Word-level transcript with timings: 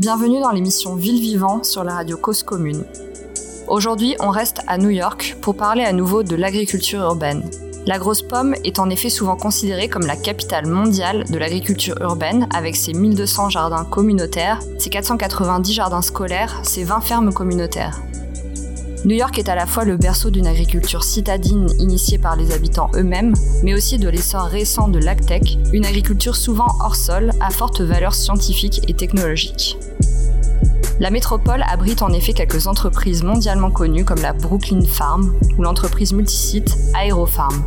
Bienvenue 0.00 0.40
dans 0.40 0.52
l'émission 0.52 0.94
Ville 0.94 1.20
Vivant 1.20 1.62
sur 1.62 1.84
la 1.84 1.92
radio 1.92 2.16
Cause 2.16 2.42
Commune. 2.42 2.86
Aujourd'hui, 3.68 4.16
on 4.18 4.30
reste 4.30 4.62
à 4.66 4.78
New 4.78 4.88
York 4.88 5.36
pour 5.42 5.58
parler 5.58 5.84
à 5.84 5.92
nouveau 5.92 6.22
de 6.22 6.36
l'agriculture 6.36 7.00
urbaine. 7.00 7.42
La 7.84 7.98
Grosse 7.98 8.22
Pomme 8.22 8.54
est 8.64 8.78
en 8.78 8.88
effet 8.88 9.10
souvent 9.10 9.36
considérée 9.36 9.90
comme 9.90 10.06
la 10.06 10.16
capitale 10.16 10.64
mondiale 10.64 11.24
de 11.28 11.36
l'agriculture 11.36 12.00
urbaine 12.00 12.48
avec 12.54 12.76
ses 12.76 12.94
1200 12.94 13.50
jardins 13.50 13.84
communautaires, 13.84 14.60
ses 14.78 14.88
490 14.88 15.74
jardins 15.74 16.00
scolaires, 16.00 16.60
ses 16.62 16.84
20 16.84 17.02
fermes 17.02 17.34
communautaires. 17.34 18.00
New 19.06 19.16
York 19.16 19.38
est 19.38 19.48
à 19.48 19.54
la 19.54 19.64
fois 19.64 19.86
le 19.86 19.96
berceau 19.96 20.28
d'une 20.28 20.46
agriculture 20.46 21.04
citadine 21.04 21.68
initiée 21.78 22.18
par 22.18 22.36
les 22.36 22.52
habitants 22.52 22.90
eux-mêmes, 22.94 23.32
mais 23.62 23.72
aussi 23.72 23.96
de 23.96 24.10
l'essor 24.10 24.42
récent 24.42 24.88
de 24.88 24.98
l'agtech, 24.98 25.56
une 25.72 25.86
agriculture 25.86 26.36
souvent 26.36 26.68
hors 26.80 26.96
sol 26.96 27.30
à 27.40 27.48
forte 27.48 27.80
valeur 27.80 28.14
scientifique 28.14 28.82
et 28.88 28.94
technologique. 28.94 29.78
La 31.00 31.10
métropole 31.10 31.64
abrite 31.66 32.02
en 32.02 32.12
effet 32.12 32.34
quelques 32.34 32.66
entreprises 32.66 33.22
mondialement 33.22 33.70
connues 33.70 34.04
comme 34.04 34.20
la 34.20 34.34
Brooklyn 34.34 34.84
Farm 34.84 35.34
ou 35.56 35.62
l'entreprise 35.62 36.12
multisite 36.12 36.76
AeroFarm. 36.94 37.64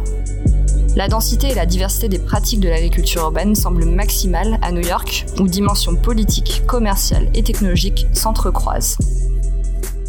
La 0.95 1.07
densité 1.07 1.47
et 1.47 1.55
la 1.55 1.65
diversité 1.65 2.09
des 2.09 2.19
pratiques 2.19 2.59
de 2.59 2.69
l'agriculture 2.69 3.23
urbaine 3.23 3.55
semblent 3.55 3.85
maximales 3.85 4.59
à 4.61 4.71
New 4.71 4.85
York, 4.85 5.25
où 5.39 5.47
dimensions 5.47 5.95
politiques, 5.95 6.61
commerciales 6.67 7.27
et 7.33 7.41
technologiques 7.41 8.05
s'entrecroisent. 8.13 8.97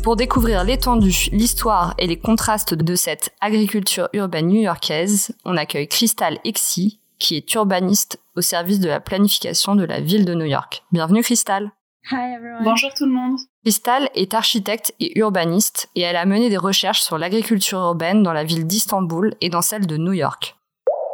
Pour 0.05 0.17
découvrir 0.17 0.65
l'étendue, 0.65 1.31
l'histoire 1.33 1.95
et 1.97 2.07
les 2.07 2.19
contrastes 2.19 2.75
de 2.75 2.95
cette 2.95 3.35
agriculture 3.41 4.11
urbaine 4.13 4.49
new-yorkaise, 4.49 5.35
on 5.47 5.57
accueille 5.57 5.89
Crystal 5.89 6.39
Exy, 6.45 7.01
qui 7.19 7.37
est 7.37 7.55
urbaniste 7.55 8.21
au 8.37 8.43
service 8.43 8.81
de 8.81 8.89
la 8.89 9.01
planification 9.01 9.75
de 9.75 9.85
la 9.85 10.03
ville 10.03 10.27
de 10.27 10.35
New 10.35 10.45
York. 10.45 10.85
Bienvenue 10.93 11.23
Crystal. 11.23 11.71
Bonjour 12.63 12.91
tout 12.95 13.07
le 13.07 13.13
monde. 13.13 13.39
Crystal 13.65 14.11
est 14.15 14.35
architecte 14.35 14.93
et 15.01 15.19
urbaniste 15.19 15.89
et 15.95 16.03
elle 16.03 16.17
a 16.17 16.27
mené 16.27 16.51
des 16.51 16.59
recherches 16.59 17.01
sur 17.01 17.17
l'agriculture 17.17 17.79
urbaine 17.79 18.23
dans 18.23 18.35
la 18.35 18.45
ville 18.45 18.67
d'Istanbul 18.67 19.35
et 19.41 19.49
dans 19.49 19.63
celle 19.63 19.87
de 19.87 19.97
New 19.97 20.13
York. 20.13 20.55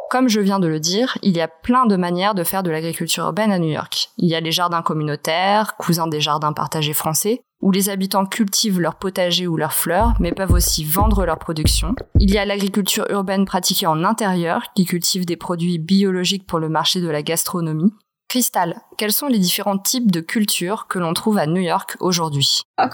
Comme 0.09 0.27
je 0.27 0.41
viens 0.41 0.59
de 0.59 0.67
le 0.67 0.81
dire, 0.81 1.17
il 1.21 1.37
y 1.37 1.39
a 1.39 1.47
plein 1.47 1.85
de 1.85 1.95
manières 1.95 2.35
de 2.35 2.43
faire 2.43 2.61
de 2.61 2.69
l'agriculture 2.71 3.23
urbaine 3.23 3.53
à 3.53 3.59
New 3.59 3.71
York. 3.71 4.09
Il 4.17 4.27
y 4.27 4.35
a 4.35 4.41
les 4.41 4.51
jardins 4.51 4.81
communautaires, 4.81 5.77
cousins 5.77 6.07
des 6.07 6.19
jardins 6.19 6.51
partagés 6.51 6.91
français, 6.91 7.41
où 7.61 7.71
les 7.71 7.89
habitants 7.89 8.25
cultivent 8.25 8.79
leurs 8.79 8.95
potagers 8.95 9.47
ou 9.47 9.57
leurs 9.57 9.73
fleurs, 9.73 10.13
mais 10.19 10.31
peuvent 10.31 10.53
aussi 10.53 10.83
vendre 10.83 11.25
leur 11.25 11.39
production. 11.39 11.95
Il 12.19 12.31
y 12.31 12.37
a 12.37 12.45
l'agriculture 12.45 13.05
urbaine 13.09 13.45
pratiquée 13.45 13.87
en 13.87 14.03
intérieur, 14.03 14.73
qui 14.75 14.85
cultive 14.85 15.25
des 15.25 15.37
produits 15.37 15.79
biologiques 15.79 16.47
pour 16.47 16.59
le 16.59 16.69
marché 16.69 17.01
de 17.01 17.09
la 17.09 17.23
gastronomie. 17.23 17.93
Crystal, 18.31 18.79
quels 18.97 19.11
sont 19.11 19.27
les 19.27 19.39
différents 19.39 19.77
types 19.77 20.09
de 20.09 20.21
cultures 20.21 20.87
que 20.87 20.99
l'on 20.99 21.13
trouve 21.13 21.37
à 21.37 21.47
New 21.47 21.59
York 21.59 21.97
aujourd'hui? 21.99 22.61
À 22.77 22.87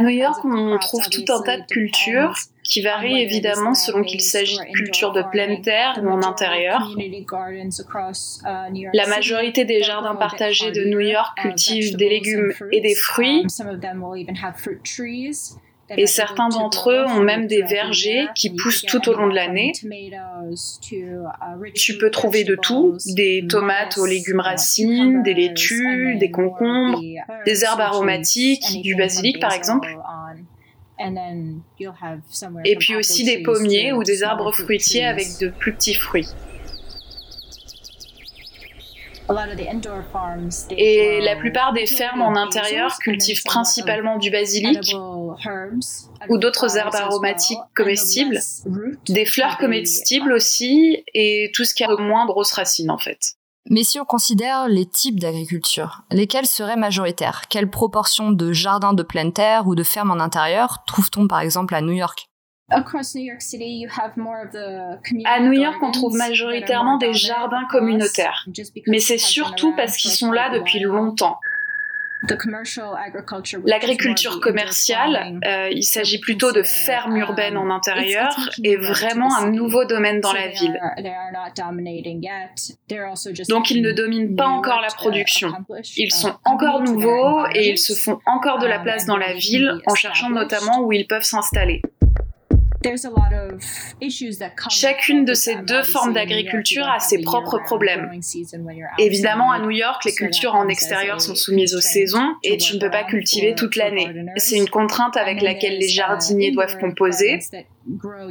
New 0.00 0.10
York, 0.10 0.44
on 0.44 0.78
trouve 0.78 1.08
tout 1.10 1.24
un 1.28 1.42
tas 1.42 1.58
de 1.58 1.66
cultures 1.66 2.34
qui 2.72 2.80
varient 2.80 3.20
évidemment 3.20 3.74
selon 3.74 4.02
qu'il 4.02 4.22
s'agit 4.22 4.56
de 4.56 4.72
cultures 4.72 5.12
de 5.12 5.22
pleine 5.30 5.60
terre 5.60 6.00
ou 6.02 6.08
en 6.08 6.22
intérieur. 6.22 6.90
La 8.94 9.06
majorité 9.08 9.66
des 9.66 9.82
jardins 9.82 10.14
partagés 10.14 10.70
de 10.70 10.84
New 10.84 11.00
York 11.00 11.36
cultivent 11.38 11.96
des 11.96 12.08
légumes 12.08 12.50
et 12.70 12.80
des 12.80 12.94
fruits. 12.94 13.44
Et 15.98 16.06
certains 16.06 16.48
d'entre 16.48 16.90
eux 16.90 17.04
ont 17.04 17.20
même 17.20 17.46
des 17.46 17.60
vergers 17.60 18.26
qui 18.34 18.48
poussent 18.48 18.86
tout 18.86 19.06
au 19.10 19.12
long 19.12 19.28
de 19.28 19.34
l'année. 19.34 19.72
Tu 21.74 21.98
peux 21.98 22.10
trouver 22.10 22.44
de 22.44 22.54
tout, 22.54 22.96
des 23.14 23.44
tomates 23.46 23.98
aux 23.98 24.06
légumes 24.06 24.40
racines, 24.40 25.22
des 25.22 25.34
laitues, 25.34 26.16
des 26.18 26.30
concombres, 26.30 27.02
des 27.44 27.64
herbes 27.64 27.80
aromatiques, 27.80 28.80
du 28.80 28.94
basilic 28.94 29.40
par 29.40 29.52
exemple. 29.52 29.94
Et 32.64 32.76
puis 32.76 32.96
aussi 32.96 33.24
des 33.24 33.42
pommiers 33.42 33.92
ou 33.92 34.02
des 34.02 34.22
arbres 34.22 34.52
fruitiers 34.52 35.04
avec 35.04 35.26
de 35.40 35.48
plus 35.48 35.72
petits 35.72 35.94
fruits. 35.94 36.28
Et 40.76 41.20
la 41.20 41.36
plupart 41.36 41.72
des 41.72 41.86
fermes 41.86 42.22
en 42.22 42.36
intérieur 42.36 42.98
cultivent 42.98 43.42
principalement 43.44 44.18
du 44.18 44.30
basilic 44.30 44.94
ou 46.28 46.38
d'autres 46.38 46.76
herbes 46.76 46.94
aromatiques 46.94 47.58
comestibles, 47.74 48.38
des 49.08 49.24
fleurs 49.24 49.58
comestibles 49.58 50.32
aussi, 50.32 51.04
et 51.14 51.50
tout 51.54 51.64
ce 51.64 51.74
qui 51.74 51.84
a 51.84 51.88
de 51.88 51.96
moins 51.96 52.26
grosses 52.26 52.52
racines 52.52 52.90
en 52.90 52.98
fait. 52.98 53.36
Mais 53.70 53.84
si 53.84 54.00
on 54.00 54.04
considère 54.04 54.68
les 54.68 54.86
types 54.86 55.20
d'agriculture, 55.20 56.02
lesquels 56.10 56.46
seraient 56.46 56.76
majoritaires? 56.76 57.42
Quelle 57.48 57.70
proportion 57.70 58.30
de 58.30 58.52
jardins 58.52 58.92
de 58.92 59.02
pleine 59.02 59.32
terre 59.32 59.66
ou 59.66 59.74
de 59.74 59.82
fermes 59.82 60.10
en 60.10 60.20
intérieur 60.20 60.82
trouve-t-on 60.86 61.28
par 61.28 61.40
exemple 61.40 61.74
à 61.74 61.80
New 61.80 61.92
York? 61.92 62.28
À 62.70 62.80
New 65.40 65.52
York, 65.52 65.76
on 65.82 65.90
trouve 65.90 66.16
majoritairement 66.16 66.96
des 66.96 67.12
jardins 67.12 67.66
communautaires, 67.70 68.46
mais 68.86 68.98
c'est 68.98 69.18
surtout 69.18 69.74
parce 69.76 69.96
qu'ils 69.96 70.10
sont 70.10 70.32
là 70.32 70.50
depuis 70.50 70.80
longtemps. 70.80 71.38
L'agriculture 73.64 74.40
commerciale, 74.40 75.40
euh, 75.44 75.68
il 75.70 75.82
s'agit 75.82 76.18
plutôt 76.18 76.52
de 76.52 76.62
fermes 76.62 77.16
urbaines 77.16 77.56
en 77.56 77.70
intérieur, 77.70 78.36
est 78.62 78.76
vraiment 78.76 79.34
un 79.36 79.50
nouveau 79.50 79.84
domaine 79.84 80.20
dans 80.20 80.32
la 80.32 80.48
ville. 80.48 80.78
Donc 83.48 83.70
ils 83.70 83.82
ne 83.82 83.92
dominent 83.92 84.36
pas 84.36 84.46
encore 84.46 84.80
la 84.80 84.88
production. 84.88 85.52
Ils 85.96 86.12
sont 86.12 86.34
encore 86.44 86.82
nouveaux 86.82 87.46
et 87.54 87.70
ils 87.70 87.78
se 87.78 87.94
font 87.94 88.18
encore 88.26 88.58
de 88.58 88.66
la 88.66 88.78
place 88.78 89.06
dans 89.06 89.16
la 89.16 89.34
ville 89.34 89.80
en 89.86 89.94
cherchant 89.94 90.30
notamment 90.30 90.80
où 90.82 90.92
ils 90.92 91.06
peuvent 91.06 91.22
s'installer. 91.22 91.82
Chacune 94.70 95.24
de 95.24 95.34
ces 95.34 95.56
deux 95.56 95.82
formes 95.82 96.12
d'agriculture 96.12 96.88
a 96.88 97.00
ses 97.00 97.22
propres 97.22 97.58
problèmes. 97.58 98.10
Évidemment, 98.98 99.52
à 99.52 99.58
New 99.60 99.70
York, 99.70 100.04
les 100.04 100.12
cultures 100.12 100.54
en 100.54 100.68
extérieur 100.68 101.20
sont 101.20 101.34
soumises 101.34 101.74
aux 101.74 101.80
saisons 101.80 102.34
et 102.42 102.56
tu 102.56 102.74
ne 102.74 102.80
peux 102.80 102.90
pas 102.90 103.04
cultiver 103.04 103.54
toute 103.54 103.76
l'année. 103.76 104.08
C'est 104.36 104.56
une 104.56 104.68
contrainte 104.68 105.16
avec 105.16 105.42
laquelle 105.42 105.78
les 105.78 105.88
jardiniers 105.88 106.50
doivent 106.50 106.78
composer. 106.78 107.38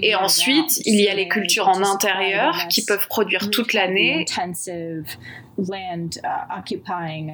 Et 0.01 0.15
ensuite, 0.15 0.81
il 0.85 0.99
y 1.01 1.07
a 1.07 1.13
les 1.13 1.27
cultures 1.27 1.67
en 1.67 1.83
intérieur 1.83 2.67
qui 2.69 2.85
peuvent 2.85 3.07
produire 3.07 3.49
toute 3.49 3.73
l'année. 3.73 4.25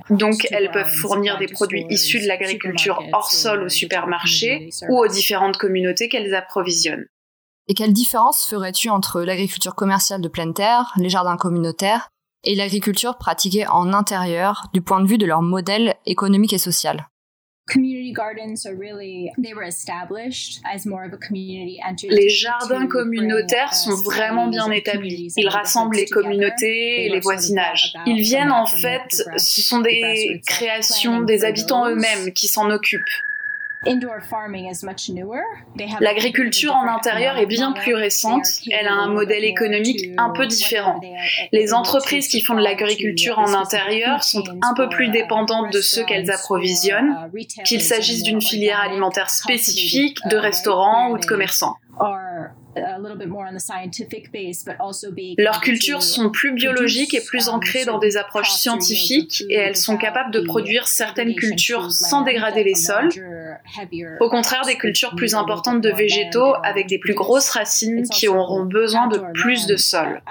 Donc, 0.10 0.48
elles 0.52 0.72
peuvent 0.72 0.94
fournir 0.94 1.38
des 1.38 1.48
produits 1.48 1.86
issus 1.90 2.20
de 2.20 2.28
l'agriculture 2.28 3.04
hors 3.14 3.32
sol 3.32 3.64
au 3.64 3.70
supermarché 3.70 4.70
ou 4.90 4.98
aux 4.98 5.08
différentes 5.08 5.58
communautés 5.58 6.10
qu'elles 6.10 6.34
approvisionnent. 6.34 7.06
Et 7.68 7.74
quelle 7.74 7.94
différence 7.94 8.46
ferais-tu 8.46 8.90
entre 8.90 9.22
l'agriculture 9.22 9.76
commerciale 9.76 10.22
de 10.22 10.30
pleine 10.30 10.54
terre, 10.54 10.94
les 10.98 11.10
jardins 11.10 11.38
communautaires, 11.38 12.10
et 12.44 12.56
l'agriculture 12.56 13.18
pratiquée 13.18 13.68
en 13.68 13.94
intérieur 13.94 14.68
du 14.74 14.82
point 14.82 15.02
de 15.02 15.08
vue 15.08 15.18
de 15.18 15.26
leur 15.26 15.42
modèle 15.42 15.96
économique 16.06 16.54
et 16.54 16.58
social? 16.58 17.10
Les 22.10 22.30
jardins 22.30 22.88
communautaires 22.88 23.74
sont 23.74 23.96
vraiment 23.96 24.48
bien 24.48 24.72
établis. 24.72 25.34
Ils 25.36 25.50
rassemblent 25.50 25.98
les 25.98 26.08
communautés 26.08 27.06
et 27.06 27.10
les 27.10 27.20
voisinages. 27.20 27.94
Ils 28.06 28.22
viennent 28.22 28.52
en 28.52 28.66
fait, 28.66 29.24
ce 29.38 29.62
sont 29.62 29.82
des 29.82 30.42
créations 30.48 31.22
des 31.22 31.44
habitants 31.44 31.88
eux-mêmes 31.90 32.32
qui 32.34 32.48
s'en 32.48 32.70
occupent. 32.72 33.04
L'agriculture 36.00 36.74
en 36.74 36.88
intérieur 36.88 37.38
est 37.38 37.46
bien 37.46 37.74
plus 37.74 37.94
récente, 37.94 38.46
elle 38.72 38.88
a 38.88 38.94
un 38.94 39.08
modèle 39.08 39.44
économique 39.44 40.10
un 40.18 40.32
peu 40.32 40.48
différent. 40.48 41.00
Les 41.52 41.74
entreprises 41.74 42.28
qui 42.28 42.42
font 42.42 42.56
de 42.56 42.62
l'agriculture 42.62 43.38
en 43.40 43.54
intérieur 43.54 44.24
sont 44.24 44.44
un 44.62 44.74
peu 44.74 44.90
plus 44.90 45.10
dépendantes 45.10 45.72
de 45.72 45.82
ceux 45.82 46.04
qu'elles 46.06 46.32
approvisionnent, 46.32 47.30
uh, 47.34 47.64
qu'il 47.64 47.82
s'agisse 47.82 48.24
d'une 48.24 48.42
filière 48.42 48.80
alimentaire 48.80 49.30
spécifique, 49.30 50.18
de 50.30 50.38
uh, 50.38 50.40
restaurants 50.40 51.12
ou 51.12 51.18
de 51.18 51.26
commerçants. 51.26 51.76
Leurs 55.38 55.62
cultures 55.62 56.04
sont 56.04 56.30
plus 56.30 56.54
biologiques 56.54 57.14
et 57.14 57.22
plus 57.22 57.48
um, 57.48 57.56
ancrées 57.56 57.86
dans 57.86 58.00
des 58.00 58.18
approches 58.18 58.52
scientifiques 58.52 59.44
et 59.50 59.56
elles 59.56 59.76
sont 59.76 59.98
capables 59.98 60.32
de 60.32 60.42
produire 60.42 60.88
certaines 60.88 61.36
cultures 61.36 61.92
sans 61.92 62.22
dégrader 62.22 62.64
les 62.64 62.76
sols 62.76 63.10
Au 64.20 64.30
contraire, 64.30 64.64
des 64.66 64.78
cultures 64.78 65.16
plus 65.16 65.36
importantes 65.36 65.82
de 65.82 65.90
végétaux 65.90 66.54
avec 66.64 66.88
des 66.88 67.00
plus 67.00 67.14
grosses 67.14 67.50
racines 67.50 68.08
qui 68.10 68.28
auront 68.28 68.66
besoin 68.66 69.08
de 69.08 69.20
plus 69.34 69.68
de 69.68 69.76
sol. 69.76 70.22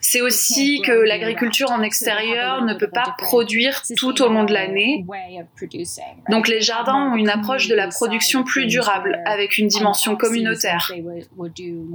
C'est 0.00 0.20
aussi 0.20 0.80
que 0.82 0.92
l'agriculture 0.92 1.70
en 1.70 1.82
extérieur 1.82 2.64
ne 2.64 2.74
peut 2.74 2.90
pas 2.90 3.14
produire 3.18 3.82
tout 3.96 4.22
au 4.22 4.28
long 4.28 4.44
de 4.44 4.52
l'année. 4.52 5.04
Donc 6.28 6.48
les 6.48 6.60
jardins 6.60 7.12
ont 7.12 7.16
une 7.16 7.28
approche 7.28 7.68
de 7.68 7.74
la 7.74 7.88
production 7.88 8.44
plus 8.44 8.66
durable 8.66 9.22
avec 9.26 9.58
une 9.58 9.68
dimension 9.68 10.16
communautaire. 10.16 10.90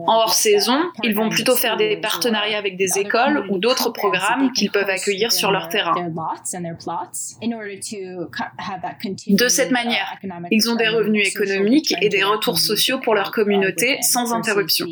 En 0.07 0.15
hors 0.17 0.33
saison, 0.33 0.79
ils 1.03 1.15
vont 1.15 1.29
plutôt 1.29 1.55
faire 1.55 1.77
des 1.77 1.97
partenariats 1.97 2.57
avec 2.57 2.77
des 2.77 2.99
écoles 2.99 3.45
ou 3.49 3.57
d'autres 3.57 3.89
programmes 3.91 4.51
qu'ils 4.53 4.71
peuvent 4.71 4.89
accueillir 4.89 5.31
sur 5.31 5.51
leur 5.51 5.69
terrain. 5.69 5.93
De 9.27 9.47
cette 9.47 9.71
manière, 9.71 10.17
ils 10.51 10.69
ont 10.69 10.75
des 10.75 10.87
revenus 10.87 11.27
économiques 11.27 11.95
et 12.01 12.09
des 12.09 12.23
retours 12.23 12.59
sociaux 12.59 12.99
pour 12.99 13.15
leur 13.15 13.31
communauté 13.31 14.01
sans 14.01 14.33
interruption. 14.33 14.85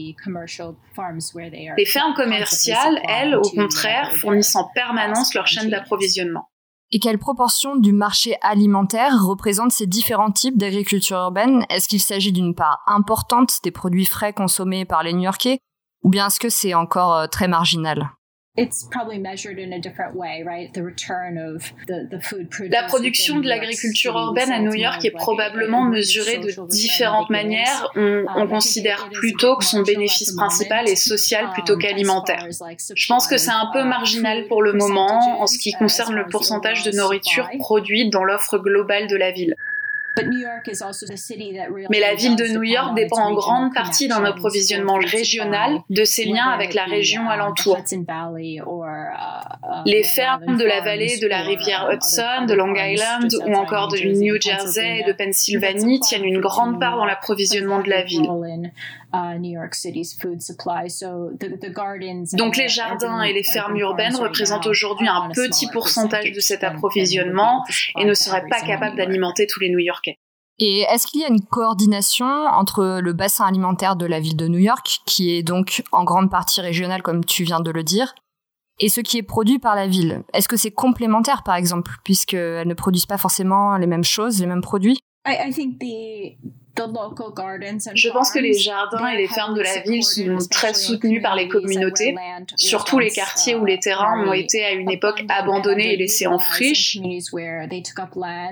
Les 1.77 1.85
fermes 1.85 2.13
commerciales, 2.13 3.01
elles, 3.07 3.35
au 3.35 3.41
contraire, 3.41 4.15
fournissent 4.15 4.55
en 4.55 4.69
permanence 4.73 5.33
leur 5.33 5.47
chaîne 5.47 5.69
d'approvisionnement. 5.69 6.49
Et 6.91 6.99
quelle 6.99 7.19
proportion 7.19 7.75
du 7.75 7.91
marché 7.91 8.37
alimentaire 8.41 9.21
représente 9.21 9.71
ces 9.71 9.87
différents 9.87 10.31
types 10.31 10.57
d'agriculture 10.57 11.17
urbaine? 11.17 11.65
Est-ce 11.69 11.89
qu'il 11.89 12.01
s'agit 12.01 12.31
d'une 12.31 12.55
part 12.55 12.81
importante 12.87 13.57
des 13.63 13.71
produits 13.71 14.05
frais 14.05 14.31
consommés 14.31 14.85
par 14.85 15.03
les 15.03 15.11
New-Yorkais 15.11 15.59
ou 16.03 16.09
bien 16.09 16.27
est-ce 16.27 16.39
que 16.39 16.49
c'est 16.49 16.73
encore 16.73 17.13
euh, 17.13 17.27
très 17.27 17.49
marginal? 17.49 18.11
La 22.69 22.83
production 22.83 23.39
de 23.39 23.47
l'agriculture 23.47 24.17
urbaine 24.17 24.51
à 24.51 24.59
New 24.59 24.73
York 24.73 25.05
est 25.05 25.11
probablement 25.11 25.83
mesurée 25.83 26.39
de 26.39 26.67
différentes 26.67 27.29
manières. 27.29 27.91
On, 27.95 28.25
um, 28.27 28.49
considère 28.49 29.09
plutôt 29.11 29.57
que 29.57 29.65
son 29.65 29.83
bénéfice 29.83 30.31
principal 30.31 30.87
est 30.89 30.95
social 30.95 31.51
plutôt 31.51 31.73
um, 31.73 31.79
qu'alimentaire. 31.79 32.47
Je 32.95 33.07
pense 33.07 33.27
que 33.27 33.37
c'est 33.37 33.51
un 33.51 33.69
peu 33.71 33.83
marginal 33.83 34.47
pour 34.47 34.63
le 34.63 34.73
moment 34.73 35.41
en 35.41 35.47
ce 35.47 35.59
qui 35.59 35.73
concerne 35.73 36.15
le 36.15 36.25
pourcentage 36.25 36.83
de 36.83 36.91
nourriture 36.91 37.47
produite 37.59 38.11
dans 38.11 38.23
l'offre 38.23 38.57
globale 38.57 39.07
de 39.07 39.15
la 39.15 39.31
ville. 39.31 39.55
Mais 41.89 41.99
la 41.99 42.15
ville 42.15 42.35
de 42.35 42.47
New 42.47 42.63
York 42.63 42.95
dépend 42.95 43.21
en 43.21 43.33
grande 43.33 43.73
partie 43.73 44.07
d'un 44.07 44.23
approvisionnement 44.23 44.97
régional 44.97 45.79
de 45.89 46.03
ses 46.03 46.25
liens 46.25 46.49
avec 46.49 46.73
la 46.73 46.85
région 46.85 47.23
um, 47.23 47.27
alentour. 47.27 47.77
Uh, 47.91 47.95
uh, 47.95 48.61
Les 49.85 50.03
fermes 50.03 50.57
de 50.57 50.65
la 50.65 50.81
vallée 50.81 51.17
de 51.19 51.27
la 51.27 51.41
rivière 51.41 51.89
Hudson, 51.91 52.45
de 52.47 52.53
Long 52.53 52.73
Island 52.75 53.33
ou 53.45 53.53
encore 53.53 53.87
de 53.89 53.97
New 53.97 54.39
Jersey 54.41 54.99
et 54.99 55.03
de 55.03 55.13
Pennsylvanie 55.13 55.99
tiennent 55.99 56.25
une 56.25 56.39
grande 56.39 56.79
part 56.79 56.97
dans 56.97 57.05
l'approvisionnement 57.05 57.81
de 57.81 57.89
la 57.89 58.03
ville. 58.03 58.29
Donc 62.37 62.57
les 62.57 62.67
jardins 62.67 63.21
et 63.21 63.33
les 63.33 63.43
fermes 63.43 63.77
urbaines 63.77 64.15
représentent 64.15 64.67
aujourd'hui 64.67 65.07
un 65.07 65.29
petit 65.29 65.67
pourcentage 65.71 66.31
de 66.31 66.39
cet 66.39 66.63
approvisionnement 66.63 67.63
et 67.97 68.05
ne 68.05 68.13
seraient 68.13 68.45
pas 68.49 68.61
capables 68.61 68.97
d'alimenter 68.97 69.47
tous 69.47 69.59
les 69.59 69.69
New-Yorkais. 69.69 70.17
Et 70.59 70.81
est-ce 70.81 71.05
qu'il 71.05 71.21
y 71.21 71.23
a 71.23 71.29
une 71.29 71.45
coordination 71.45 72.25
entre 72.25 72.99
le 72.99 73.13
bassin 73.13 73.45
alimentaire 73.45 73.95
de 73.95 74.07
la 74.07 74.19
ville 74.19 74.35
de 74.35 74.47
New 74.47 74.57
York, 74.57 75.01
qui 75.05 75.35
est 75.35 75.43
donc 75.43 75.83
en 75.91 76.03
grande 76.03 76.31
partie 76.31 76.61
régional 76.61 77.03
comme 77.03 77.23
tu 77.23 77.43
viens 77.43 77.59
de 77.59 77.69
le 77.69 77.83
dire, 77.83 78.15
et 78.79 78.89
ce 78.89 79.01
qui 79.01 79.17
est 79.19 79.23
produit 79.23 79.59
par 79.59 79.75
la 79.75 79.87
ville? 79.87 80.23
Est-ce 80.33 80.47
que 80.47 80.57
c'est 80.57 80.71
complémentaire 80.71 81.43
par 81.43 81.55
exemple, 81.55 81.91
puisqu'elles 82.03 82.67
ne 82.67 82.73
produisent 82.73 83.05
pas 83.05 83.17
forcément 83.17 83.77
les 83.77 83.87
mêmes 83.87 84.03
choses, 84.03 84.39
les 84.39 84.47
mêmes 84.47 84.61
produits? 84.61 84.99
Je 87.93 88.09
pense 88.09 88.31
que 88.31 88.39
les 88.39 88.53
jardins 88.53 89.07
et 89.07 89.17
les 89.17 89.27
fermes 89.27 89.55
de 89.55 89.61
la 89.61 89.79
ville 89.81 90.03
sont 90.03 90.37
très 90.49 90.73
soutenus 90.73 91.21
par 91.21 91.35
les 91.35 91.47
communautés, 91.47 92.15
surtout 92.55 92.99
les 92.99 93.11
quartiers 93.11 93.55
où 93.55 93.65
les 93.65 93.79
terrains 93.79 94.27
ont 94.27 94.33
été 94.33 94.63
à 94.63 94.71
une 94.71 94.91
époque 94.91 95.23
abandonnés 95.29 95.93
et 95.93 95.97
laissés 95.97 96.27
en 96.27 96.39
friche, 96.39 96.97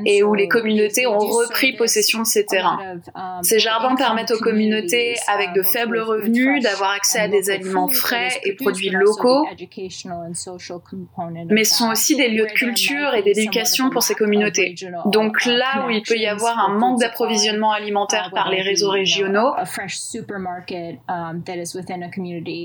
et 0.06 0.24
où 0.24 0.33
les 0.33 0.48
communautés 0.48 1.07
ont 1.07 1.18
repris 1.18 1.74
possession 1.74 2.19
de 2.19 2.27
ces 2.27 2.45
terrains. 2.45 2.80
Um, 3.16 3.44
ces 3.44 3.60
jardins 3.60 3.95
permettent 3.95 4.31
aux 4.31 4.39
communautés 4.39 5.16
avec 5.28 5.54
de 5.54 5.62
faibles 5.62 6.00
revenus 6.00 6.63
d'avoir 6.63 6.92
accès 6.92 7.19
à 7.19 7.28
des 7.28 7.50
aliments 7.50 7.88
frais 7.88 8.30
et 8.44 8.54
produits 8.54 8.89
locaux, 8.89 9.45
mais 11.50 11.63
sont 11.63 11.89
aussi 11.92 12.16
des 12.16 12.30
lieux 12.30 12.48
de 12.48 12.54
culture 12.54 13.13
et 13.13 13.21
d'éducation 13.21 13.89
pour 13.89 14.04
ces 14.04 14.16
communautés. 14.16 14.75
Donc 15.06 15.45
là 15.45 15.86
où 15.86 15.89
il 15.89 16.01
peut 16.01 16.18
y 16.18 16.28
avoir 16.28 16.60
un 16.60 16.78
manque 16.78 17.00
d'approvisionnement 17.00 17.71
alimentaire, 17.71 18.15
par 18.34 18.50
les 18.50 18.62
réseaux 18.62 18.92
régionaux. 18.92 19.54
Um, 19.58 21.44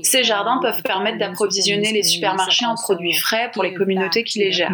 Ces 0.03 0.23
jardins 0.23 0.59
peuvent 0.61 0.83
permettre 0.83 1.17
d'approvisionner 1.17 1.91
les 1.91 2.03
supermarchés 2.03 2.65
en 2.65 2.75
produits 2.75 3.13
frais 3.13 3.49
pour 3.53 3.63
les 3.63 3.73
communautés 3.73 4.23
qui 4.23 4.39
les 4.39 4.51
gèrent. 4.51 4.71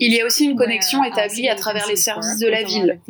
Il 0.00 0.12
y 0.12 0.20
a 0.20 0.26
aussi 0.26 0.44
une 0.44 0.56
connexion 0.56 1.02
uh, 1.02 1.08
établie 1.08 1.48
à 1.48 1.54
travers 1.54 1.88
les 1.88 1.96
services 1.96 2.38
de 2.38 2.46
la 2.46 2.62
ville. 2.62 3.00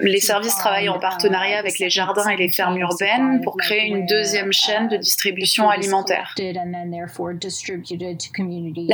Les 0.00 0.20
services 0.20 0.56
travaillent 0.56 0.88
en 0.88 0.98
partenariat 0.98 1.58
avec 1.58 1.78
les 1.78 1.90
jardins 1.90 2.28
et 2.28 2.36
les 2.36 2.48
fermes 2.48 2.78
urbaines 2.78 3.40
pour 3.42 3.56
créer 3.56 3.86
une 3.86 4.06
deuxième 4.06 4.52
chaîne 4.52 4.88
de 4.88 4.96
distribution 4.96 5.68
alimentaire. 5.68 6.34
La 6.36 6.64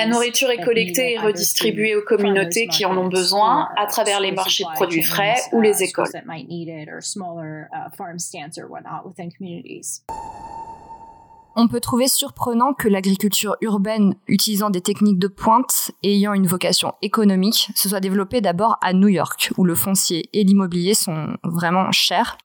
nourriture 0.06 0.50
est 0.50 0.62
collectée 0.62 1.14
et 1.14 1.18
redistribuée 1.18 1.96
aux 1.96 2.02
communautés 2.02 2.66
qui 2.66 2.84
en 2.84 2.94
ont 2.96 3.08
besoin 3.08 3.70
à 3.76 3.86
travers 3.86 4.20
les 4.20 4.32
marchés 4.32 4.64
de 4.64 4.72
produits 4.74 5.02
frais 5.02 5.36
ou 5.52 5.62
les 5.62 5.82
écoles. 5.82 6.08
On 11.56 11.68
peut 11.68 11.80
trouver 11.80 12.08
surprenant 12.08 12.74
que 12.74 12.88
l'agriculture 12.88 13.56
urbaine 13.60 14.16
utilisant 14.26 14.70
des 14.70 14.80
techniques 14.80 15.20
de 15.20 15.28
pointe 15.28 15.92
et 16.02 16.14
ayant 16.14 16.32
une 16.32 16.48
vocation 16.48 16.94
économique 17.00 17.70
se 17.76 17.88
soit 17.88 18.00
développée 18.00 18.40
d'abord 18.40 18.76
à 18.80 18.92
New 18.92 19.06
York, 19.06 19.52
où 19.56 19.64
le 19.64 19.76
foncier 19.76 20.28
et 20.32 20.42
l'immobilier 20.42 20.94
sont 20.94 21.36
vraiment 21.44 21.92
chers. 21.92 22.38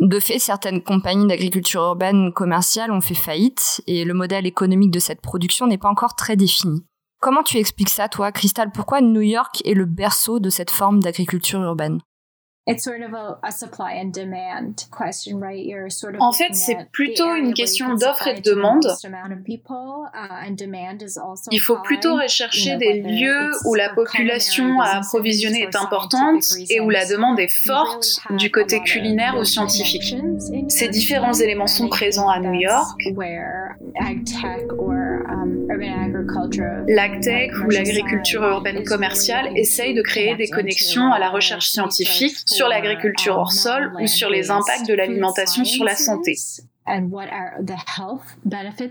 De 0.00 0.20
fait, 0.20 0.38
certaines 0.38 0.84
compagnies 0.84 1.26
d'agriculture 1.26 1.82
urbaine 1.82 2.32
commerciale 2.32 2.92
ont 2.92 3.00
fait 3.00 3.14
faillite 3.14 3.82
et 3.88 4.04
le 4.04 4.14
modèle 4.14 4.46
économique 4.46 4.92
de 4.92 5.00
cette 5.00 5.20
production 5.20 5.66
n'est 5.66 5.78
pas 5.78 5.90
encore 5.90 6.14
très 6.14 6.36
défini. 6.36 6.84
Comment 7.20 7.42
tu 7.42 7.56
expliques 7.56 7.88
ça, 7.88 8.08
toi, 8.08 8.30
Crystal? 8.30 8.70
Pourquoi 8.70 9.00
New 9.00 9.20
York 9.20 9.60
est 9.64 9.74
le 9.74 9.86
berceau 9.86 10.38
de 10.38 10.50
cette 10.50 10.70
forme 10.70 11.00
d'agriculture 11.00 11.60
urbaine? 11.60 11.98
En 16.20 16.32
fait, 16.32 16.54
c'est 16.54 16.76
plutôt 16.92 17.34
une 17.34 17.54
question 17.54 17.94
d'offre 17.94 18.28
et 18.28 18.34
de 18.34 18.42
demande. 18.42 18.86
Uh, 19.04 19.18
Il 21.50 21.60
faut 21.60 21.78
plutôt 21.78 22.16
rechercher 22.16 22.76
des 22.76 23.00
lieux 23.00 23.50
où 23.64 23.74
la 23.74 23.88
population 23.94 24.80
à 24.80 24.98
approvisionner 24.98 25.62
est 25.62 25.76
importante 25.76 26.44
et 26.68 26.80
où 26.80 26.90
la 26.90 27.06
demande 27.06 27.40
est 27.40 27.52
forte 27.52 28.20
du 28.30 28.50
côté 28.50 28.80
culinaire 28.80 29.36
ou 29.38 29.44
scientifique. 29.44 30.14
Ces 30.68 30.88
différents 30.88 31.32
éléments 31.32 31.66
sont 31.66 31.88
présents 31.88 32.28
à 32.28 32.38
New 32.38 32.52
York. 32.52 33.00
L'agtech 36.88 37.52
ou 37.64 37.70
l'agriculture 37.70 38.42
urbaine 38.42 38.84
commerciale 38.84 39.50
essaye 39.56 39.94
de 39.94 40.02
créer 40.02 40.36
des 40.36 40.48
connexions 40.48 41.12
à 41.12 41.18
la 41.18 41.30
recherche 41.30 41.68
scientifique 41.68 42.36
sur 42.58 42.68
l'agriculture 42.68 43.36
hors 43.36 43.52
sol 43.52 43.92
ou 44.00 44.06
sur 44.06 44.30
les 44.30 44.50
impacts 44.50 44.86
de 44.88 44.94
l'alimentation 44.94 45.64
sur 45.64 45.84
la 45.84 45.94
santé. 45.94 46.34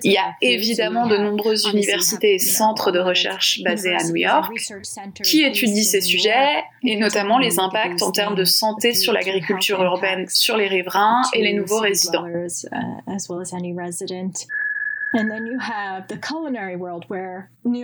Il 0.04 0.12
y 0.12 0.18
a 0.18 0.36
évidemment 0.42 1.08
de 1.08 1.18
nombreuses 1.18 1.68
universités 1.74 2.36
et 2.36 2.40
centres 2.40 2.92
de 2.92 3.00
recherche 3.00 3.62
basés 3.64 3.96
à 3.96 4.04
New 4.04 4.18
York 4.18 4.54
qui 5.24 5.44
étudient 5.44 5.84
ces 5.84 6.02
sujets 6.02 6.64
et 6.84 6.96
notamment 6.98 7.40
les 7.40 7.60
impacts 7.60 8.04
en 8.04 8.12
termes 8.12 8.36
de 8.36 8.46
santé 8.46 8.94
sur 8.94 9.14
l'agriculture 9.14 9.82
urbaine, 9.82 10.28
sur 10.30 10.58
les 10.58 10.68
riverains 10.68 11.24
et 11.34 11.42
les 11.42 11.54
nouveaux 11.54 11.80
résidents. 11.80 12.26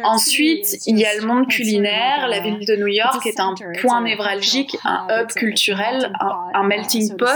Ensuite, 0.03 0.77
il 0.85 0.97
y 0.97 1.05
a 1.05 1.15
le 1.19 1.25
monde 1.25 1.47
culinaire. 1.47 2.27
La 2.27 2.39
ville 2.39 2.65
de 2.65 2.75
New 2.75 2.87
York 2.87 3.25
est 3.25 3.39
un 3.39 3.55
point 3.81 4.01
névralgique, 4.01 4.77
un 4.83 5.07
hub 5.09 5.27
culturel, 5.29 6.11
un, 6.53 6.63
melting 6.63 7.15
pot 7.15 7.27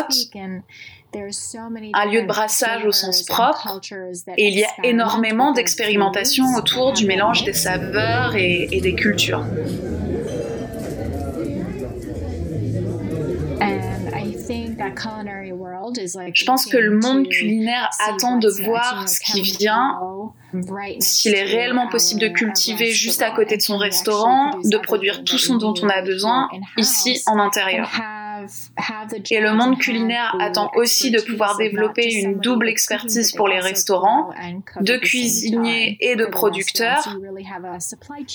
un 1.94 2.06
lieu 2.06 2.22
de 2.22 2.28
brassage 2.28 2.86
au 2.86 2.92
sens 2.92 3.24
propre, 3.24 3.80
et 4.38 4.48
il 4.50 4.60
y 4.60 4.64
a 4.64 4.70
énormément 4.84 5.52
d'expérimentations 5.54 6.46
autour 6.56 6.94
du 6.94 7.06
mélange 7.06 7.44
des 7.44 7.54
saveurs 7.54 8.36
et, 8.36 8.68
et 8.72 8.82
des 8.82 8.94
cultures. 8.94 9.44
Je 16.34 16.46
pense 16.46 16.66
que 16.66 16.78
le 16.78 17.00
monde 17.00 17.28
culinaire 17.28 17.90
attend 18.08 18.38
de 18.38 18.50
voir 18.64 19.08
ce 19.08 19.20
qui 19.20 19.42
vient 19.42 20.00
s'il 21.00 21.36
est 21.36 21.44
réellement 21.44 21.88
possible 21.90 22.22
de 22.22 22.30
cultiver 22.30 22.92
juste 22.92 23.22
à 23.22 23.32
côté 23.32 23.58
de 23.58 23.62
son 23.62 23.78
restaurant, 23.78 24.52
de 24.64 24.78
produire 24.78 25.24
tout 25.24 25.38
ce 25.38 25.54
dont 25.54 25.74
on 25.82 25.90
a 25.90 26.02
besoin 26.02 26.50
ici 26.78 27.22
en 27.26 27.40
intérieur. 27.40 27.90
Et 29.32 29.40
le 29.40 29.54
monde 29.54 29.78
culinaire 29.80 30.36
attend 30.40 30.72
aussi 30.76 31.12
de 31.12 31.20
pouvoir 31.20 31.58
développer 31.58 32.14
une 32.14 32.40
double 32.40 32.70
expertise 32.70 33.32
pour 33.34 33.48
les 33.48 33.60
restaurants, 33.60 34.30
de 34.80 34.96
cuisiniers 34.98 35.98
et 36.00 36.16
de 36.16 36.26
producteurs, 36.26 37.18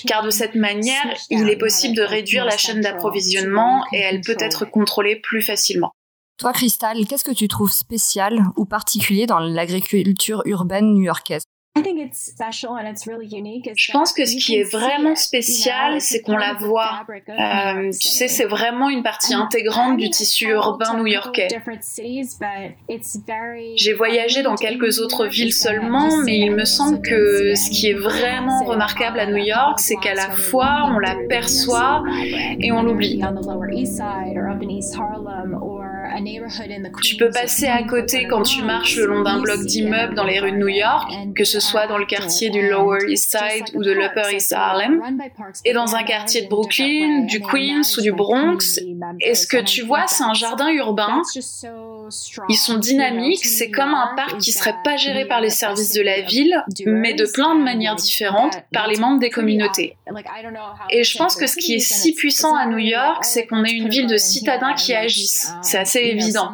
car 0.05 0.23
de 0.23 0.29
cette 0.29 0.55
manière, 0.55 1.13
il 1.29 1.49
est 1.49 1.57
possible 1.57 1.95
de 1.95 2.03
réduire 2.03 2.45
la 2.45 2.57
chaîne 2.57 2.81
d'approvisionnement 2.81 3.85
et 3.91 3.99
elle 3.99 4.21
peut 4.21 4.37
être 4.39 4.65
contrôlée 4.65 5.15
plus 5.15 5.41
facilement. 5.41 5.93
Toi, 6.39 6.51
Cristal, 6.51 7.05
qu'est-ce 7.05 7.23
que 7.23 7.31
tu 7.31 7.47
trouves 7.47 7.71
spécial 7.71 8.43
ou 8.57 8.65
particulier 8.65 9.25
dans 9.27 9.39
l'agriculture 9.39 10.41
urbaine 10.45 10.93
new-yorkaise? 10.93 11.43
Je 13.75 13.91
pense 13.91 14.13
que 14.13 14.25
ce 14.25 14.37
qui 14.37 14.55
est 14.57 14.63
vraiment 14.63 15.15
spécial, 15.15 15.99
c'est 15.99 16.21
qu'on 16.21 16.37
la 16.37 16.53
voit. 16.53 17.03
Euh, 17.29 17.89
tu 17.99 18.09
sais, 18.09 18.27
c'est 18.27 18.45
vraiment 18.45 18.89
une 18.89 19.01
partie 19.01 19.33
intégrante 19.33 19.97
du 19.97 20.07
tissu 20.11 20.49
urbain 20.49 20.95
new-yorkais. 20.97 21.47
J'ai 23.75 23.93
voyagé 23.93 24.43
dans 24.43 24.53
quelques 24.53 24.99
autres 24.99 25.25
villes 25.25 25.53
seulement, 25.53 26.17
mais 26.23 26.37
il 26.37 26.51
me 26.51 26.65
semble 26.65 27.01
que 27.01 27.55
ce 27.55 27.71
qui 27.71 27.87
est 27.87 27.95
vraiment 27.99 28.63
remarquable 28.65 29.19
à 29.19 29.25
New 29.25 29.37
York, 29.43 29.79
c'est 29.79 29.95
qu'à 29.95 30.13
la 30.13 30.29
fois 30.35 30.91
on 30.93 30.99
la 30.99 31.15
perçoit 31.27 32.03
et 32.59 32.71
on 32.71 32.83
l'oublie. 32.83 33.19
Tu 37.01 37.15
peux 37.17 37.29
passer 37.29 37.67
à 37.67 37.83
côté 37.83 38.27
quand 38.27 38.43
tu 38.43 38.61
marches 38.61 38.95
le 38.97 39.05
long 39.05 39.21
d'un 39.23 39.39
bloc 39.39 39.61
d'immeubles 39.65 40.15
dans 40.15 40.25
les 40.25 40.39
rues 40.39 40.51
de 40.51 40.57
New 40.57 40.67
York, 40.67 41.11
que 41.35 41.43
ce 41.43 41.59
soit 41.59 41.87
dans 41.87 41.97
le 41.97 42.05
quartier 42.05 42.49
du 42.49 42.67
Lower 42.69 42.99
East 43.09 43.31
Side 43.31 43.65
ou 43.73 43.83
de 43.83 43.91
l'Upper 43.91 44.35
East 44.35 44.53
Harlem, 44.53 45.01
et 45.65 45.73
dans 45.73 45.95
un 45.95 46.03
quartier 46.03 46.43
de 46.43 46.49
Brooklyn, 46.49 47.25
du 47.25 47.41
Queens 47.41 47.81
ou 47.97 48.01
du 48.01 48.11
Bronx. 48.11 48.79
Et 49.21 49.35
ce 49.35 49.47
que 49.47 49.61
tu 49.61 49.81
vois, 49.83 50.07
c'est 50.07 50.23
un 50.23 50.33
jardin 50.33 50.69
urbain. 50.69 51.21
Ils 52.49 52.55
sont 52.55 52.77
dynamiques, 52.77 53.45
c'est 53.45 53.71
comme 53.71 53.93
un 53.93 54.15
parc 54.15 54.37
qui 54.39 54.51
serait 54.51 54.75
pas 54.83 54.97
géré 54.97 55.25
par 55.25 55.41
les 55.41 55.49
services 55.49 55.93
de 55.93 56.01
la 56.01 56.21
ville, 56.21 56.63
mais 56.85 57.13
de 57.13 57.25
plein 57.25 57.55
de 57.55 57.63
manières 57.63 57.95
différentes 57.95 58.55
par 58.71 58.87
les 58.87 58.97
membres 58.97 59.19
des 59.19 59.29
communautés. 59.29 59.97
Et 60.89 61.03
je 61.03 61.17
pense 61.17 61.35
que 61.35 61.47
ce 61.47 61.57
qui 61.57 61.75
est 61.75 61.79
si 61.79 62.13
puissant 62.13 62.55
à 62.55 62.65
New 62.65 62.77
York, 62.77 63.23
c'est 63.23 63.45
qu'on 63.45 63.63
est 63.63 63.71
une 63.71 63.89
ville 63.89 64.07
de 64.07 64.17
citadins 64.17 64.73
qui 64.73 64.93
agissent. 64.93 65.53
C'est 65.61 65.77
assez 65.77 65.99
évident. 65.99 66.51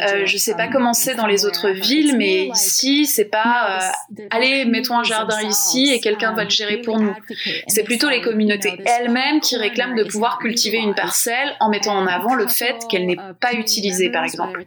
Euh, 0.00 0.26
je 0.26 0.36
sais 0.36 0.54
pas 0.54 0.68
comment 0.68 0.92
c'est 0.92 1.14
dans 1.14 1.26
les 1.26 1.44
autres 1.44 1.70
villes, 1.70 2.16
mais 2.16 2.46
ici, 2.46 3.06
c'est 3.06 3.26
pas 3.26 3.80
euh, 3.80 4.24
allez, 4.30 4.64
mettons 4.64 4.98
un 4.98 5.04
jardin 5.04 5.40
ici 5.42 5.90
et 5.92 6.00
quelqu'un 6.00 6.32
va 6.32 6.44
le 6.44 6.50
gérer 6.50 6.78
pour 6.78 6.98
nous. 6.98 7.14
C'est 7.68 7.84
plutôt 7.84 8.08
les 8.08 8.20
communautés 8.20 8.72
elles-mêmes 8.84 9.40
qui 9.40 9.56
réclament 9.56 9.96
de 9.96 10.04
pouvoir 10.04 10.38
cultiver 10.38 10.78
une 10.78 10.94
parcelle 10.94 11.54
en 11.60 11.68
mettant 11.68 11.96
en 11.96 12.06
avant 12.06 12.34
le 12.34 12.46
fait 12.48 12.76
qu'elle 12.90 13.06
n'est 13.06 13.16
pas 13.40 13.52
utilisée, 13.54 14.10
par 14.10 14.24
exemple. 14.24 14.64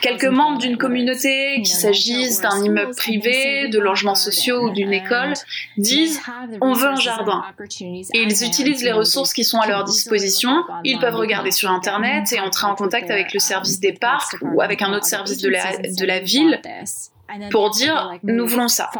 Quelques 0.00 0.24
membres 0.24 0.58
d'une 0.58 0.76
communauté, 0.76 1.56
qu'il 1.56 1.66
s'agisse 1.66 2.40
d'un 2.40 2.62
immeuble 2.64 2.94
privé, 2.94 3.68
de 3.68 3.78
logements 3.78 4.14
sociaux 4.14 4.68
ou 4.68 4.70
d'une 4.70 4.92
école, 4.92 5.34
disent 5.76 6.20
on 6.60 6.72
veut 6.72 6.88
un 6.88 6.96
jardin. 6.96 7.44
Et 8.14 8.22
ils 8.22 8.44
utilisent 8.44 8.84
les 8.84 8.92
ressources 8.92 9.32
qui 9.32 9.44
sont 9.44 9.58
à 9.58 9.66
leur 9.66 9.84
disposition. 9.84 10.64
Ils 10.84 10.98
peuvent 10.98 11.16
regarder 11.16 11.50
sur 11.50 11.70
Internet 11.70 12.32
et 12.32 12.40
entrer 12.40 12.66
en 12.66 12.74
contact 12.74 13.10
avec 13.10 13.32
le 13.32 13.40
service 13.40 13.80
des 13.80 13.92
parcs 13.92 14.36
ou 14.42 14.60
avec 14.60 14.82
un 14.82 14.92
autre 14.92 15.06
service 15.06 15.38
de 15.38 15.48
la, 15.48 15.76
de 15.78 16.04
la 16.04 16.20
ville 16.20 16.60
pour 17.50 17.70
dire 17.70 18.12
nous 18.22 18.46
voulons 18.46 18.68
ça. 18.68 18.90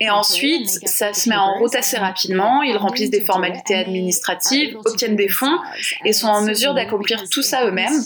Et 0.00 0.10
ensuite, 0.10 0.68
ça 0.68 1.12
se 1.12 1.28
met 1.28 1.36
en 1.36 1.58
route 1.58 1.74
assez 1.74 1.96
rapidement, 1.96 2.62
ils 2.62 2.76
remplissent 2.76 3.10
des 3.10 3.24
formalités 3.24 3.74
administratives, 3.74 4.76
obtiennent 4.84 5.16
des 5.16 5.28
fonds 5.28 5.58
et 6.04 6.12
sont 6.12 6.28
en 6.28 6.42
mesure 6.42 6.74
d'accomplir 6.74 7.28
tout 7.28 7.42
ça 7.42 7.66
eux-mêmes. 7.66 8.02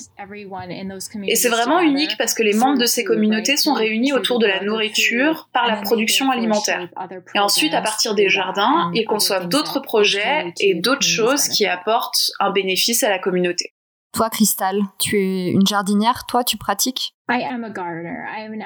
Et 1.26 1.36
c'est 1.36 1.48
vraiment 1.48 1.80
unique 1.80 2.16
parce 2.18 2.34
que 2.34 2.42
les 2.42 2.54
membres 2.54 2.78
de 2.78 2.86
ces 2.86 3.04
communautés 3.04 3.56
sont 3.56 3.74
réunis 3.74 4.12
autour 4.12 4.38
de 4.38 4.46
la 4.46 4.62
nourriture 4.62 5.48
par 5.52 5.66
la 5.66 5.76
production 5.76 6.30
alimentaire. 6.30 6.88
Et 7.34 7.38
ensuite, 7.38 7.74
à 7.74 7.82
partir 7.82 8.14
des 8.14 8.28
jardins, 8.28 8.90
ils 8.94 9.04
conçoivent 9.04 9.48
d'autres 9.48 9.80
projets 9.80 10.52
et 10.60 10.74
d'autres 10.74 11.06
choses 11.06 11.48
qui 11.48 11.66
apportent 11.66 12.30
un 12.40 12.50
bénéfice 12.50 13.02
à 13.02 13.10
la 13.10 13.18
communauté. 13.18 13.72
Toi, 14.12 14.28
Cristal, 14.28 14.82
tu 14.98 15.16
es 15.18 15.48
une 15.48 15.66
jardinière, 15.66 16.26
toi, 16.26 16.44
tu 16.44 16.58
pratiques? 16.58 17.14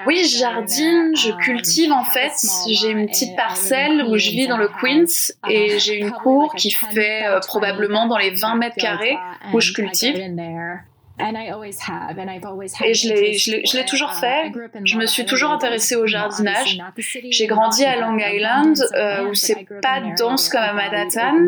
Oui, 0.05 0.25
je 0.25 0.39
jardine, 0.39 1.15
je 1.15 1.31
um, 1.31 1.39
cultive 1.39 1.93
en 1.93 2.03
fait. 2.03 2.33
J'ai 2.69 2.91
une 2.91 3.07
petite 3.07 3.37
parcelle 3.37 4.03
où 4.09 4.17
je 4.17 4.31
vis 4.31 4.49
dans 4.49 4.57
le 4.57 4.69
Queens 4.69 5.33
et 5.49 5.79
j'ai 5.79 6.01
une 6.01 6.11
cour 6.11 6.53
qui 6.57 6.73
fait 6.73 7.27
euh, 7.27 7.39
probablement 7.47 8.09
dans 8.09 8.19
les 8.19 8.31
20 8.31 8.57
mètres 8.57 8.77
carrés 8.77 9.17
où 9.53 9.61
je 9.61 9.73
cultive. 9.73 10.17
Et 10.17 10.25
je 12.95 13.77
l'ai 13.77 13.85
toujours 13.85 14.13
uh, 14.17 14.21
fait. 14.21 14.53
Je 14.85 14.99
me 14.99 15.07
suis 15.07 15.25
toujours 15.27 15.53
intéressée 15.53 15.95
au 15.95 16.09
jardinage. 16.09 16.79
J'ai 17.31 17.47
grandi 17.47 17.85
à 17.85 17.97
Long 18.01 18.19
Island, 18.19 18.77
euh, 18.95 19.29
où 19.29 19.35
c'est 19.35 19.65
pas 19.81 20.01
dense 20.19 20.49
comme 20.49 20.61
à 20.61 20.73
Manhattan 20.73 21.47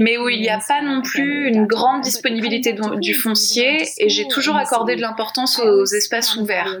mais 0.00 0.18
où 0.18 0.28
il 0.28 0.40
n'y 0.40 0.48
a 0.48 0.58
pas 0.58 0.82
non 0.82 1.02
plus 1.02 1.48
une 1.48 1.66
grande 1.66 2.02
disponibilité 2.02 2.74
du 2.96 3.14
foncier 3.14 3.86
et 3.98 4.08
j'ai 4.08 4.26
toujours 4.26 4.56
accordé 4.56 4.96
de 4.96 5.00
l'importance 5.00 5.60
aux 5.60 5.84
espaces 5.84 6.34
ouverts. 6.36 6.80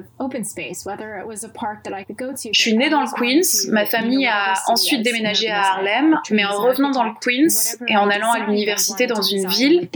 Je 2.52 2.60
suis 2.60 2.74
née 2.74 2.90
dans 2.90 3.02
le 3.02 3.10
Queens, 3.16 3.70
ma 3.72 3.86
famille 3.86 4.26
a 4.26 4.54
ensuite 4.66 5.02
déménagé 5.02 5.48
à 5.48 5.60
Harlem, 5.60 6.18
mais 6.30 6.44
en 6.44 6.60
revenant 6.60 6.90
dans 6.90 7.04
le 7.04 7.12
Queens 7.20 7.76
et 7.86 7.96
en 7.96 8.10
allant 8.10 8.32
à 8.32 8.40
l'université 8.40 9.06
dans 9.06 9.22
une 9.22 9.46
ville, 9.46 9.88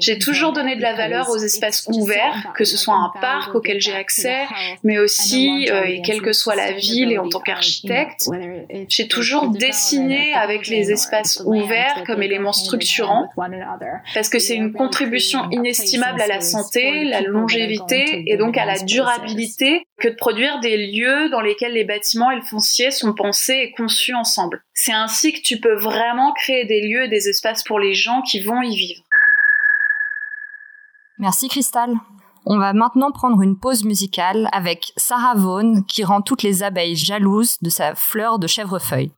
j'ai 0.00 0.18
toujours 0.18 0.52
donné 0.52 0.76
de 0.76 0.82
la 0.82 0.94
valeur 0.94 1.28
aux 1.30 1.38
espaces 1.38 1.86
ouverts, 1.88 2.52
que 2.54 2.64
ce 2.64 2.78
soit 2.78 2.94
un 2.94 3.12
parc 3.20 3.54
auquel 3.54 3.80
j'ai 3.80 3.94
accès, 3.94 4.46
mais 4.84 4.98
aussi, 4.98 5.68
euh, 5.70 5.84
et 5.84 6.00
quelle 6.02 6.22
que 6.22 6.32
soit 6.32 6.54
la 6.54 6.72
ville 6.72 7.12
et 7.12 7.18
en 7.18 7.28
tant 7.28 7.40
qu'architecte, 7.40 8.28
j'ai 8.88 9.08
toujours 9.08 9.48
dessiné 9.48 10.32
avec 10.34 10.61
les 10.68 10.90
espaces 10.90 11.42
ouverts 11.44 12.04
comme 12.06 12.22
éléments 12.22 12.52
structurants, 12.52 13.28
parce 14.14 14.28
que 14.28 14.38
c'est 14.38 14.54
une 14.54 14.72
contribution 14.72 15.48
inestimable 15.50 16.20
à 16.20 16.26
la 16.26 16.40
santé, 16.40 17.04
la 17.04 17.20
longévité 17.20 18.24
et 18.26 18.36
donc 18.36 18.56
à 18.56 18.64
la 18.64 18.78
durabilité 18.78 19.86
que 19.98 20.08
de 20.08 20.14
produire 20.14 20.60
des 20.60 20.92
lieux 20.92 21.28
dans 21.30 21.40
lesquels 21.40 21.72
les 21.72 21.84
bâtiments 21.84 22.30
et 22.30 22.36
le 22.36 22.42
foncier 22.42 22.90
sont 22.90 23.14
pensés 23.14 23.54
et 23.54 23.72
conçus 23.72 24.14
ensemble. 24.14 24.62
C'est 24.74 24.92
ainsi 24.92 25.32
que 25.32 25.40
tu 25.40 25.60
peux 25.60 25.74
vraiment 25.74 26.32
créer 26.32 26.64
des 26.64 26.80
lieux 26.88 27.04
et 27.04 27.08
des 27.08 27.28
espaces 27.28 27.62
pour 27.62 27.78
les 27.78 27.94
gens 27.94 28.22
qui 28.22 28.40
vont 28.40 28.62
y 28.62 28.74
vivre. 28.74 29.02
Merci 31.18 31.48
Cristal. 31.48 31.94
On 32.44 32.58
va 32.58 32.72
maintenant 32.72 33.12
prendre 33.12 33.40
une 33.42 33.56
pause 33.56 33.84
musicale 33.84 34.48
avec 34.52 34.92
Sarah 34.96 35.34
Vaughan 35.36 35.82
qui 35.86 36.02
rend 36.02 36.22
toutes 36.22 36.42
les 36.42 36.64
abeilles 36.64 36.96
jalouses 36.96 37.58
de 37.62 37.70
sa 37.70 37.94
fleur 37.94 38.40
de 38.40 38.48
chèvrefeuille. 38.48 39.12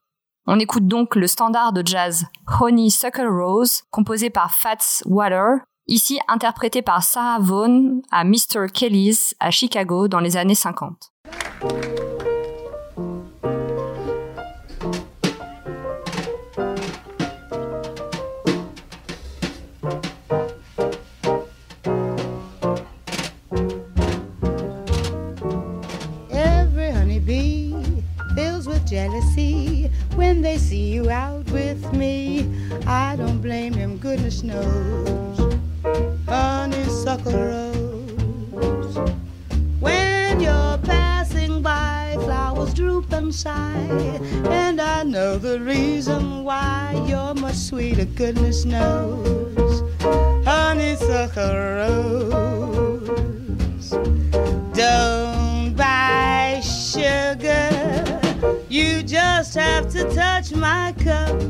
On 0.46 0.58
écoute 0.58 0.86
donc 0.86 1.16
le 1.16 1.26
standard 1.26 1.72
de 1.72 1.82
jazz 1.84 2.26
Honeysuckle 2.60 3.26
Rose, 3.26 3.84
composé 3.90 4.28
par 4.28 4.54
Fats 4.54 5.02
Water, 5.06 5.60
ici 5.86 6.20
interprété 6.28 6.82
par 6.82 7.02
Sarah 7.02 7.38
Vaughan 7.38 8.02
à 8.10 8.24
Mr. 8.24 8.66
Kelly's 8.72 9.34
à 9.40 9.50
Chicago 9.50 10.06
dans 10.06 10.20
les 10.20 10.36
années 10.36 10.54
50. 10.54 11.12
They 30.44 30.58
see 30.58 30.92
you 30.92 31.10
out 31.10 31.50
with 31.50 31.92
me. 31.92 32.46
I 32.86 33.16
don't 33.16 33.40
blame 33.40 33.72
him, 33.72 33.96
goodness 33.98 34.42
knows. 34.42 35.56
Honeysuckle 36.28 37.32
rose. 37.32 38.98
When 39.80 40.40
you're 40.40 40.78
passing 40.78 41.62
by, 41.62 42.16
flowers 42.20 42.74
droop 42.74 43.12
and 43.12 43.34
sigh. 43.34 43.88
And 44.50 44.80
I 44.80 45.02
know 45.02 45.38
the 45.38 45.60
reason 45.60 46.44
why 46.44 47.02
you're 47.08 47.34
much 47.34 47.56
sweeter, 47.56 48.04
goodness 48.04 48.64
knows. 48.64 49.82
Honeysuckle 50.44 51.54
rose. 51.54 52.93
Just 59.06 59.54
have 59.54 59.90
to 59.92 60.04
touch 60.14 60.54
my 60.54 60.94
cup. 60.98 61.40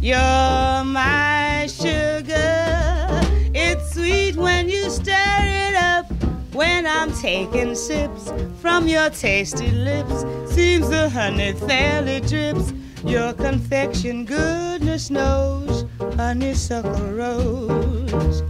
You're 0.00 0.84
my 0.84 1.66
sugar. 1.68 3.20
It's 3.54 3.94
sweet 3.94 4.36
when 4.36 4.68
you 4.68 4.90
stir 4.90 5.14
it 5.14 5.74
up. 5.74 6.06
When 6.52 6.86
I'm 6.86 7.12
taking 7.14 7.74
sips 7.74 8.32
from 8.60 8.88
your 8.88 9.08
tasty 9.10 9.70
lips. 9.70 10.24
Seems 10.52 10.88
the 10.90 11.08
honey 11.08 11.52
fairly 11.52 12.20
drips. 12.20 12.72
Your 13.04 13.32
confection, 13.32 14.24
goodness 14.24 15.10
knows, 15.10 15.86
honeysuckle 16.16 17.12
rose. 17.12 18.42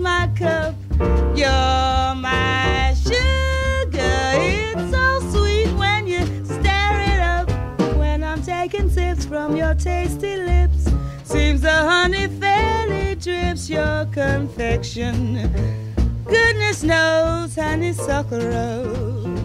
My 0.00 0.30
cup. 0.34 0.74
You're 1.36 2.14
my 2.14 2.94
sugar. 3.04 4.32
It's 4.40 4.90
so 4.90 5.20
sweet 5.30 5.70
when 5.78 6.06
you 6.06 6.24
stir 6.44 6.92
it 7.12 7.20
up. 7.20 7.50
When 7.96 8.24
I'm 8.24 8.42
taking 8.42 8.88
sips 8.90 9.24
from 9.24 9.56
your 9.56 9.74
tasty 9.74 10.36
lips, 10.36 10.90
seems 11.24 11.60
the 11.60 11.72
honey 11.72 12.28
fairly 12.28 13.14
drips 13.16 13.68
your 13.68 14.06
confection. 14.06 15.50
Goodness 16.24 16.82
knows, 16.82 17.54
honeysuckle 17.54 18.40
rose. 18.40 19.39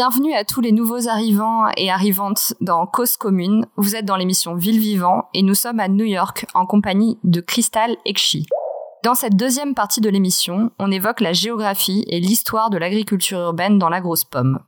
Bienvenue 0.00 0.32
à 0.32 0.46
tous 0.46 0.62
les 0.62 0.72
nouveaux 0.72 1.08
arrivants 1.08 1.68
et 1.76 1.90
arrivantes 1.90 2.54
dans 2.62 2.86
Cause 2.86 3.18
Commune. 3.18 3.66
Vous 3.76 3.96
êtes 3.96 4.06
dans 4.06 4.16
l'émission 4.16 4.54
Ville 4.54 4.80
Vivant 4.80 5.28
et 5.34 5.42
nous 5.42 5.52
sommes 5.54 5.78
à 5.78 5.88
New 5.88 6.06
York 6.06 6.46
en 6.54 6.64
compagnie 6.64 7.18
de 7.22 7.42
Crystal 7.42 7.94
Ekshi. 8.06 8.46
Dans 9.04 9.14
cette 9.14 9.36
deuxième 9.36 9.74
partie 9.74 10.00
de 10.00 10.08
l'émission, 10.08 10.70
on 10.78 10.90
évoque 10.90 11.20
la 11.20 11.34
géographie 11.34 12.06
et 12.08 12.18
l'histoire 12.18 12.70
de 12.70 12.78
l'agriculture 12.78 13.40
urbaine 13.40 13.78
dans 13.78 13.90
la 13.90 14.00
grosse 14.00 14.24
pomme. 14.24 14.60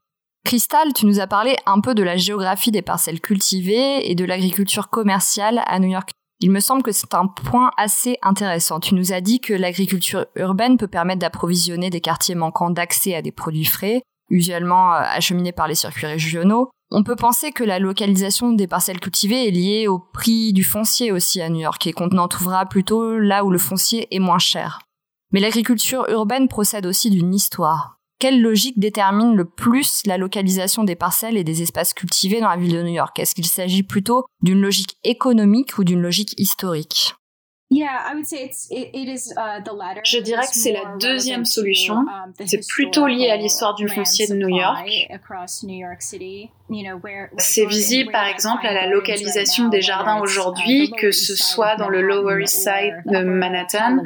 Crystal, 0.44 0.92
tu 0.92 1.06
nous 1.06 1.18
as 1.18 1.26
parlé 1.26 1.56
un 1.64 1.80
peu 1.80 1.94
de 1.94 2.02
la 2.02 2.18
géographie 2.18 2.70
des 2.70 2.82
parcelles 2.82 3.22
cultivées 3.22 4.10
et 4.10 4.14
de 4.14 4.26
l'agriculture 4.26 4.90
commerciale 4.90 5.62
à 5.64 5.78
New 5.78 5.88
York. 5.88 6.10
Il 6.40 6.50
me 6.50 6.60
semble 6.60 6.82
que 6.82 6.92
c'est 6.92 7.14
un 7.14 7.26
point 7.26 7.70
assez 7.78 8.18
intéressant. 8.20 8.80
Tu 8.80 8.94
nous 8.94 9.14
as 9.14 9.22
dit 9.22 9.40
que 9.40 9.54
l'agriculture 9.54 10.26
urbaine 10.36 10.76
peut 10.76 10.88
permettre 10.88 11.20
d'approvisionner 11.20 11.88
des 11.88 12.02
quartiers 12.02 12.34
manquant 12.34 12.68
d'accès 12.68 13.14
à 13.14 13.22
des 13.22 13.32
produits 13.32 13.64
frais, 13.64 14.02
usuellement 14.32 14.94
euh, 14.94 15.02
acheminés 15.02 15.52
par 15.52 15.68
les 15.68 15.76
circuits 15.76 16.06
régionaux. 16.06 16.70
On 16.90 17.04
peut 17.04 17.16
penser 17.16 17.52
que 17.52 17.64
la 17.64 17.78
localisation 17.78 18.52
des 18.52 18.66
parcelles 18.66 19.00
cultivées 19.00 19.46
est 19.46 19.52
liée 19.52 19.88
au 19.88 19.98
prix 19.98 20.52
du 20.52 20.64
foncier 20.64 21.12
aussi 21.12 21.40
à 21.40 21.48
New 21.48 21.60
York 21.60 21.86
et 21.86 21.92
qu'on 21.92 22.10
en 22.18 22.28
trouvera 22.28 22.66
plutôt 22.66 23.18
là 23.18 23.44
où 23.44 23.50
le 23.50 23.58
foncier 23.58 24.08
est 24.14 24.18
moins 24.18 24.38
cher. 24.38 24.80
Mais 25.32 25.40
l'agriculture 25.40 26.06
urbaine 26.10 26.48
procède 26.48 26.84
aussi 26.84 27.08
d'une 27.08 27.34
histoire. 27.34 27.96
Quelle 28.18 28.42
logique 28.42 28.78
détermine 28.78 29.34
le 29.34 29.44
plus 29.44 30.02
la 30.06 30.18
localisation 30.18 30.84
des 30.84 30.94
parcelles 30.94 31.36
et 31.36 31.44
des 31.44 31.62
espaces 31.62 31.94
cultivés 31.94 32.40
dans 32.40 32.50
la 32.50 32.56
ville 32.56 32.74
de 32.74 32.82
New 32.82 32.92
York? 32.92 33.18
Est-ce 33.18 33.34
qu'il 33.34 33.46
s'agit 33.46 33.82
plutôt 33.82 34.26
d'une 34.42 34.60
logique 34.60 34.96
économique 35.02 35.78
ou 35.78 35.84
d'une 35.84 36.02
logique 36.02 36.34
historique? 36.38 37.14
Je 40.04 40.18
dirais 40.18 40.42
que 40.42 40.54
c'est 40.54 40.72
la 40.72 40.96
deuxième 40.98 41.44
solution. 41.44 41.96
C'est 42.44 42.66
plutôt 42.68 43.06
lié 43.06 43.30
à 43.30 43.36
l'histoire 43.36 43.74
du 43.74 43.88
foncier 43.88 44.26
de 44.26 44.34
New 44.34 44.48
York. 44.48 44.86
C'est 47.38 47.66
visible 47.66 48.10
par 48.12 48.26
exemple 48.26 48.66
à 48.66 48.72
la 48.72 48.86
localisation 48.86 49.68
des 49.68 49.82
jardins 49.82 50.20
aujourd'hui, 50.20 50.92
que 50.98 51.10
ce 51.10 51.34
soit 51.34 51.76
dans 51.76 51.88
le 51.88 52.02
Lower 52.02 52.42
East 52.42 52.62
Side 52.62 53.02
de 53.06 53.22
Manhattan, 53.22 53.98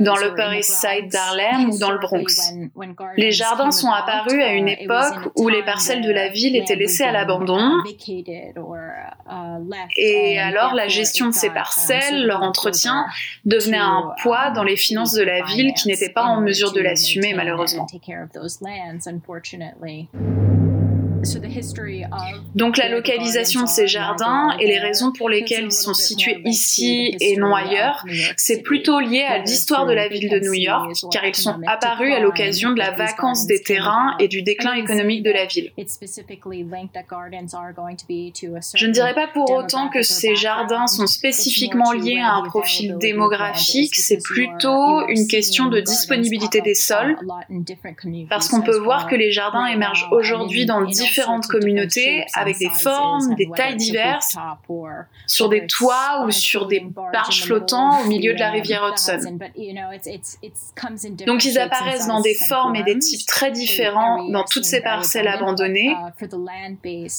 dans 0.00 0.16
l'Upper 0.16 0.58
East 0.58 0.74
Side 0.80 1.10
d'Harlem 1.10 1.70
ou 1.70 1.78
dans 1.78 1.90
le 1.90 1.98
Bronx. 1.98 2.54
Les 3.16 3.32
jardins 3.32 3.70
sont 3.70 3.90
apparus 3.90 4.42
à 4.42 4.52
une 4.52 4.68
époque 4.68 5.32
où 5.36 5.48
les 5.48 5.62
parcelles 5.62 6.02
de 6.02 6.10
la 6.10 6.28
ville 6.28 6.56
étaient 6.56 6.76
laissées 6.76 7.04
à 7.04 7.12
l'abandon 7.12 7.82
et 9.96 10.38
alors 10.38 10.74
la 10.74 10.88
gestion 10.88 11.26
de 11.26 11.32
ces 11.32 11.50
parcelles, 11.50 12.26
leur 12.26 12.42
entretien, 12.42 13.06
devenait 13.44 13.78
un 13.78 14.14
poids 14.22 14.50
dans 14.50 14.64
les 14.64 14.76
finances 14.76 15.12
de 15.12 15.22
la 15.22 15.42
ville 15.42 15.72
qui 15.74 15.88
n'était 15.88 16.10
pas 16.10 16.24
en 16.24 16.40
mesure 16.40 16.72
de 16.72 16.80
l'assumer 16.80 17.34
malheureusement. 17.34 17.86
Donc 22.54 22.76
la 22.76 22.88
localisation 22.88 23.62
de 23.62 23.68
ces 23.68 23.86
jardins 23.86 24.56
et 24.58 24.66
les 24.66 24.78
raisons 24.78 25.12
pour 25.12 25.28
lesquelles 25.28 25.66
ils 25.66 25.72
sont 25.72 25.94
situés 25.94 26.42
ici 26.44 27.16
et 27.20 27.36
non 27.36 27.54
ailleurs, 27.54 28.04
c'est 28.36 28.62
plutôt 28.62 29.00
lié 29.00 29.22
à 29.22 29.38
l'histoire 29.38 29.86
de 29.86 29.92
la 29.92 30.08
ville 30.08 30.28
de 30.28 30.40
New 30.40 30.54
York, 30.54 30.92
car 31.12 31.24
ils 31.24 31.34
sont 31.34 31.60
apparus 31.66 32.12
à 32.12 32.20
l'occasion 32.20 32.72
de 32.72 32.78
la 32.78 32.90
vacance 32.90 33.46
des 33.46 33.62
terrains 33.62 34.16
et 34.18 34.28
du 34.28 34.42
déclin 34.42 34.74
économique 34.74 35.22
de 35.22 35.30
la 35.30 35.46
ville. 35.46 35.72
Je 35.76 35.82
ne 38.86 38.92
dirais 38.92 39.14
pas 39.14 39.28
pour 39.28 39.50
autant 39.50 39.88
que 39.88 40.02
ces 40.02 40.34
jardins 40.34 40.86
sont 40.86 41.06
spécifiquement 41.06 41.92
liés 41.92 42.20
à 42.20 42.34
un 42.34 42.42
profil 42.42 42.96
démographique, 42.98 43.94
c'est 43.94 44.22
plutôt 44.22 45.08
une 45.08 45.26
question 45.26 45.66
de 45.66 45.80
disponibilité 45.80 46.60
des 46.60 46.74
sols, 46.74 47.16
parce 48.28 48.48
qu'on 48.48 48.62
peut 48.62 48.78
voir 48.78 49.06
que 49.06 49.14
les 49.14 49.30
jardins 49.30 49.66
émergent 49.66 50.08
aujourd'hui 50.10 50.66
dans 50.66 50.82
différents 50.82 51.11
différentes 51.12 51.46
communautés 51.46 52.24
avec 52.34 52.58
des 52.58 52.70
formes, 52.70 53.34
des 53.34 53.48
tailles 53.54 53.76
diverses, 53.76 54.36
sur 55.26 55.48
des 55.48 55.66
toits 55.66 56.24
ou 56.26 56.30
sur 56.30 56.66
des 56.66 56.80
barges 56.80 57.44
flottant 57.44 58.02
au 58.02 58.06
milieu 58.06 58.34
de 58.34 58.38
la 58.38 58.50
rivière 58.50 58.88
Hudson. 58.88 59.38
Donc 61.26 61.44
ils 61.44 61.58
apparaissent 61.58 62.06
dans 62.06 62.20
des 62.20 62.34
formes 62.34 62.76
et 62.76 62.82
des 62.82 62.98
types 62.98 63.26
très 63.26 63.50
différents 63.50 64.28
dans 64.28 64.44
toutes 64.44 64.64
ces 64.64 64.80
parcelles 64.80 65.28
abandonnées, 65.28 65.94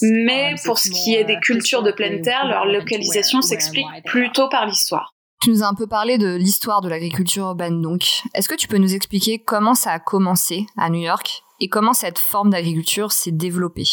mais 0.01 0.55
pour 0.65 0.79
ce 0.79 0.89
qui 0.89 1.15
est 1.15 1.23
des 1.23 1.39
cultures 1.39 1.83
de 1.83 1.91
pleine 1.91 2.21
terre, 2.21 2.47
leur 2.47 2.65
localisation 2.65 3.41
s'explique 3.41 3.87
plutôt 4.05 4.49
par 4.49 4.65
l'histoire. 4.65 5.13
Tu 5.41 5.49
nous 5.49 5.61
as 5.61 5.67
un 5.67 5.73
peu 5.73 5.87
parlé 5.87 6.17
de 6.17 6.35
l'histoire 6.35 6.79
de 6.79 6.87
l'agriculture 6.87 7.43
urbaine, 7.43 7.81
donc. 7.81 8.21
Est-ce 8.33 8.47
que 8.47 8.55
tu 8.55 8.69
peux 8.69 8.77
nous 8.77 8.95
expliquer 8.95 9.39
comment 9.39 9.75
ça 9.75 9.91
a 9.91 9.99
commencé 9.99 10.67
à 10.77 10.89
New 10.89 11.01
York? 11.01 11.43
Et 11.63 11.69
comment 11.69 11.93
cette 11.93 12.19
forme 12.19 12.49
d'agriculture 12.49 13.13
s'est 13.13 13.31
développée? 13.31 13.87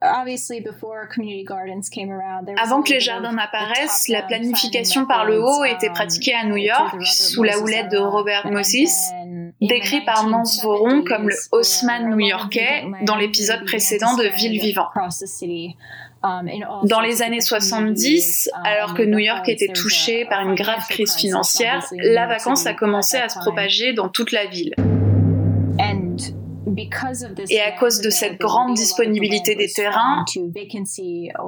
Avant 0.00 0.28
que 2.82 2.92
les 2.92 3.00
jardins 3.00 3.32
n'apparaissent, 3.32 4.06
la 4.06 4.22
planification 4.22 5.04
par 5.04 5.24
le 5.24 5.42
haut 5.42 5.64
était 5.64 5.90
pratiquée 5.90 6.34
à 6.34 6.44
New 6.44 6.56
York 6.56 6.94
sous 7.04 7.42
la 7.42 7.58
houlette 7.58 7.90
de 7.90 7.98
Robert 7.98 8.46
Moses, 8.48 9.10
décrit 9.60 10.02
par 10.02 10.28
Nance 10.28 10.62
Voron 10.62 11.02
comme 11.02 11.28
le 11.30 11.34
Haussmann 11.50 12.10
new-yorkais 12.10 12.84
dans 13.02 13.16
l'épisode 13.16 13.64
précédent 13.64 14.16
de 14.16 14.26
Ville 14.36 14.60
vivant. 14.60 14.86
Um, 16.22 16.48
Dans 16.84 17.00
les 17.00 17.22
années 17.22 17.40
70, 17.40 18.50
um, 18.54 18.62
alors 18.64 18.94
que 18.94 19.02
New 19.02 19.18
York 19.18 19.48
était 19.48 19.72
touché 19.72 20.24
par 20.26 20.40
une 20.42 20.54
grave 20.54 20.86
crise 20.88 21.16
financière, 21.16 21.84
la 21.92 22.26
vacance 22.26 22.66
a 22.66 22.72
commencé 22.72 23.16
à 23.16 23.28
se 23.28 23.38
propager 23.40 23.94
dans 23.94 24.08
toute 24.08 24.30
la 24.30 24.46
ville. 24.46 24.74
Et 27.50 27.60
à 27.60 27.72
cause 27.72 28.00
de 28.00 28.10
cette 28.10 28.38
grande 28.38 28.74
disponibilité 28.74 29.54
des 29.54 29.68
terrains, 29.68 30.24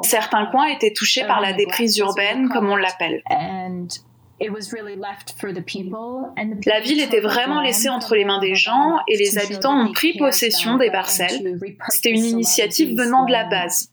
certains 0.03 0.47
coins 0.47 0.67
étaient 0.67 0.93
touchés 0.93 1.25
par 1.25 1.41
la 1.41 1.53
déprise 1.53 1.97
urbaine, 1.99 2.49
comme 2.49 2.69
on 2.69 2.77
l'appelle. 2.77 3.23
La 6.67 6.81
ville 6.81 7.01
était 7.01 7.21
vraiment 7.21 7.61
laissée 7.63 7.89
entre 7.89 8.15
les 8.15 8.25
mains 8.25 8.41
des 8.41 8.55
gens 8.55 8.99
et 9.09 9.17
les 9.17 9.39
habitants 9.39 9.79
ont 9.79 9.93
pris 9.93 10.17
possession 10.19 10.77
des 10.77 10.91
parcelles. 10.91 11.59
C'était 11.89 12.11
une 12.11 12.25
initiative 12.25 12.97
venant 12.97 13.25
de 13.25 13.33
la 13.33 13.45
base 13.45 13.91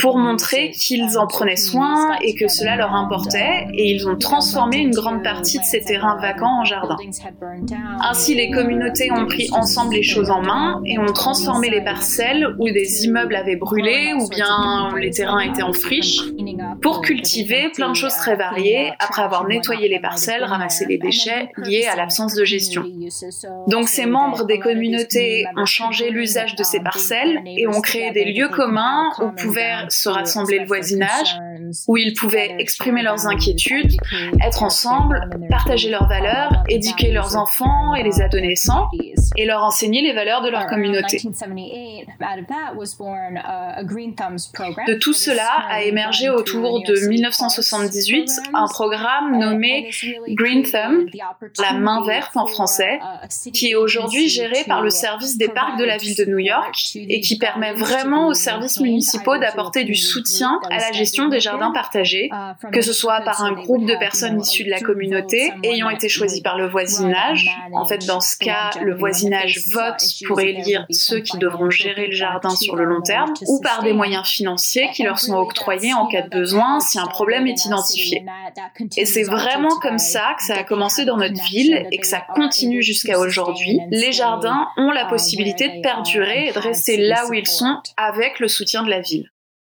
pour 0.00 0.18
montrer 0.18 0.70
qu'ils 0.70 1.18
en 1.18 1.26
prenaient 1.26 1.56
soin 1.56 2.16
et 2.22 2.34
que 2.34 2.48
cela 2.48 2.76
leur 2.76 2.94
importait, 2.94 3.66
et 3.74 3.90
ils 3.90 4.08
ont 4.08 4.16
transformé 4.16 4.78
une 4.78 4.92
grande 4.92 5.22
partie 5.22 5.58
de 5.58 5.64
ces 5.64 5.80
terrains 5.80 6.16
vacants 6.16 6.60
en 6.60 6.64
jardins. 6.64 6.96
Ainsi, 8.00 8.34
les 8.34 8.50
communautés 8.50 9.10
ont 9.12 9.26
pris 9.26 9.48
ensemble 9.52 9.94
les 9.94 10.02
choses 10.02 10.30
en 10.30 10.42
main 10.42 10.82
et 10.84 10.98
ont 10.98 11.12
transformé 11.12 11.70
les 11.70 11.82
parcelles 11.82 12.46
où 12.58 12.70
des 12.70 13.04
immeubles 13.04 13.34
avaient 13.34 13.56
brûlé 13.56 14.12
ou 14.14 14.28
bien 14.28 14.90
les 14.96 15.10
terrains 15.10 15.40
étaient 15.40 15.62
en 15.62 15.72
friche 15.72 16.20
pour 16.82 17.00
cultiver 17.00 17.70
plein 17.74 17.90
de 17.90 17.96
choses 17.96 18.14
très 18.14 18.36
variées 18.36 18.92
après 18.98 19.22
avoir 19.22 19.46
nettoyé 19.46 19.88
les 19.88 20.00
parcelles, 20.00 20.44
ramassé 20.44 20.86
les 20.86 20.98
déchets 20.98 21.50
liés 21.56 21.86
à 21.90 21.96
l'absence 21.96 22.34
de 22.34 22.44
gestion. 22.44 22.84
Donc 23.66 23.88
ces 23.88 24.06
membres 24.06 24.44
des 24.44 24.58
communautés 24.58 25.46
ont 25.56 25.66
changé 25.66 26.10
l'usage 26.10 26.56
de 26.56 26.62
ces 26.62 26.80
parcelles 26.80 27.42
et 27.46 27.66
ont 27.66 27.80
créé 27.80 28.10
des 28.12 28.24
lieux 28.24 28.48
communs 28.48 29.10
où 29.20 29.30
pouvaient 29.40 29.74
se 29.88 30.08
rassembler 30.08 30.60
le 30.60 30.66
voisinage, 30.66 31.36
où 31.88 31.96
ils 31.96 32.14
pouvaient 32.14 32.54
exprimer 32.58 33.02
leurs 33.02 33.26
inquiétudes, 33.26 33.96
être 34.44 34.62
ensemble, 34.62 35.28
partager 35.48 35.90
leurs 35.90 36.08
valeurs, 36.08 36.64
éduquer 36.68 37.10
leurs 37.12 37.36
enfants 37.36 37.94
et 37.94 38.02
les 38.02 38.20
adolescents, 38.20 38.88
et 39.36 39.46
leur 39.46 39.62
enseigner 39.62 40.02
les 40.02 40.12
valeurs 40.12 40.42
de 40.42 40.48
leur 40.50 40.66
communauté. 40.66 41.18
De 44.86 44.94
tout 44.94 45.12
cela 45.12 45.48
a 45.68 45.82
émergé 45.82 46.28
autour 46.28 46.82
de 46.82 47.08
1978 47.08 48.30
un 48.54 48.66
programme 48.66 49.38
nommé 49.38 49.90
Green 50.28 50.62
Thumb, 50.62 51.08
la 51.58 51.74
main 51.74 52.04
verte 52.04 52.36
en 52.36 52.46
français, 52.46 52.98
qui 53.52 53.70
est 53.70 53.74
aujourd'hui 53.74 54.28
géré 54.28 54.64
par 54.66 54.82
le 54.82 54.90
service 54.90 55.38
des 55.38 55.48
parcs 55.48 55.78
de 55.78 55.84
la 55.84 55.96
ville 55.96 56.16
de 56.16 56.24
New 56.24 56.38
York 56.38 56.76
et 56.96 57.20
qui 57.20 57.38
permet 57.38 57.72
vraiment 57.72 58.28
aux 58.28 58.34
services 58.34 58.80
municipaux 58.80 59.29
d'apporter 59.38 59.84
du 59.84 59.94
soutien 59.94 60.60
à 60.70 60.78
la 60.78 60.92
gestion 60.92 61.28
des 61.28 61.40
jardins 61.40 61.72
partagés, 61.72 62.30
que 62.72 62.80
ce 62.80 62.92
soit 62.92 63.20
par 63.20 63.42
un 63.42 63.52
groupe 63.52 63.86
de 63.86 63.94
personnes 63.98 64.40
issues 64.40 64.64
de 64.64 64.70
la 64.70 64.80
communauté 64.80 65.52
ayant 65.62 65.90
été 65.90 66.08
choisies 66.08 66.42
par 66.42 66.58
le 66.58 66.68
voisinage. 66.68 67.48
En 67.72 67.86
fait, 67.86 68.06
dans 68.06 68.20
ce 68.20 68.36
cas, 68.38 68.70
le 68.82 68.94
voisinage 68.94 69.60
vote 69.72 70.02
pour 70.26 70.40
élire 70.40 70.86
ceux 70.90 71.20
qui 71.20 71.38
devront 71.38 71.70
gérer 71.70 72.06
le 72.06 72.14
jardin 72.14 72.50
sur 72.50 72.76
le 72.76 72.84
long 72.84 73.02
terme, 73.02 73.32
ou 73.46 73.60
par 73.60 73.82
des 73.82 73.92
moyens 73.92 74.26
financiers 74.26 74.90
qui 74.92 75.02
leur 75.02 75.18
sont 75.18 75.34
octroyés 75.34 75.94
en 75.94 76.06
cas 76.06 76.22
de 76.22 76.28
besoin 76.28 76.80
si 76.80 76.98
un 76.98 77.06
problème 77.06 77.46
est 77.46 77.64
identifié. 77.64 78.24
Et 78.96 79.04
c'est 79.04 79.22
vraiment 79.22 79.76
comme 79.80 79.98
ça 79.98 80.34
que 80.36 80.44
ça 80.44 80.56
a 80.56 80.64
commencé 80.64 81.04
dans 81.04 81.16
notre 81.16 81.42
ville 81.44 81.86
et 81.90 81.98
que 81.98 82.06
ça 82.06 82.20
continue 82.34 82.82
jusqu'à 82.82 83.18
aujourd'hui. 83.18 83.80
Les 83.90 84.12
jardins 84.12 84.68
ont 84.76 84.90
la 84.90 85.06
possibilité 85.06 85.68
de 85.68 85.82
perdurer 85.82 86.48
et 86.48 86.52
de 86.52 86.58
rester 86.58 86.96
là 86.96 87.26
où 87.28 87.34
ils 87.34 87.46
sont 87.46 87.80
avec 87.96 88.40
le 88.40 88.48
soutien 88.48 88.82
de 88.82 88.90
la 88.90 89.00
ville. 89.00 89.19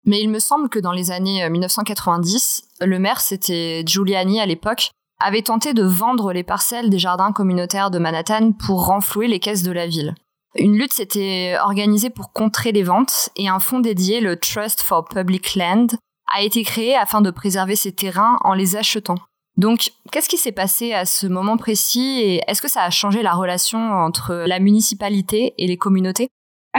Mais 0.06 0.20
il 0.20 0.30
me 0.30 0.38
semble 0.38 0.68
que 0.68 0.78
dans 0.78 0.92
les 0.92 1.10
années 1.10 1.48
1990, 1.48 2.62
euh, 2.82 2.86
le 2.86 2.98
maire, 2.98 3.20
c'était 3.20 3.82
Giuliani 3.84 4.40
à 4.40 4.46
l'époque, 4.46 4.90
avait 5.18 5.42
tenté 5.42 5.74
de 5.74 5.82
vendre 5.82 6.32
les 6.32 6.44
parcelles 6.44 6.90
des 6.90 6.98
jardins 6.98 7.32
communautaires 7.32 7.90
de 7.90 7.98
Manhattan 7.98 8.52
pour 8.52 8.86
renflouer 8.86 9.28
les 9.28 9.40
caisses 9.40 9.62
de 9.62 9.72
la 9.72 9.86
ville. 9.86 10.14
Une 10.54 10.78
lutte 10.78 10.92
s'était 10.92 11.56
organisée 11.60 12.10
pour 12.10 12.32
contrer 12.32 12.72
les 12.72 12.82
ventes 12.82 13.30
et 13.36 13.48
un 13.48 13.58
fonds 13.58 13.80
dédié, 13.80 14.20
le 14.20 14.36
Trust 14.36 14.82
for 14.82 15.04
Public 15.04 15.54
Land, 15.54 15.88
a 16.32 16.42
été 16.42 16.62
créé 16.64 16.96
afin 16.96 17.20
de 17.20 17.30
préserver 17.30 17.76
ces 17.76 17.92
terrains 17.92 18.38
en 18.42 18.54
les 18.54 18.76
achetant. 18.76 19.16
Donc, 19.56 19.90
qu'est-ce 20.12 20.28
qui 20.28 20.36
s'est 20.36 20.52
passé 20.52 20.92
à 20.92 21.06
ce 21.06 21.26
moment 21.26 21.56
précis 21.56 22.20
et 22.20 22.42
est-ce 22.46 22.60
que 22.60 22.68
ça 22.68 22.82
a 22.82 22.90
changé 22.90 23.22
la 23.22 23.32
relation 23.32 23.78
entre 23.78 24.44
la 24.46 24.60
municipalité 24.60 25.54
et 25.56 25.66
les 25.66 25.78
communautés? 25.78 26.28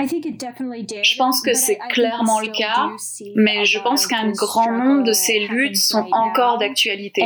Je 0.06 1.18
pense 1.18 1.42
que 1.42 1.54
c'est 1.54 1.78
clairement 1.90 2.40
le 2.40 2.50
cas, 2.50 2.90
mais 3.36 3.66
je 3.66 3.80
pense 3.80 4.06
qu'un 4.08 4.32
grand 4.32 4.72
nombre 4.72 5.04
de 5.04 5.14
ces 5.14 5.40
luttes 5.48 5.78
sont 5.78 6.08
encore 6.12 6.58
d'actualité. 6.58 7.22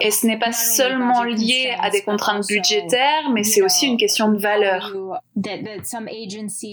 Et 0.00 0.10
ce 0.10 0.26
n'est 0.26 0.38
pas 0.38 0.52
seulement 0.52 1.22
lié 1.22 1.74
à 1.80 1.90
des 1.90 2.02
contraintes 2.02 2.46
budgétaires, 2.46 3.30
mais 3.32 3.42
c'est 3.42 3.62
aussi 3.62 3.86
une 3.86 3.96
question 3.96 4.30
de 4.30 4.38
valeur. 4.38 4.94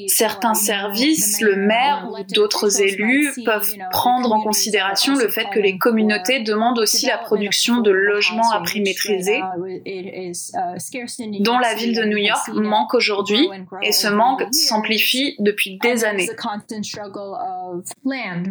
Certains 0.08 0.54
services, 0.54 1.42
le 1.42 1.56
maire 1.56 2.10
ou 2.12 2.34
d'autres 2.34 2.82
élus 2.82 3.32
peuvent 3.46 3.74
prendre 3.92 4.34
en 4.34 4.42
considération 4.42 5.16
le 5.16 5.30
fait 5.30 5.48
que 5.54 5.60
les 5.60 5.78
communautés 5.78 6.42
demandent 6.42 6.80
aussi 6.80 7.06
la 7.06 7.18
production 7.18 7.78
de 7.82 7.92
logements 7.92 8.52
à 8.52 8.62
prix 8.62 8.82
maîtrisé, 8.82 9.42
uh, 9.86 10.32
dont 11.40 11.60
la 11.60 11.74
ville 11.76 11.96
de 11.96 12.04
New 12.04 12.18
York 12.18 12.50
manque 12.54 12.94
aujourd'hui, 12.94 13.50
et 13.82 13.92
ce 13.92 14.08
manque 14.08 14.44
s'amplifie 14.58 15.36
depuis 15.40 15.78
des 15.80 16.04
années. 16.04 16.30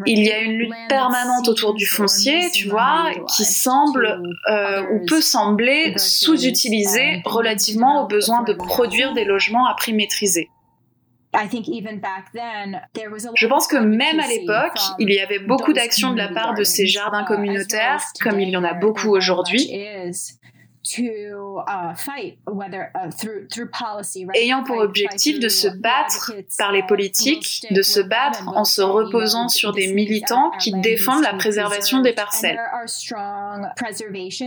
Il 0.07 0.25
y 0.25 0.33
a 0.33 0.41
une 0.41 0.53
lutte 0.53 0.73
permanente 0.89 1.49
autour 1.49 1.75
du 1.75 1.87
foncier, 1.87 2.51
tu 2.53 2.69
vois, 2.69 3.11
qui 3.37 3.45
semble 3.45 4.21
euh, 4.51 4.83
ou 4.93 5.05
peut 5.07 5.21
sembler 5.21 5.95
sous-utilisée 5.97 7.23
relativement 7.25 8.05
au 8.05 8.07
besoin 8.07 8.43
de 8.43 8.53
produire 8.53 9.13
des 9.13 9.25
logements 9.25 9.67
à 9.67 9.75
prix 9.75 9.93
maîtrisé. 9.93 10.51
Je 13.35 13.47
pense 13.47 13.67
que 13.67 13.77
même 13.77 14.21
à 14.21 14.27
l'époque, 14.27 14.79
il 14.99 15.13
y 15.13 15.21
avait 15.21 15.39
beaucoup 15.39 15.73
d'actions 15.73 16.13
de 16.13 16.19
la 16.19 16.29
part 16.29 16.55
de 16.55 16.65
ces 16.65 16.87
jardins 16.87 17.25
communautaires, 17.25 18.03
comme 18.23 18.41
il 18.41 18.49
y 18.49 18.57
en 18.57 18.65
a 18.65 18.73
beaucoup 18.73 19.11
aujourd'hui, 19.11 19.71
ayant 24.35 24.65
pour 24.65 24.79
objectif 24.79 25.41
de 25.41 25.49
se 25.49 25.69
battre 25.69 26.33
par 26.59 26.73
les 26.73 26.81
uh, 26.81 26.87
politiques, 26.87 27.67
de 27.71 27.83
se 27.83 28.01
battre 28.01 28.49
en 28.49 28.65
se 28.65 28.83
reposant 28.83 29.49
sur 29.49 29.73
des 29.73 29.93
militants 29.93 30.51
qui 30.61 30.73
défendent 30.73 31.23
la 31.23 31.35
préservation 31.35 32.01
des 32.01 32.13
parcelles. 32.13 32.59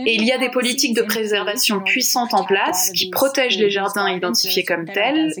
Et 0.06 0.14
il 0.14 0.24
y 0.24 0.32
a 0.32 0.38
des 0.38 0.50
politiques 0.50 0.96
de 0.96 1.02
préservation 1.02 1.80
puissantes 1.80 2.34
en 2.34 2.44
place 2.44 2.90
qui 2.92 3.10
protègent 3.10 3.58
les 3.58 3.70
jardins 3.70 4.08
identifiés 4.10 4.64
comme 4.64 4.86
tels. 4.86 5.32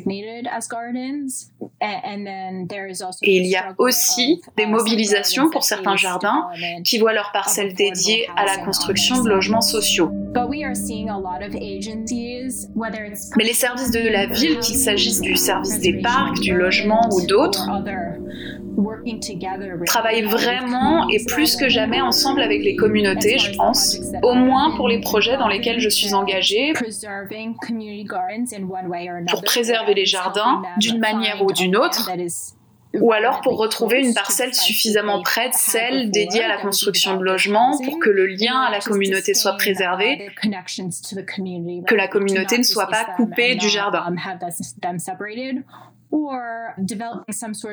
Et 3.22 3.36
il 3.36 3.46
y 3.46 3.56
a 3.56 3.74
aussi 3.78 4.42
des 4.56 4.66
mobilisations 4.66 5.50
pour 5.50 5.64
certains 5.64 5.96
jardins 5.96 6.48
qui 6.84 6.98
voient 6.98 7.12
leurs 7.12 7.32
parcelles 7.32 7.74
dédiées 7.74 8.28
à 8.36 8.44
la 8.44 8.58
construction 8.58 9.22
de 9.22 9.28
logements 9.28 9.60
sociaux. 9.60 10.10
Mais 13.36 13.44
les 13.44 13.52
services 13.52 13.90
de 13.90 14.08
la 14.08 14.26
ville, 14.26 14.58
qu'il 14.58 14.76
s'agisse 14.76 15.20
du 15.20 15.36
service 15.36 15.80
des 15.80 16.00
parcs, 16.00 16.40
du 16.40 16.54
logement 16.54 17.08
ou 17.12 17.26
d'autres, 17.26 17.68
travaillent 19.86 20.22
vraiment 20.22 21.08
et 21.08 21.24
plus 21.26 21.56
que 21.56 21.68
jamais 21.68 22.00
ensemble 22.00 22.42
avec 22.42 22.62
les 22.62 22.76
communautés, 22.76 23.38
je 23.38 23.54
pense, 23.56 23.98
au 24.22 24.34
moins 24.34 24.74
pour 24.76 24.88
les 24.88 25.00
projets 25.00 25.36
dans 25.36 25.48
lesquels 25.48 25.80
je 25.80 25.88
suis 25.88 26.14
engagée, 26.14 26.72
pour 29.30 29.42
préserver 29.42 29.94
les 29.94 30.06
jardins 30.06 30.62
d'une 30.78 30.98
manière 30.98 31.42
ou 31.44 31.52
d'une 31.52 31.76
autre, 31.76 32.10
ou 32.94 33.12
alors 33.12 33.40
pour 33.40 33.56
retrouver 33.56 34.00
une 34.00 34.14
parcelle 34.14 34.54
suffisamment 34.54 35.22
près 35.22 35.48
de 35.48 35.54
celle 35.54 36.10
dédiée 36.10 36.44
à 36.44 36.48
la 36.48 36.58
construction 36.58 37.16
de 37.16 37.24
logements 37.24 37.78
pour 37.84 37.98
que 37.98 38.10
le 38.10 38.26
lien 38.26 38.60
à 38.60 38.70
la 38.70 38.80
communauté 38.80 39.34
soit 39.34 39.56
préservé, 39.56 40.30
que 41.86 41.94
la 41.94 42.08
communauté 42.08 42.58
ne 42.58 42.62
soit 42.62 42.88
pas 42.88 43.04
coupée 43.16 43.54
du 43.54 43.68
jardin. 43.68 44.04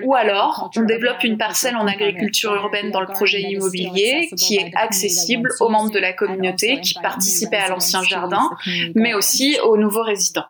Ou 0.04 0.14
alors, 0.14 0.70
on 0.76 0.82
développe 0.84 1.24
une 1.24 1.38
parcelle 1.38 1.76
en 1.76 1.88
agriculture 1.88 2.54
urbaine 2.54 2.92
dans 2.92 3.02
le 3.02 3.08
projet 3.08 3.42
immobilier 3.42 4.30
qui 4.38 4.58
est 4.58 4.72
accessible 4.76 5.50
aux 5.60 5.70
membres 5.70 5.92
de 5.92 6.00
la 6.00 6.14
communauté 6.14 6.80
qui 6.82 6.94
participaient 7.02 7.58
à 7.58 7.70
l'ancien 7.70 8.04
jardin, 8.04 8.52
mais 8.96 9.16
aussi 9.16 9.58
aux 9.64 9.78
nouveaux 9.78 10.04
résidents. 10.04 10.46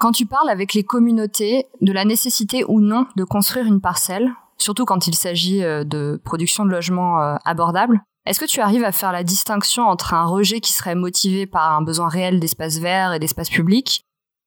Quand 0.00 0.12
tu 0.12 0.24
parles 0.24 0.48
avec 0.48 0.72
les 0.72 0.82
communautés 0.82 1.66
de 1.82 1.92
la 1.92 2.06
nécessité 2.06 2.64
ou 2.66 2.80
non 2.80 3.06
de 3.16 3.24
construire 3.24 3.66
une 3.66 3.82
parcelle, 3.82 4.32
surtout 4.56 4.86
quand 4.86 5.06
il 5.06 5.14
s'agit 5.14 5.62
euh, 5.62 5.84
de 5.84 6.18
production 6.24 6.64
de 6.64 6.70
logements 6.70 7.20
euh, 7.20 7.36
abordables, 7.44 8.00
est-ce 8.24 8.40
que 8.40 8.46
tu 8.46 8.60
arrives 8.60 8.84
à 8.84 8.92
faire 8.92 9.12
la 9.12 9.24
distinction 9.24 9.82
entre 9.82 10.14
un 10.14 10.24
rejet 10.24 10.60
qui 10.60 10.72
serait 10.72 10.94
motivé 10.94 11.46
par 11.46 11.72
un 11.72 11.82
besoin 11.82 12.08
réel 12.08 12.40
d'espace 12.40 12.78
vert 12.78 13.12
et 13.12 13.18
d'espace 13.18 13.50
public 13.50 14.00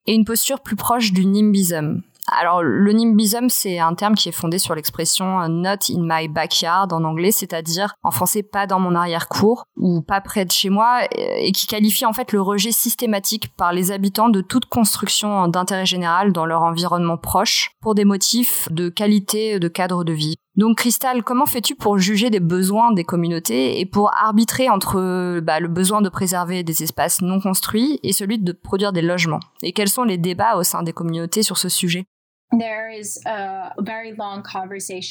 et 0.08 0.16
une 0.16 0.26
posture 0.26 0.60
plus 0.60 0.76
proche 0.76 1.13
du 1.13 1.24
NIMBYism? 1.24 2.02
Alors, 2.32 2.64
le 2.64 2.94
NIMBYism, 2.94 3.50
c'est 3.50 3.80
un 3.80 3.96
terme 3.96 4.16
qui 4.16 4.30
est 4.30 4.34
fondé 4.34 4.58
sur 4.58 4.76
l'expression 4.76 5.42
euh, 5.42 5.48
not 5.50 5.90
in 5.90 6.04
my 6.04 6.30
backyard 6.30 6.94
en 6.94 7.04
anglais, 7.04 7.32
c'est-à-dire 7.32 7.96
en 8.02 8.12
français 8.12 8.44
pas 8.44 8.66
dans 8.66 8.80
mon 8.80 8.96
arrière-cour 8.96 9.66
ou 9.76 10.02
pas 10.02 10.22
près 10.22 10.46
de 10.46 10.52
chez 10.52 10.70
moi, 10.70 11.02
et 11.12 11.52
qui 11.52 11.68
qualifie 11.68 12.06
en 12.06 12.14
fait 12.14 12.32
le 12.32 12.42
rejet 12.42 12.72
systématique 12.72 13.54
par 13.58 13.74
les 13.74 13.92
habitants 13.92 14.30
de 14.30 14.40
toute 14.40 14.68
construction 14.68 15.50
d'intérêt 15.50 15.86
général 15.86 16.32
dans 16.32 16.46
leur 16.46 16.62
environnement 16.62 17.18
proche 17.18 17.72
pour 17.82 17.94
des 17.94 18.06
motifs 18.06 18.70
de 18.72 18.88
qualité 18.88 19.60
de 19.60 19.68
cadre 19.68 20.06
de 20.06 20.14
vie. 20.14 20.36
Donc 20.56 20.78
Cristal, 20.78 21.24
comment 21.24 21.48
fais-tu 21.48 21.76
pour 21.76 21.98
juger 21.98 22.30
des 22.30 22.40
besoins 22.40 22.94
des 22.94 23.04
communautés 23.04 23.80
et 23.80 23.86
pour 23.88 24.14
arbitrer 24.14 24.70
entre 24.70 25.40
bah, 25.40 25.60
le 25.60 25.68
besoin 25.68 26.02
de 26.02 26.10
préserver 26.10 26.64
des 26.64 26.84
espaces 26.84 27.22
non 27.22 27.40
construits 27.40 28.00
et 28.04 28.14
celui 28.14 28.38
de 28.38 28.52
produire 28.52 28.94
des 28.94 29.02
logements? 29.02 29.40
Et 29.64 29.74
quels 29.74 29.90
sont 29.90 30.04
les 30.04 30.20
débats 30.20 30.56
au 30.56 30.64
sein 30.64 30.84
des 30.84 30.94
communautés 30.94 31.42
sur 31.42 31.58
ce 31.58 31.70
sujet? 31.70 32.06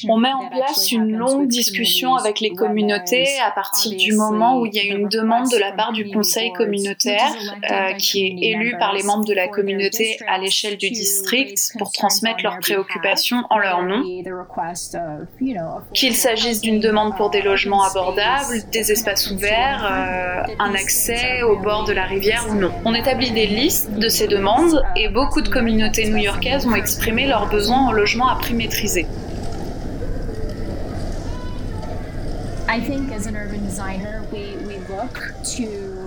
On 0.09 0.17
met 0.17 0.31
en 0.31 0.49
place 0.49 0.91
une 0.91 1.11
longue 1.11 1.47
discussion 1.47 2.15
avec 2.15 2.39
les 2.39 2.51
communautés 2.51 3.27
à 3.45 3.51
partir 3.51 3.95
du 3.97 4.13
moment 4.13 4.59
où 4.59 4.65
il 4.65 4.73
y 4.73 4.79
a 4.79 4.83
une 4.83 5.07
demande 5.07 5.49
de 5.51 5.57
la 5.57 5.71
part 5.71 5.91
du 5.91 6.09
conseil 6.11 6.51
communautaire 6.53 7.31
euh, 7.69 7.93
qui 7.93 8.25
est 8.25 8.51
élu 8.51 8.75
par 8.79 8.93
les 8.93 9.03
membres 9.03 9.25
de 9.25 9.33
la 9.33 9.47
communauté 9.47 10.17
à 10.27 10.37
l'échelle 10.37 10.77
du 10.77 10.89
district 10.89 11.73
pour 11.77 11.91
transmettre 11.91 12.43
leurs 12.43 12.59
préoccupations 12.59 13.43
en 13.49 13.57
leur 13.57 13.83
nom. 13.83 14.03
Qu'il 15.93 16.15
s'agisse 16.15 16.61
d'une 16.61 16.79
demande 16.79 17.15
pour 17.17 17.29
des 17.29 17.41
logements 17.41 17.83
abordables, 17.83 18.63
des 18.71 18.91
espaces 18.91 19.29
ouverts, 19.31 19.85
euh, 19.85 20.53
un 20.59 20.73
accès 20.73 21.41
au 21.43 21.57
bord 21.57 21.85
de 21.85 21.93
la 21.93 22.05
rivière 22.05 22.45
ou 22.49 22.55
non. 22.55 22.71
On 22.85 22.93
établit 22.93 23.31
des 23.31 23.47
listes 23.47 23.91
de 23.91 24.07
ces 24.07 24.27
demandes 24.27 24.83
et 24.95 25.09
beaucoup 25.09 25.41
de 25.41 25.49
communautés 25.49 26.09
new-yorkaises 26.09 26.65
ont 26.67 26.75
exprimé 26.75 27.27
leurs 27.33 27.49
besoins 27.49 27.87
en 27.87 27.91
logement 27.91 28.27
à 28.27 28.35
prix 28.35 28.53
maîtrisé. 28.53 29.07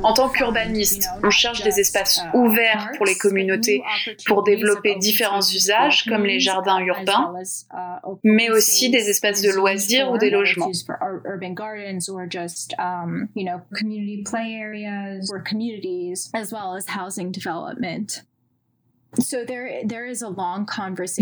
En 0.03 0.13
tant 0.13 0.29
qu'urbaniste, 0.29 1.09
on 1.25 1.31
cherche 1.31 1.63
des 1.65 1.81
espaces 1.81 2.21
uh, 2.23 2.37
ouverts 2.37 2.93
pour 2.97 3.07
les 3.07 3.17
communautés 3.17 3.83
pour 4.27 4.45
développer 4.45 4.95
différents 4.95 5.41
usages 5.41 6.05
comme 6.05 6.25
les 6.25 6.39
jardins 6.39 6.79
urbains, 6.79 7.35
uh, 7.73 7.77
mais 8.23 8.49
aussi 8.51 8.91
des 8.91 9.11
espaces 9.11 9.43
de 9.43 9.51
loisirs 9.51 10.13
ou 10.13 10.19
des 10.19 10.31
logements. 10.31 10.71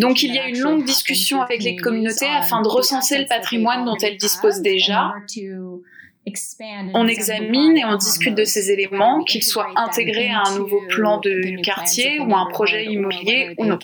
Donc 0.01 0.23
il 0.23 0.35
y 0.35 0.39
a 0.39 0.49
une 0.49 0.59
longue 0.59 0.85
discussion 0.85 1.43
avec 1.43 1.63
les 1.63 1.77
communautés 1.77 2.29
afin 2.29 2.63
de 2.63 2.69
recenser 2.69 3.19
le 3.19 3.27
patrimoine 3.27 3.85
dont 3.85 3.97
elles 4.03 4.17
disposent 4.17 4.61
déjà 4.61 5.15
on 6.95 7.07
examine 7.07 7.77
et 7.77 7.85
on 7.85 7.97
discute 7.97 8.35
de 8.35 8.45
ces 8.45 8.71
éléments, 8.71 9.23
qu'ils 9.25 9.43
soient 9.43 9.69
intégrés 9.77 10.31
à 10.31 10.43
un 10.47 10.59
nouveau 10.59 10.81
plan 10.89 11.19
de 11.21 11.61
quartier 11.63 12.19
ou 12.19 12.35
un 12.35 12.47
projet 12.47 12.87
immobilier 12.87 13.55
ou 13.59 13.65
non. 13.67 13.79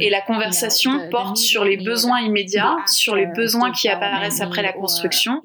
Et 0.00 0.10
la 0.10 0.20
conversation 0.20 1.08
porte 1.10 1.38
sur 1.38 1.64
les 1.64 1.78
besoins 1.78 2.20
immédiats, 2.20 2.76
sur 2.86 3.14
les 3.16 3.26
besoins 3.26 3.72
qui 3.72 3.88
apparaissent 3.88 4.40
après 4.40 4.62
la 4.62 4.72
construction, 4.72 5.40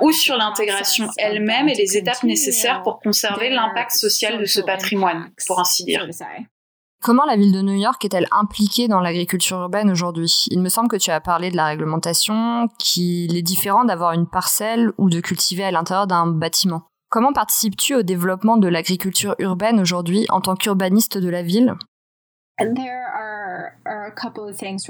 ou 0.00 0.12
sur 0.12 0.36
l'intégration 0.36 1.08
elle-même 1.18 1.68
et 1.68 1.74
les 1.74 1.96
étapes 1.96 2.22
nécessaires 2.24 2.82
pour 2.82 3.00
conserver 3.00 3.50
l'impact 3.50 3.92
social 3.92 4.38
de 4.38 4.44
ce 4.46 4.60
patrimoine, 4.60 5.30
pour 5.46 5.60
ainsi 5.60 5.84
dire. 5.84 6.06
Comment 7.02 7.24
la 7.24 7.34
ville 7.34 7.50
de 7.50 7.62
New 7.62 7.74
York 7.74 8.04
est-elle 8.04 8.28
impliquée 8.30 8.86
dans 8.86 9.00
l'agriculture 9.00 9.58
urbaine 9.58 9.90
aujourd'hui? 9.90 10.44
Il 10.52 10.60
me 10.60 10.68
semble 10.68 10.88
que 10.88 10.94
tu 10.94 11.10
as 11.10 11.20
parlé 11.20 11.50
de 11.50 11.56
la 11.56 11.66
réglementation, 11.66 12.68
qu'il 12.78 13.36
est 13.36 13.42
différent 13.42 13.84
d'avoir 13.84 14.12
une 14.12 14.28
parcelle 14.28 14.92
ou 14.98 15.10
de 15.10 15.18
cultiver 15.18 15.64
à 15.64 15.72
l'intérieur 15.72 16.06
d'un 16.06 16.28
bâtiment. 16.28 16.84
Comment 17.10 17.32
participes-tu 17.32 17.96
au 17.96 18.02
développement 18.02 18.56
de 18.56 18.68
l'agriculture 18.68 19.34
urbaine 19.40 19.80
aujourd'hui 19.80 20.26
en 20.28 20.40
tant 20.40 20.54
qu'urbaniste 20.54 21.18
de 21.18 21.28
la 21.28 21.42
ville? 21.42 21.74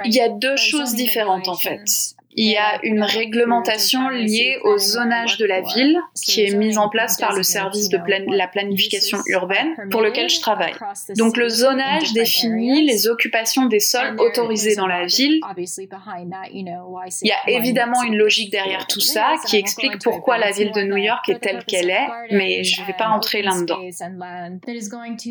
Il 0.04 0.14
y 0.14 0.20
a 0.20 0.28
deux 0.28 0.56
choses 0.56 0.94
différentes 0.94 1.48
en 1.48 1.54
fait 1.54 2.14
il 2.34 2.50
y 2.50 2.56
a 2.56 2.78
une 2.82 3.02
réglementation 3.02 4.08
liée 4.08 4.58
au 4.64 4.78
zonage 4.78 5.36
de 5.36 5.44
la 5.44 5.60
ville 5.60 5.98
qui 6.14 6.42
est 6.42 6.54
mise 6.54 6.78
en 6.78 6.88
place 6.88 7.18
par 7.18 7.34
le 7.34 7.42
service 7.42 7.88
de 7.88 7.98
la 8.34 8.48
planification 8.48 9.18
urbaine 9.26 9.76
pour 9.90 10.00
lequel 10.00 10.28
je 10.30 10.40
travaille. 10.40 10.74
Donc 11.16 11.36
le 11.36 11.48
zonage 11.48 12.12
définit 12.12 12.86
les 12.86 13.08
occupations 13.08 13.66
des 13.66 13.80
sols 13.80 14.16
autorisés 14.18 14.76
dans 14.76 14.86
la 14.86 15.04
ville. 15.04 15.40
Il 17.22 17.28
y 17.28 17.32
a 17.32 17.50
évidemment 17.50 18.02
une 18.02 18.16
logique 18.16 18.50
derrière 18.50 18.86
tout 18.86 19.00
ça 19.00 19.34
qui 19.46 19.56
explique 19.56 20.02
pourquoi 20.02 20.38
la 20.38 20.50
ville 20.50 20.72
de 20.72 20.82
New 20.82 20.96
York 20.96 21.28
est 21.28 21.40
telle 21.40 21.64
qu'elle 21.64 21.90
est, 21.90 22.08
mais 22.30 22.64
je 22.64 22.80
ne 22.80 22.86
vais 22.86 22.94
pas 22.94 23.08
entrer 23.08 23.42
là-dedans. 23.42 23.78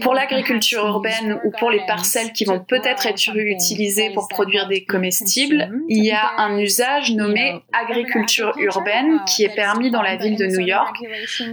Pour 0.02 0.14
l'agriculture 0.14 0.86
urbaine 0.86 1.40
ou 1.44 1.52
pour 1.58 1.72
les 1.72 1.86
parcelles 1.88 2.32
qui 2.32 2.46
vont 2.46 2.60
peut-être 2.60 3.08
être 3.08 3.36
utilisées 3.36 4.12
pour 4.12 4.28
produire 4.28 4.68
des 4.68 4.84
comestibles, 4.84 5.72
il 5.90 6.04
y 6.04 6.12
a 6.12 6.32
un 6.38 6.58
usage 6.58 6.91
nommé 7.14 7.64
agriculture 7.74 8.54
urbaine 8.58 9.22
qui 9.28 9.44
est 9.44 9.56
permis 9.56 9.92
dans 9.92 10.02
la 10.02 10.16
ville 10.18 10.38
de 10.38 10.46
New 10.46 10.66
York 10.66 10.98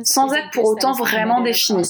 sans 0.05 0.33
être 0.35 0.51
pour 0.51 0.67
autant 0.67 0.93
vraiment 0.93 1.41
défini. 1.41 1.83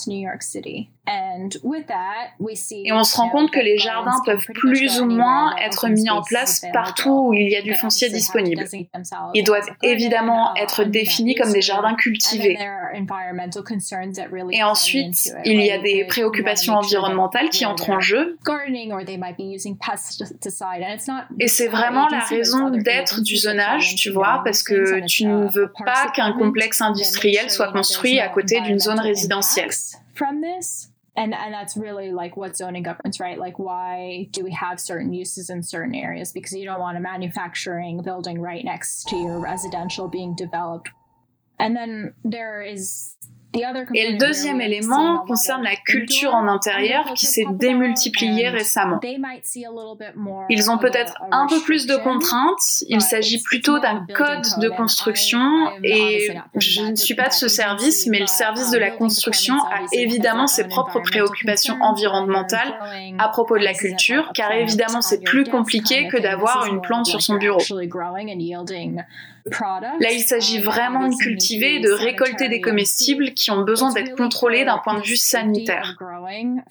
Et 2.84 2.92
on 2.92 3.02
se 3.02 3.16
rend 3.16 3.30
compte 3.30 3.50
que 3.50 3.60
les 3.60 3.78
jardins 3.78 4.20
peuvent 4.26 4.46
plus 4.54 5.00
ou 5.00 5.06
moins 5.06 5.56
être 5.56 5.88
mis 5.88 6.10
en 6.10 6.22
place 6.22 6.64
partout 6.72 7.28
où 7.28 7.32
il 7.32 7.48
y 7.48 7.56
a 7.56 7.62
du 7.62 7.74
foncier 7.74 8.10
disponible. 8.10 8.64
Ils 9.34 9.44
doivent 9.44 9.70
évidemment 9.82 10.54
être 10.56 10.84
définis 10.84 11.34
comme 11.34 11.52
des 11.52 11.62
jardins 11.62 11.94
cultivés. 11.94 12.58
Et 14.52 14.62
ensuite, 14.62 15.32
il 15.44 15.60
y 15.62 15.70
a 15.70 15.78
des 15.78 16.04
préoccupations 16.04 16.74
environnementales 16.74 17.48
qui 17.48 17.64
entrent 17.64 17.90
en 17.90 18.00
jeu. 18.00 18.36
Et 21.40 21.48
c'est 21.48 21.68
vraiment 21.68 22.08
la 22.08 22.20
raison 22.20 22.70
d'être 22.70 23.22
du 23.22 23.36
zonage, 23.38 23.96
tu 23.96 24.10
vois, 24.10 24.42
parce 24.44 24.62
que 24.62 25.04
tu 25.06 25.26
ne 25.26 25.48
veux 25.48 25.72
pas 25.84 26.10
qu'un 26.14 26.32
complexe 26.32 26.80
industriel 26.80 27.50
soit 27.50 27.72
construit 27.72 28.20
à 28.20 28.28
côté 28.28 28.60
d'une 28.60 28.78
zone 28.78 29.00
résidentielle. 29.00 29.70
and 31.18 31.34
and 31.34 31.52
that's 31.52 31.76
really 31.76 32.12
like 32.12 32.36
what 32.36 32.56
zoning 32.56 32.84
governs 32.84 33.18
right? 33.18 33.38
Like 33.38 33.58
why 33.58 34.28
do 34.30 34.44
we 34.44 34.52
have 34.52 34.78
certain 34.78 35.12
uses 35.12 35.50
in 35.50 35.62
certain 35.62 35.94
areas? 35.94 36.32
Because 36.32 36.52
you 36.54 36.64
don't 36.64 36.78
want 36.78 36.96
a 36.96 37.00
manufacturing 37.00 38.02
building 38.02 38.40
right 38.40 38.64
next 38.64 39.08
to 39.08 39.16
your 39.16 39.40
residential 39.40 40.08
being 40.08 40.34
developed. 40.36 40.90
And 41.58 41.76
then 41.76 42.14
there 42.24 42.62
is 42.62 43.16
Et 43.54 44.12
le 44.12 44.18
deuxième 44.18 44.60
élément 44.60 45.24
concerne 45.26 45.62
la 45.62 45.74
culture 45.74 46.34
en 46.34 46.48
intérieur 46.48 47.14
qui 47.14 47.26
s'est 47.26 47.46
démultipliée 47.50 48.50
récemment. 48.50 49.00
Ils 50.50 50.70
ont 50.70 50.78
peut-être 50.78 51.14
un 51.32 51.46
peu 51.46 51.60
plus 51.60 51.86
de 51.86 51.96
contraintes, 51.96 52.84
il 52.88 53.00
s'agit 53.00 53.42
plutôt 53.42 53.78
d'un 53.78 54.06
code 54.14 54.44
de 54.60 54.68
construction 54.68 55.40
et 55.82 56.30
je 56.56 56.82
ne 56.82 56.96
suis 56.96 57.14
pas 57.14 57.28
de 57.28 57.32
ce 57.32 57.48
service, 57.48 58.06
mais 58.06 58.20
le 58.20 58.26
service 58.26 58.70
de 58.70 58.78
la 58.78 58.90
construction 58.90 59.54
a 59.54 59.80
évidemment 59.92 60.46
ses 60.46 60.68
propres 60.68 61.00
préoccupations 61.00 61.78
environnementales 61.80 62.74
à 63.18 63.28
propos 63.28 63.56
de 63.58 63.64
la 63.64 63.74
culture, 63.74 64.30
car 64.34 64.52
évidemment 64.52 65.00
c'est 65.00 65.22
plus 65.22 65.44
compliqué 65.44 66.08
que 66.08 66.18
d'avoir 66.18 66.66
une 66.66 66.80
plante 66.82 67.06
sur 67.06 67.22
son 67.22 67.36
bureau. 67.36 67.60
Là, 70.00 70.12
il 70.12 70.22
s'agit 70.22 70.60
vraiment 70.60 71.08
de 71.08 71.14
cultiver 71.16 71.76
et 71.76 71.80
de 71.80 71.90
récolter 71.90 72.48
des 72.48 72.60
comestibles 72.60 73.34
qui 73.34 73.50
ont 73.50 73.62
besoin 73.62 73.92
d'être 73.92 74.16
contrôlés 74.16 74.64
d'un 74.64 74.78
point 74.78 74.98
de 74.98 75.04
vue 75.04 75.16
sanitaire. 75.16 75.96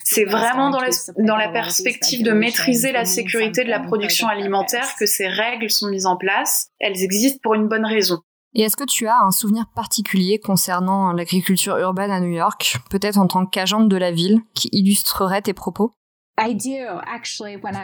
C'est 0.04 0.24
vraiment 0.24 0.70
dans 0.70 0.80
la, 0.80 0.90
dans 1.18 1.36
la 1.36 1.48
perspective 1.48 2.22
de 2.22 2.32
maîtriser 2.32 2.92
la 2.92 3.04
sécurité 3.04 3.64
de 3.64 3.70
la 3.70 3.80
production 3.80 4.28
alimentaire 4.28 4.94
que 4.98 5.06
ces 5.06 5.28
règles 5.28 5.70
sont 5.70 5.88
mises 5.88 6.06
en 6.06 6.16
place. 6.16 6.68
Elles 6.78 7.02
existent 7.02 7.40
pour 7.42 7.54
une 7.54 7.68
bonne 7.68 7.86
raison. 7.86 8.20
Et 8.54 8.62
est-ce 8.62 8.76
que 8.76 8.84
tu 8.84 9.06
as 9.06 9.20
un 9.20 9.30
souvenir 9.30 9.66
particulier 9.74 10.38
concernant 10.38 11.12
l'agriculture 11.12 11.76
urbaine 11.76 12.10
à 12.10 12.20
New 12.20 12.32
York, 12.32 12.78
peut-être 12.90 13.18
en 13.18 13.26
tant 13.26 13.44
qu'agente 13.46 13.88
de 13.88 13.96
la 13.96 14.10
ville, 14.10 14.40
qui 14.54 14.68
illustrerait 14.72 15.42
tes 15.42 15.52
propos? 15.52 15.92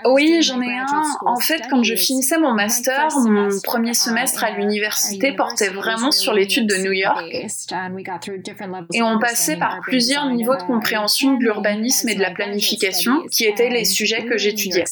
Oui, 0.07 0.43
j'en 0.43 0.61
ai 0.61 0.77
un. 0.77 0.87
En 1.27 1.37
fait, 1.39 1.63
quand 1.71 1.83
je 1.83 1.95
finissais 1.95 2.39
mon 2.39 2.53
master, 2.53 3.09
mon 3.27 3.49
premier 3.63 3.95
semestre 3.95 4.45
à 4.45 4.51
l'université 4.51 5.33
portait 5.33 5.69
vraiment 5.71 6.11
sur 6.11 6.33
l'étude 6.33 6.67
de 6.69 6.77
New 6.77 6.93
York. 6.93 7.23
Et 8.93 9.03
on 9.03 9.19
passait 9.19 9.57
par 9.57 9.81
plusieurs 9.83 10.27
niveaux 10.31 10.57
de 10.57 10.63
compréhension 10.63 11.35
de 11.35 11.43
l'urbanisme 11.43 12.09
et 12.09 12.15
de 12.15 12.21
la 12.23 12.31
planification, 12.31 13.23
qui 13.31 13.45
étaient 13.45 13.71
les 13.71 13.85
sujets 13.85 14.25
que 14.25 14.37
j'étudiais. 14.39 14.85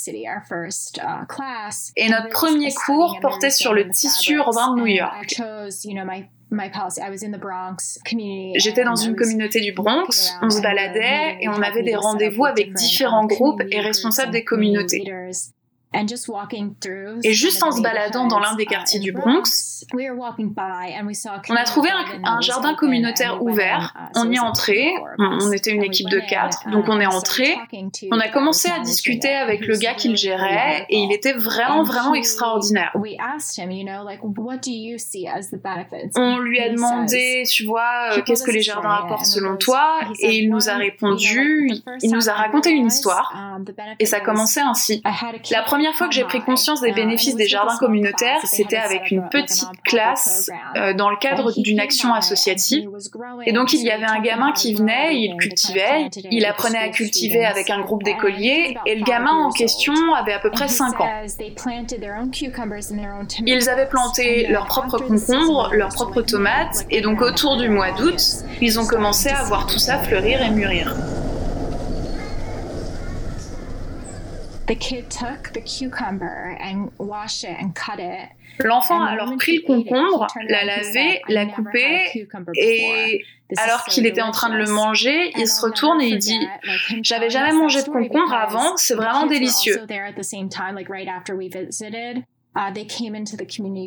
Et 1.97 2.09
notre 2.09 2.29
premier 2.31 2.73
cours 2.73 3.19
portait 3.21 3.51
sur 3.51 3.73
le 3.73 3.89
tissu 3.89 4.35
urbain 4.35 4.75
de 4.75 4.81
New 4.81 4.87
York. 4.87 5.41
J'étais 8.57 8.85
dans 8.85 8.95
une 8.95 9.17
communauté 9.17 9.61
du 9.61 9.73
Bronx, 9.73 10.35
on 10.43 10.51
se 10.51 10.61
baladait 10.61 11.39
et 11.41 11.49
on 11.49 11.63
avait 11.63 11.83
des 11.83 11.97
rendez-vous 11.97 12.45
avec 12.45 12.73
différents 12.75 13.27
groupes 13.27 13.63
et 13.71 13.81
responsables 13.81 14.33
des 14.33 14.45
communautés. 14.45 15.03
Et 17.25 17.33
juste 17.33 17.63
en 17.63 17.73
se 17.73 17.83
baladant 17.83 18.27
dans 18.27 18.39
l'un 18.39 18.55
des 18.55 18.67
quartiers 18.67 19.01
du 19.01 19.13
Bronx, 19.13 19.73
on 19.93 21.57
a 21.57 21.65
trouvé 21.65 21.89
un, 22.25 22.41
jardin 22.41 22.75
communautaire 22.75 23.43
ouvert. 23.43 23.95
Uh, 23.97 24.19
on 24.21 24.31
y 24.31 24.37
est 24.37 24.41
entré. 24.41 24.93
On, 25.19 25.53
était 25.53 25.71
une 25.71 25.83
équipe 25.83 26.09
de 26.09 26.21
quatre, 26.21 26.69
donc 26.71 26.87
on 26.89 27.01
est 27.01 27.07
entré. 27.07 27.57
On 28.11 28.19
a 28.19 28.29
commencé 28.29 28.71
à 28.71 28.81
discuter 28.81 29.33
avec 29.33 29.67
le 29.67 29.77
gars 29.77 29.95
qui 29.95 30.09
le 30.09 30.17
gérait 30.17 30.87
et 30.89 30.99
il 30.99 31.13
était 31.13 31.33
vraiment 31.33 31.83
vraiment 31.83 32.15
extraordinaire. 32.15 32.91
On 36.17 36.39
lui 36.39 36.61
a 36.61 36.71
demandé, 36.71 37.45
tu 37.51 37.65
vois, 37.65 38.13
euh, 38.13 38.23
qu'est-ce 38.23 38.45
que 38.45 38.51
les 38.51 38.63
jardins 38.63 39.01
apportent 39.05 39.27
selon 39.27 39.57
toi? 39.57 40.01
Et 40.21 40.39
il 40.39 40.51
nous 40.51 40.69
a 40.69 40.75
répondu. 40.75 41.71
Il 42.03 42.13
nous 42.13 42.29
a 42.29 42.33
raconté 42.33 42.71
une 42.71 42.87
histoire 42.87 43.33
um, 43.35 43.65
et 43.99 44.07
ça 44.07 44.21
commençait 44.21 44.61
ainsi. 44.61 45.03
La 45.51 45.63
première 45.63 45.82
première 45.83 45.99
fois 45.99 46.07
que 46.07 46.15
j'ai 46.15 46.23
pris 46.23 46.41
conscience 46.41 46.81
des 46.81 46.93
bénéfices 46.93 47.35
des 47.35 47.49
jardins 47.49 47.77
communautaires, 47.77 48.39
c'était 48.45 48.77
avec 48.77 49.11
une 49.11 49.29
petite 49.29 49.83
classe 49.83 50.49
euh, 50.77 50.95
dans 50.95 51.11
le 51.11 51.17
cadre 51.17 51.51
d'une 51.61 51.81
action 51.81 52.15
associative. 52.15 52.89
Et 53.47 53.53
donc 53.53 53.73
il 53.73 53.83
y 53.83 53.91
avait 53.91 54.07
un 54.07 54.21
gamin 54.21 54.53
qui 54.53 54.75
venait, 54.75 55.17
il 55.17 55.37
cultivait, 55.39 56.09
il 56.31 56.45
apprenait 56.45 56.79
à 56.79 56.89
cultiver 56.91 57.45
avec 57.45 57.69
un 57.69 57.81
groupe 57.81 58.05
d'écoliers, 58.05 58.77
et 58.87 58.95
le 58.95 59.03
gamin 59.05 59.33
en 59.33 59.51
question 59.51 59.93
avait 60.15 60.35
à 60.35 60.39
peu 60.39 60.53
près 60.53 60.69
5 60.69 61.01
ans. 61.01 61.11
Ils 63.45 63.69
avaient 63.69 63.89
planté 63.89 64.47
leurs 64.47 64.67
propres 64.67 64.99
concombres, 64.99 65.71
leurs 65.73 65.93
propres 65.93 66.23
tomates, 66.23 66.87
et 66.91 67.01
donc 67.01 67.21
autour 67.21 67.57
du 67.57 67.69
mois 67.69 67.91
d'août, 67.91 68.21
ils 68.61 68.79
ont 68.79 68.87
commencé 68.87 69.31
à 69.31 69.43
voir 69.43 69.67
tout 69.67 69.81
ça 69.81 69.99
fleurir 69.99 70.43
et 70.43 70.51
mûrir. 70.51 70.95
L'enfant 78.59 79.03
a 79.03 79.09
alors 79.11 79.35
pris 79.37 79.57
le 79.57 79.63
concombre, 79.63 80.27
l'a 80.49 80.65
lavé, 80.65 81.23
l'a 81.29 81.47
coupé, 81.47 82.27
et 82.55 83.25
alors 83.57 83.85
qu'il 83.85 84.07
était 84.07 84.23
en 84.23 84.31
train 84.31 84.51
de 84.51 84.57
le 84.57 84.71
manger, 84.71 85.33
il 85.37 85.47
se 85.47 85.63
retourne 85.63 86.01
et 86.01 86.09
il 86.09 86.19
dit 86.19 86.39
J'avais 87.03 87.31
jamais 87.31 87.53
mangé 87.53 87.83
de 87.83 87.89
concombre 87.89 88.33
avant, 88.33 88.77
c'est 88.77 88.95
vraiment 88.95 89.27
délicieux. 89.27 89.79
Uh, 92.55 92.71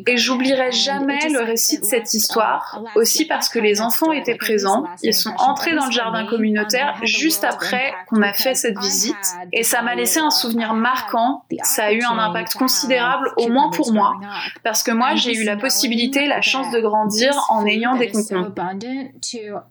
Et 0.08 0.16
j'oublierai 0.16 0.72
jamais 0.72 1.28
le 1.28 1.44
récit 1.44 1.78
de 1.78 1.84
cette 1.84 2.12
histoire, 2.14 2.82
aussi 2.96 3.24
parce 3.24 3.48
que 3.48 3.60
les 3.60 3.80
enfants 3.80 4.10
étaient 4.10 4.34
présents. 4.34 4.84
Ils 5.04 5.14
sont 5.14 5.32
entrés 5.38 5.76
dans 5.76 5.86
le 5.86 5.92
jardin 5.92 6.26
communautaire 6.26 6.98
juste 7.04 7.44
après 7.44 7.94
qu'on 8.08 8.22
a 8.22 8.32
fait 8.32 8.54
cette 8.56 8.76
visite. 8.80 9.14
Et 9.52 9.62
ça 9.62 9.82
m'a 9.82 9.94
laissé 9.94 10.18
un 10.18 10.30
souvenir 10.30 10.74
marquant. 10.74 11.44
Ça 11.62 11.84
a 11.84 11.92
eu 11.92 12.02
un 12.02 12.18
impact 12.18 12.54
considérable, 12.54 13.30
au 13.36 13.48
moins 13.48 13.70
pour 13.70 13.92
moi, 13.92 14.16
parce 14.64 14.82
que 14.82 14.90
moi, 14.90 15.14
j'ai 15.14 15.36
eu 15.36 15.44
la 15.44 15.56
possibilité, 15.56 16.26
la 16.26 16.40
chance 16.40 16.68
de 16.72 16.80
grandir 16.80 17.34
en 17.50 17.64
ayant 17.66 17.96
des 17.96 18.10
concombres. 18.10 18.52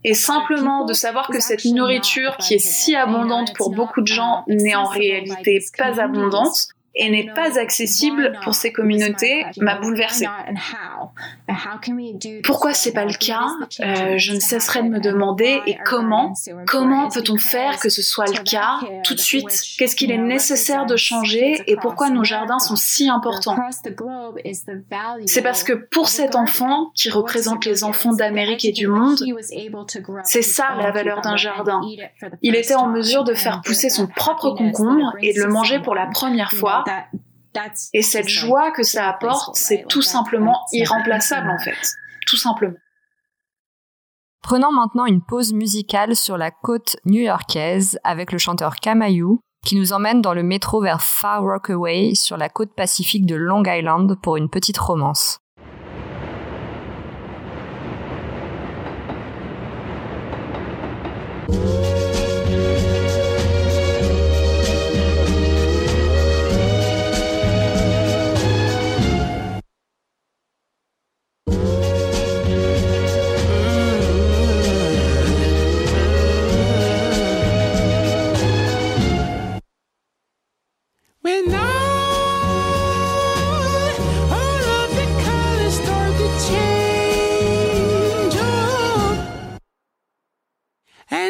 Et 0.05 0.13
simplement 0.13 0.86
de 0.86 0.93
savoir 0.93 1.27
que 1.27 1.41
cette 1.41 1.65
nourriture 1.65 2.38
qui 2.38 2.53
est 2.53 2.60
si 2.60 2.95
abondante 2.95 3.53
pour 3.58 3.71
beaucoup 3.71 3.99
de 3.99 4.08
gens 4.08 4.45
n'est 4.47 4.75
en 4.75 4.86
réalité 4.86 5.62
pas 5.77 5.99
abondante, 5.99 6.69
et 6.95 7.10
n'est 7.10 7.31
pas 7.34 7.60
accessible 7.60 8.38
pour 8.43 8.55
ces 8.55 8.71
communautés 8.71 9.45
m'a 9.60 9.75
bouleversée. 9.75 10.27
Pourquoi 12.43 12.73
c'est 12.73 12.93
pas 12.93 13.05
le 13.05 13.13
cas? 13.13 13.47
Euh, 13.81 14.17
Je 14.17 14.34
ne 14.34 14.39
cesserai 14.39 14.84
de 14.84 14.89
me 14.89 14.99
demander 14.99 15.62
et 15.67 15.77
comment? 15.86 16.34
Comment 16.65 17.10
peut-on 17.10 17.38
faire 17.38 17.79
que 17.79 17.89
ce 17.89 18.01
soit 18.01 18.27
le 18.27 18.43
cas? 18.43 18.79
Tout 19.03 19.15
de 19.15 19.19
suite 19.19 19.49
Qu'est-ce 19.77 19.95
qu'il 19.95 20.12
est 20.12 20.17
nécessaire 20.17 20.86
de 20.86 20.95
changer 20.95 21.62
et 21.67 21.75
pourquoi 21.75 22.10
nos 22.10 22.23
jardins 22.23 22.60
sont 22.60 22.75
si 22.75 23.10
importants? 23.10 23.58
C'est 25.25 25.41
parce 25.41 25.63
que 25.63 25.73
pour 25.73 26.08
cet 26.08 26.36
enfant 26.36 26.91
qui 26.95 27.10
représente 27.10 27.65
les 27.65 27.84
enfants 27.84 28.13
d'Amérique 28.13 28.65
et 28.65 28.71
du 28.71 28.88
monde, 28.88 29.19
c'est 30.23 30.41
ça 30.41 30.75
la 30.77 30.91
valeur 30.91 31.21
d'un 31.21 31.36
jardin. 31.36 31.81
Il 32.41 32.55
était 32.55 32.75
en 32.75 32.88
mesure 32.88 33.23
de 33.23 33.34
faire 33.34 33.62
pousser 33.62 33.89
son 33.89 34.08
propre 34.08 34.51
concombre 34.51 35.13
et 35.21 35.34
de 35.34 35.41
le 35.41 35.49
manger 35.49 35.79
pour 35.79 35.95
la 35.95 36.08
première 36.08 36.51
fois 36.51 36.84
et 37.93 38.01
cette 38.01 38.27
joie 38.27 38.71
que 38.71 38.83
ça 38.83 39.07
apporte, 39.09 39.55
c'est 39.55 39.85
tout 39.87 40.01
simplement 40.01 40.59
irremplaçable 40.73 41.49
en 41.49 41.63
fait. 41.63 41.77
Tout 42.27 42.37
simplement. 42.37 42.77
Prenons 44.41 44.71
maintenant 44.71 45.05
une 45.05 45.23
pause 45.23 45.53
musicale 45.53 46.15
sur 46.15 46.37
la 46.37 46.51
côte 46.51 46.97
new-yorkaise 47.05 47.99
avec 48.03 48.31
le 48.31 48.37
chanteur 48.37 48.75
Kamayou 48.75 49.39
qui 49.65 49.75
nous 49.75 49.93
emmène 49.93 50.21
dans 50.21 50.35
le 50.35 50.43
métro 50.43 50.81
vers 50.81 51.01
Far 51.01 51.41
Rockaway 51.41 52.13
sur 52.13 52.37
la 52.37 52.49
côte 52.49 52.75
pacifique 52.75 53.25
de 53.25 53.35
Long 53.35 53.63
Island 53.65 54.15
pour 54.21 54.37
une 54.37 54.49
petite 54.49 54.77
romance. 54.77 55.39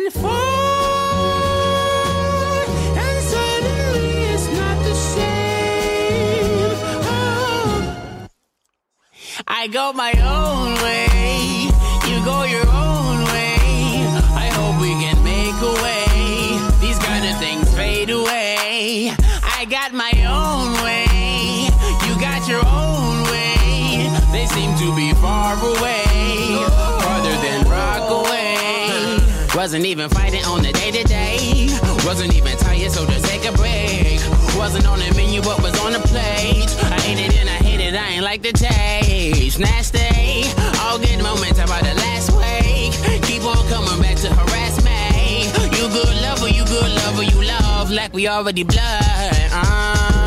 and 0.05 0.13
fall, 0.13 0.31
and 2.97 3.23
suddenly 3.23 4.09
it's 4.33 4.47
not 4.49 4.83
the 4.83 4.93
same. 4.93 6.71
Oh. 7.01 8.27
I 9.47 9.67
go 9.67 9.93
my 9.93 10.11
own 10.11 10.75
way. 10.83 11.14
Wasn't 29.65 29.87
even 29.87 30.09
fighting 30.09 30.45
on 30.45 30.61
the 30.61 30.71
day 30.71 30.91
to 30.91 31.03
day. 31.05 31.67
Wasn't 32.05 32.35
even 32.35 32.55
tired, 32.57 32.91
so 32.91 33.03
just 33.07 33.25
take 33.25 33.45
a 33.45 33.51
break. 33.53 34.21
Wasn't 34.55 34.85
on 34.85 34.99
the 34.99 35.11
menu, 35.15 35.41
but 35.41 35.59
was 35.59 35.73
on 35.79 35.93
the 35.93 35.99
plate. 36.01 36.69
I 36.83 37.01
ate 37.07 37.17
it 37.17 37.35
and 37.39 37.49
I 37.49 37.57
hate 37.65 37.79
it, 37.79 37.95
I 37.95 38.09
ain't 38.09 38.23
like 38.23 38.43
the 38.43 38.53
taste. 38.53 39.57
Nasty, 39.57 40.45
all 40.81 40.99
good 40.99 41.17
moments 41.23 41.57
about 41.57 41.81
the 41.81 41.95
last 41.95 42.29
week. 42.37 42.93
Keep 43.23 43.41
on 43.45 43.57
coming 43.67 43.99
back 44.03 44.17
to 44.17 44.29
harass 44.35 44.85
me. 44.85 45.45
You 45.75 45.89
good 45.89 46.15
lover, 46.21 46.47
you 46.47 46.63
good 46.65 46.91
lover, 47.01 47.23
you 47.23 47.41
love 47.41 47.89
like 47.89 48.13
we 48.13 48.27
already 48.27 48.61
blood. 48.61 49.33
Uh-huh. 49.49 50.24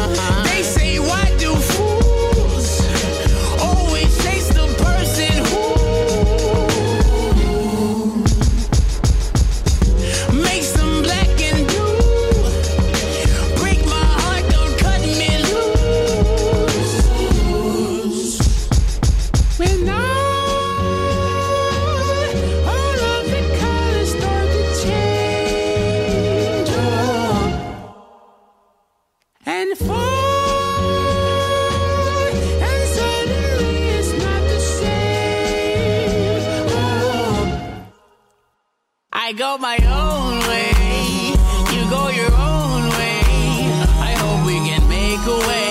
Go 39.38 39.56
my 39.56 39.78
own 39.86 40.40
way. 40.48 41.30
You 41.72 41.88
go 41.88 42.08
your 42.08 42.32
own 42.34 42.88
way. 42.98 43.22
I 44.02 44.12
hope 44.18 44.44
we 44.44 44.56
can 44.68 44.82
make 44.88 45.22
a 45.36 45.38
way. 45.46 45.70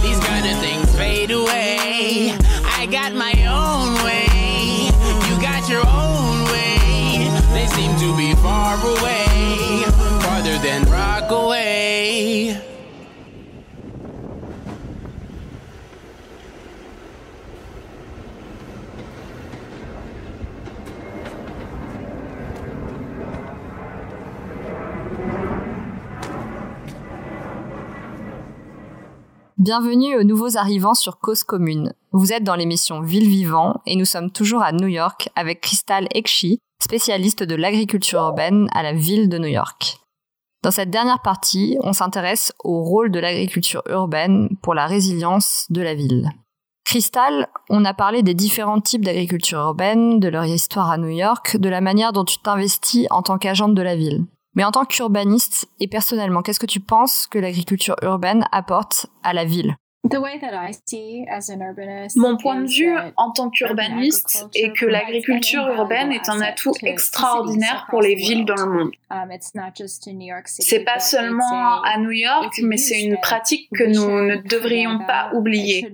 These 0.00 0.20
kind 0.20 0.46
of 0.46 0.56
things 0.58 0.94
fade 0.94 1.32
away. 1.32 2.38
I 2.78 2.86
got 2.86 3.12
my 3.12 3.34
own 3.50 3.94
way. 4.04 4.90
You 5.28 5.34
got 5.42 5.68
your 5.68 5.84
own 5.84 6.44
way. 6.54 7.34
They 7.52 7.66
seem 7.66 7.98
to 7.98 8.16
be 8.16 8.32
far 8.36 8.76
away. 8.78 9.82
Farther 10.22 10.56
than 10.58 10.84
Rockaway. 10.84 11.83
Bienvenue 29.64 30.18
aux 30.18 30.24
nouveaux 30.24 30.58
arrivants 30.58 30.92
sur 30.92 31.20
Cause 31.20 31.42
Commune. 31.42 31.94
Vous 32.12 32.34
êtes 32.34 32.44
dans 32.44 32.54
l'émission 32.54 33.00
Ville 33.00 33.30
Vivant 33.30 33.80
et 33.86 33.96
nous 33.96 34.04
sommes 34.04 34.30
toujours 34.30 34.62
à 34.62 34.72
New 34.72 34.88
York 34.88 35.30
avec 35.36 35.62
Crystal 35.62 36.06
Ekshi, 36.14 36.58
spécialiste 36.82 37.42
de 37.42 37.54
l'agriculture 37.54 38.20
urbaine 38.20 38.68
à 38.74 38.82
la 38.82 38.92
ville 38.92 39.30
de 39.30 39.38
New 39.38 39.48
York. 39.48 40.00
Dans 40.62 40.70
cette 40.70 40.90
dernière 40.90 41.22
partie, 41.22 41.78
on 41.80 41.94
s'intéresse 41.94 42.52
au 42.62 42.82
rôle 42.82 43.10
de 43.10 43.18
l'agriculture 43.18 43.82
urbaine 43.88 44.50
pour 44.60 44.74
la 44.74 44.84
résilience 44.84 45.64
de 45.70 45.80
la 45.80 45.94
ville. 45.94 46.28
Crystal, 46.84 47.48
on 47.70 47.86
a 47.86 47.94
parlé 47.94 48.22
des 48.22 48.34
différents 48.34 48.82
types 48.82 49.02
d'agriculture 49.02 49.60
urbaine, 49.60 50.20
de 50.20 50.28
leur 50.28 50.44
histoire 50.44 50.90
à 50.90 50.98
New 50.98 51.08
York, 51.08 51.56
de 51.56 51.70
la 51.70 51.80
manière 51.80 52.12
dont 52.12 52.26
tu 52.26 52.36
t'investis 52.36 53.06
en 53.08 53.22
tant 53.22 53.38
qu'agente 53.38 53.74
de 53.74 53.80
la 53.80 53.96
ville. 53.96 54.26
Mais 54.54 54.64
en 54.64 54.70
tant 54.70 54.84
qu'urbaniste 54.84 55.68
et 55.80 55.88
personnellement, 55.88 56.42
qu'est-ce 56.42 56.60
que 56.60 56.66
tu 56.66 56.80
penses 56.80 57.26
que 57.26 57.38
l'agriculture 57.38 57.96
urbaine 58.02 58.46
apporte 58.52 59.06
à 59.22 59.32
la 59.32 59.44
ville? 59.44 59.76
Mon 62.16 62.36
point 62.36 62.60
de 62.60 62.68
vue 62.68 62.94
en 63.16 63.30
tant 63.30 63.48
qu'urbaniste 63.48 64.46
est 64.54 64.76
que 64.76 64.84
l'agriculture 64.84 65.66
urbaine 65.68 66.12
est 66.12 66.28
un 66.28 66.42
atout 66.42 66.74
extraordinaire 66.82 67.86
pour 67.88 68.02
les 68.02 68.14
villes 68.14 68.44
dans 68.44 68.56
le 68.56 68.66
monde. 68.66 68.90
Um, 69.10 69.30
C'est 70.44 70.84
pas 70.84 70.98
seulement 70.98 71.82
à 71.82 71.98
New 71.98 72.10
York, 72.10 72.54
mais 72.62 72.76
c'est 72.76 73.00
une 73.00 73.18
pratique 73.18 73.70
que 73.70 73.84
nous 73.84 74.22
ne 74.22 74.36
devrions 74.36 74.98
pas 75.06 75.30
oublier. 75.32 75.90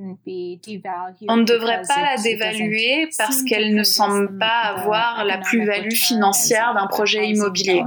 On 1.29 1.37
ne 1.37 1.45
devrait 1.45 1.83
pas 1.87 2.03
la 2.03 2.17
dévaluer 2.21 3.09
parce 3.17 3.43
qu'elle 3.43 3.75
ne 3.75 3.85
semble 3.85 4.39
pas 4.39 4.75
avoir 4.77 5.25
la 5.25 5.39
plus-value 5.39 5.93
financière 5.93 6.75
d'un 6.75 6.89
projet 6.89 7.29
immobilier. 7.29 7.85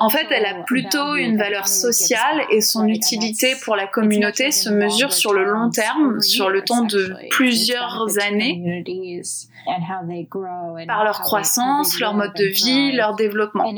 En 0.00 0.10
fait, 0.10 0.26
elle 0.30 0.46
a 0.46 0.62
plutôt 0.64 1.16
une 1.16 1.36
valeur 1.36 1.68
sociale 1.68 2.42
et 2.50 2.60
son 2.60 2.86
utilité 2.86 3.54
pour 3.64 3.76
la 3.76 3.86
communauté 3.86 4.50
se 4.50 4.70
mesure 4.70 5.12
sur 5.12 5.32
le 5.32 5.44
long 5.44 5.70
terme, 5.70 6.20
sur 6.20 6.48
le 6.48 6.62
temps 6.62 6.84
de 6.84 7.14
plusieurs 7.30 8.18
années, 8.20 8.84
par 10.86 11.04
leur 11.04 11.20
croissance, 11.20 11.98
leur 12.00 12.14
mode 12.14 12.34
de 12.34 12.44
vie, 12.44 12.92
leur 12.92 13.14
développement. 13.14 13.72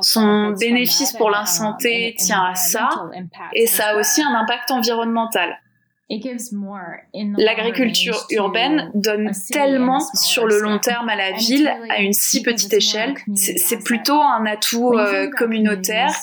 Son 0.00 0.50
bénéfice 0.52 1.12
pour 1.12 1.30
la 1.30 1.46
santé 1.46 2.14
tient 2.18 2.44
à 2.44 2.54
ça 2.54 2.88
et 3.54 3.66
ça 3.66 3.88
a 3.88 3.96
aussi 3.96 4.22
un 4.22 4.34
impact 4.34 4.70
environnemental. 4.70 5.58
L'agriculture 7.36 8.26
urbaine 8.30 8.92
donne 8.94 9.32
tellement 9.50 9.98
sur 10.14 10.46
le 10.46 10.60
long 10.60 10.78
terme 10.78 11.08
à 11.08 11.16
la 11.16 11.32
ville 11.32 11.68
à 11.90 12.00
une 12.00 12.12
si 12.12 12.42
petite 12.42 12.72
échelle. 12.72 13.14
C'est 13.34 13.82
plutôt 13.82 14.20
un 14.20 14.46
atout 14.46 14.92
euh, 14.92 15.28
communautaire. 15.30 16.14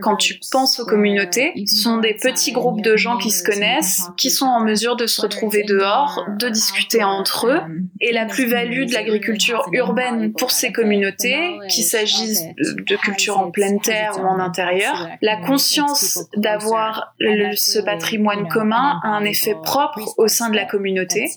Quand 0.00 0.16
tu 0.16 0.40
penses 0.50 0.80
aux 0.80 0.86
communautés, 0.86 1.52
ce 1.66 1.76
sont 1.76 1.98
des 1.98 2.14
petits 2.14 2.52
groupes 2.52 2.80
de 2.80 2.96
gens 2.96 3.18
qui 3.18 3.30
se 3.30 3.44
connaissent, 3.44 4.08
qui 4.16 4.30
sont 4.30 4.46
en 4.46 4.60
mesure 4.60 4.96
de 4.96 5.06
se 5.06 5.20
retrouver 5.20 5.64
dehors, 5.64 6.24
de 6.38 6.48
discuter 6.48 7.04
entre 7.04 7.48
eux. 7.48 7.58
Um, 7.58 7.88
Et 8.00 8.12
la 8.12 8.24
plus-value 8.24 8.86
de 8.86 8.94
l'agriculture 8.94 9.68
urbaine 9.72 10.32
pour 10.32 10.50
ces 10.50 10.72
communautés, 10.72 11.58
qu'il 11.68 11.84
s'agisse 11.84 12.42
de 12.56 12.96
culture 12.96 13.38
en 13.38 13.50
pleine 13.50 13.80
terre 13.80 14.12
ou 14.18 14.26
en 14.26 14.38
intérieur, 14.38 15.08
la 15.20 15.36
conscience 15.36 16.20
d'avoir 16.36 17.14
ce 17.54 17.80
patrimoine 17.80 18.48
commun 18.48 18.77
a 18.78 19.08
un 19.08 19.24
effet 19.24 19.56
propre 19.62 20.00
au 20.16 20.28
sein 20.28 20.50
de 20.50 20.56
la 20.56 20.64
communauté. 20.64 21.30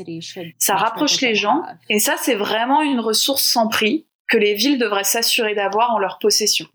Ça 0.57 0.75
rapproche 0.75 1.21
les 1.21 1.35
gens 1.35 1.63
et 1.89 1.99
ça, 1.99 2.15
c'est 2.17 2.35
vraiment 2.35 2.81
une 2.81 2.99
ressource 2.99 3.43
sans 3.43 3.67
prix 3.67 4.05
que 4.27 4.37
les 4.37 4.53
villes 4.53 4.79
devraient 4.79 5.03
s'assurer 5.03 5.55
d'avoir 5.55 5.91
en 5.91 5.99
leur 5.99 6.17
possession. 6.19 6.65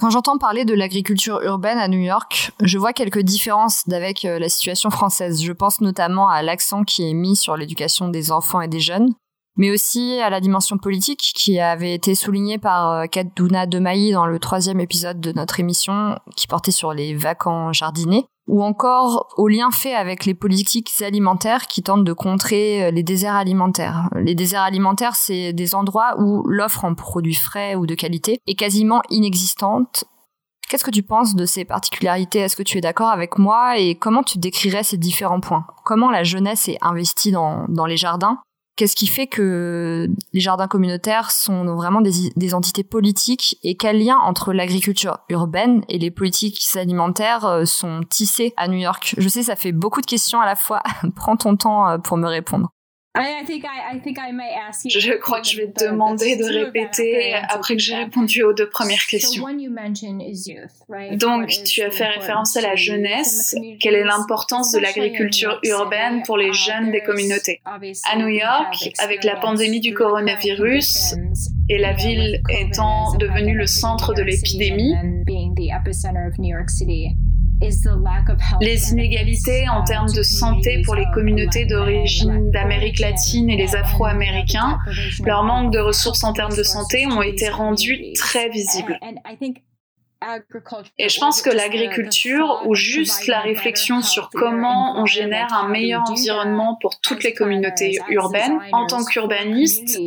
Quand 0.00 0.08
j'entends 0.08 0.38
parler 0.38 0.64
de 0.64 0.72
l'agriculture 0.72 1.42
urbaine 1.42 1.76
à 1.76 1.86
New 1.86 2.00
York, 2.00 2.52
je 2.62 2.78
vois 2.78 2.94
quelques 2.94 3.20
différences 3.20 3.84
avec 3.92 4.24
euh, 4.24 4.38
la 4.38 4.48
situation 4.48 4.88
française. 4.88 5.42
Je 5.42 5.52
pense 5.52 5.82
notamment 5.82 6.30
à 6.30 6.42
l'accent 6.42 6.84
qui 6.84 7.06
est 7.06 7.12
mis 7.12 7.36
sur 7.36 7.54
l'éducation 7.54 8.08
des 8.08 8.32
enfants 8.32 8.62
et 8.62 8.68
des 8.68 8.80
jeunes, 8.80 9.12
mais 9.58 9.70
aussi 9.70 10.18
à 10.20 10.30
la 10.30 10.40
dimension 10.40 10.78
politique 10.78 11.32
qui 11.34 11.60
avait 11.60 11.92
été 11.92 12.14
soulignée 12.14 12.56
par 12.56 12.90
euh, 12.92 13.06
Kaduna 13.08 13.66
Demaï 13.66 14.12
dans 14.12 14.24
le 14.24 14.38
troisième 14.38 14.80
épisode 14.80 15.20
de 15.20 15.32
notre 15.32 15.60
émission 15.60 16.18
qui 16.34 16.46
portait 16.46 16.70
sur 16.70 16.94
les 16.94 17.14
vacants 17.14 17.74
jardinés 17.74 18.24
ou 18.50 18.64
encore 18.64 19.28
au 19.36 19.46
lien 19.46 19.70
fait 19.70 19.94
avec 19.94 20.24
les 20.24 20.34
politiques 20.34 20.90
alimentaires 21.02 21.68
qui 21.68 21.84
tentent 21.84 22.04
de 22.04 22.12
contrer 22.12 22.84
euh, 22.84 22.90
les 22.90 23.04
déserts 23.04 23.36
alimentaires. 23.36 24.10
Les 24.16 24.34
déserts 24.34 24.62
alimentaires, 24.62 25.14
c'est 25.14 25.52
des 25.52 25.76
endroits 25.76 26.16
où 26.18 26.42
l'offre 26.48 26.84
en 26.84 26.96
produits 26.96 27.34
frais 27.34 27.76
ou 27.76 27.86
de 27.86 27.94
qualité 27.94 28.40
est 28.48 28.56
quasiment 28.56 29.02
inexistante. 29.08 30.04
Qu'est-ce 30.68 30.82
que 30.82 30.90
tu 30.90 31.04
penses 31.04 31.36
de 31.36 31.46
ces 31.46 31.64
particularités? 31.64 32.40
Est-ce 32.40 32.56
que 32.56 32.64
tu 32.64 32.78
es 32.78 32.80
d'accord 32.80 33.10
avec 33.10 33.38
moi? 33.38 33.78
Et 33.78 33.94
comment 33.94 34.24
tu 34.24 34.38
décrirais 34.38 34.82
ces 34.82 34.96
différents 34.96 35.40
points? 35.40 35.64
Comment 35.84 36.10
la 36.10 36.24
jeunesse 36.24 36.68
est 36.68 36.78
investie 36.80 37.30
dans, 37.30 37.66
dans 37.68 37.86
les 37.86 37.96
jardins? 37.96 38.40
Qu'est-ce 38.80 38.96
qui 38.96 39.08
fait 39.08 39.26
que 39.26 40.08
les 40.32 40.40
jardins 40.40 40.66
communautaires 40.66 41.32
sont 41.32 41.66
vraiment 41.74 42.00
des, 42.00 42.54
entités 42.54 42.82
politiques 42.82 43.58
et 43.62 43.76
quel 43.76 44.02
lien 44.02 44.16
entre 44.16 44.54
l'agriculture 44.54 45.18
urbaine 45.28 45.82
et 45.90 45.98
les 45.98 46.10
politiques 46.10 46.66
alimentaires 46.76 47.44
euh, 47.44 47.66
sont 47.66 48.00
tissés 48.08 48.54
à 48.56 48.68
New 48.68 48.78
York? 48.78 49.16
Je 49.18 49.28
sais, 49.28 49.42
ça 49.42 49.54
fait 49.54 49.72
beaucoup 49.72 50.00
de 50.00 50.06
questions 50.06 50.40
à 50.40 50.46
la 50.46 50.56
fois. 50.56 50.82
Prends 51.14 51.36
ton 51.36 51.56
temps 51.56 51.90
euh, 51.90 51.98
pour 51.98 52.16
me 52.16 52.26
répondre. 52.26 52.70
Je 54.88 55.12
crois 55.18 55.40
que 55.40 55.48
je 55.48 55.56
vais 55.56 55.66
te 55.66 55.84
demander 55.84 56.36
de 56.36 56.44
répéter 56.44 57.34
après 57.34 57.74
que 57.74 57.82
j'ai 57.82 57.96
répondu 57.96 58.44
aux 58.44 58.52
deux 58.52 58.68
premières 58.68 59.04
questions. 59.06 59.44
Donc, 61.12 61.48
tu 61.64 61.82
as 61.82 61.90
fait 61.90 62.06
référence 62.06 62.56
à 62.56 62.60
la 62.60 62.76
jeunesse. 62.76 63.56
Quelle 63.80 63.96
est 63.96 64.04
l'importance 64.04 64.70
de 64.70 64.78
l'agriculture 64.78 65.58
urbaine 65.64 66.22
pour 66.24 66.36
les 66.36 66.52
jeunes 66.52 66.92
des 66.92 67.02
communautés? 67.02 67.60
À 67.64 68.16
New 68.16 68.28
York, 68.28 68.90
avec 68.98 69.24
la 69.24 69.36
pandémie 69.36 69.80
du 69.80 69.92
coronavirus 69.92 71.16
et 71.68 71.78
la 71.78 71.92
ville 71.92 72.40
étant 72.48 73.16
devenue 73.16 73.56
le 73.56 73.66
centre 73.66 74.14
de 74.14 74.22
l'épidémie, 74.22 74.94
les 78.60 78.92
inégalités 78.92 79.68
en 79.68 79.84
termes 79.84 80.12
de 80.12 80.22
santé 80.22 80.82
pour 80.84 80.94
les 80.94 81.06
communautés 81.12 81.66
d'origine 81.66 82.50
d'Amérique 82.50 82.98
latine 83.00 83.50
et 83.50 83.56
les 83.56 83.76
Afro-Américains, 83.76 84.78
leur 85.24 85.44
manque 85.44 85.72
de 85.72 85.78
ressources 85.78 86.24
en 86.24 86.32
termes 86.32 86.56
de 86.56 86.62
santé 86.62 87.06
ont 87.06 87.22
été 87.22 87.48
rendus 87.48 88.12
très 88.14 88.48
visibles. 88.48 88.98
Et 90.98 91.08
je 91.08 91.18
pense 91.18 91.40
que 91.40 91.50
l'agriculture 91.50 92.62
ou 92.66 92.74
juste 92.74 93.26
la 93.26 93.40
réflexion 93.40 94.02
sur 94.02 94.28
comment 94.30 95.00
on 95.00 95.06
génère 95.06 95.52
un 95.52 95.68
meilleur 95.68 96.02
environnement 96.10 96.76
pour 96.80 97.00
toutes 97.00 97.24
les 97.24 97.32
communautés 97.32 97.98
urbaines, 98.10 98.58
en 98.72 98.86
tant 98.86 99.02
qu'urbaniste, 99.04 99.98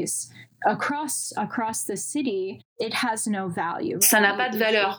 ça 3.99 4.19
n'a 4.19 4.33
pas 4.33 4.49
de 4.49 4.57
valeur. 4.57 4.97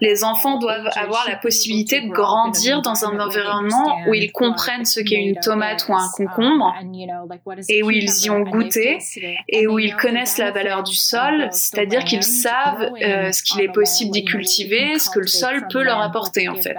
Les 0.00 0.24
enfants 0.24 0.58
doivent 0.58 0.88
avoir 0.96 1.28
la 1.28 1.36
possibilité 1.36 2.00
de 2.00 2.08
grandir 2.08 2.82
dans 2.82 3.04
un 3.04 3.20
environnement 3.20 3.98
où 4.08 4.14
ils 4.14 4.32
comprennent 4.32 4.84
ce 4.84 5.00
qu'est 5.00 5.16
une 5.16 5.38
tomate 5.40 5.86
ou 5.88 5.94
un 5.94 6.06
uh, 6.06 6.10
concombre 6.16 6.74
et 7.68 7.82
où 7.82 7.90
ils 7.90 8.24
y 8.24 8.30
ont 8.30 8.40
goûté 8.40 8.98
et 9.48 9.66
où 9.66 9.78
ils 9.78 9.94
connaissent 9.96 10.38
la 10.38 10.50
valeur 10.50 10.82
du 10.82 10.94
sol, 10.94 11.48
c'est-à-dire 11.52 12.04
qu'ils 12.04 12.22
savent 12.22 12.90
euh, 13.02 13.32
ce 13.32 13.42
qu'il 13.42 13.60
est 13.60 13.72
possible 13.72 14.10
d'y 14.12 14.24
cultiver, 14.24 14.98
ce 14.98 15.10
que 15.10 15.20
le 15.20 15.26
sol 15.26 15.66
peut 15.70 15.82
leur 15.82 16.00
apporter 16.00 16.48
en 16.48 16.56
fait. 16.56 16.78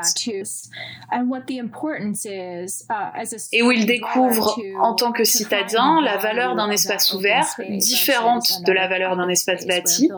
Et 3.51 3.61
où 3.61 3.71
ils 3.71 3.85
découvrent 3.85 4.57
en 4.81 4.95
tant 4.95 5.11
que 5.11 5.23
citadins 5.23 6.01
la 6.01 6.17
valeur 6.17 6.55
d'un 6.55 6.69
espace 6.71 7.13
ouvert 7.13 7.45
de 8.37 8.71
la 8.71 8.87
valeur 8.87 9.15
d'un 9.15 9.29
espace 9.29 9.65
bâti, 9.65 10.09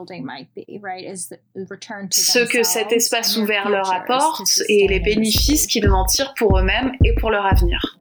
ce 2.11 2.45
que 2.45 2.63
cet 2.63 2.91
espace 2.91 3.37
ouvert 3.37 3.69
leur 3.69 3.91
apporte 3.91 4.61
et 4.69 4.87
les 4.87 4.99
bénéfices 4.99 5.67
qu'ils 5.67 5.89
en 5.89 6.05
tirent 6.05 6.33
pour 6.35 6.57
eux-mêmes 6.57 6.91
et 7.03 7.13
pour 7.15 7.31
leur 7.31 7.45
avenir. 7.45 7.97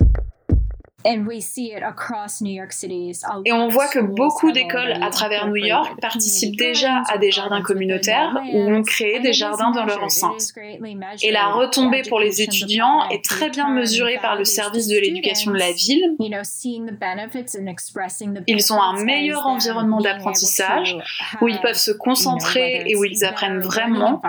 Et 3.44 3.52
on 3.52 3.68
voit 3.68 3.88
que 3.88 3.98
beaucoup 3.98 4.52
d'écoles 4.52 4.94
à 5.02 5.10
travers 5.10 5.46
New 5.48 5.56
York 5.56 6.00
participent 6.00 6.56
déjà 6.56 7.02
à 7.10 7.18
des 7.18 7.30
jardins 7.30 7.60
communautaires 7.62 8.34
ou 8.52 8.60
ont 8.72 8.82
créé 8.82 9.20
des 9.20 9.32
jardins 9.34 9.70
dans 9.70 9.84
leur 9.84 10.02
enceinte. 10.02 10.54
Et 11.22 11.30
la 11.30 11.48
retombée 11.48 12.02
pour 12.08 12.20
les 12.20 12.40
étudiants 12.40 13.08
est 13.10 13.22
très 13.22 13.50
bien 13.50 13.68
mesurée 13.70 14.18
par 14.22 14.36
le 14.36 14.44
service 14.44 14.86
de 14.88 14.96
l'éducation 14.96 15.50
de 15.50 15.58
la 15.58 15.72
ville. 15.72 16.16
Ils 18.46 18.72
ont 18.72 18.80
un 18.80 19.04
meilleur 19.04 19.46
environnement 19.46 20.00
d'apprentissage 20.00 20.96
où 21.40 21.48
ils 21.48 21.60
peuvent 21.60 21.74
se 21.74 21.90
concentrer 21.90 22.84
et 22.86 22.96
où 22.96 23.04
ils 23.04 23.24
apprennent 23.24 23.60
vraiment. 23.60 24.22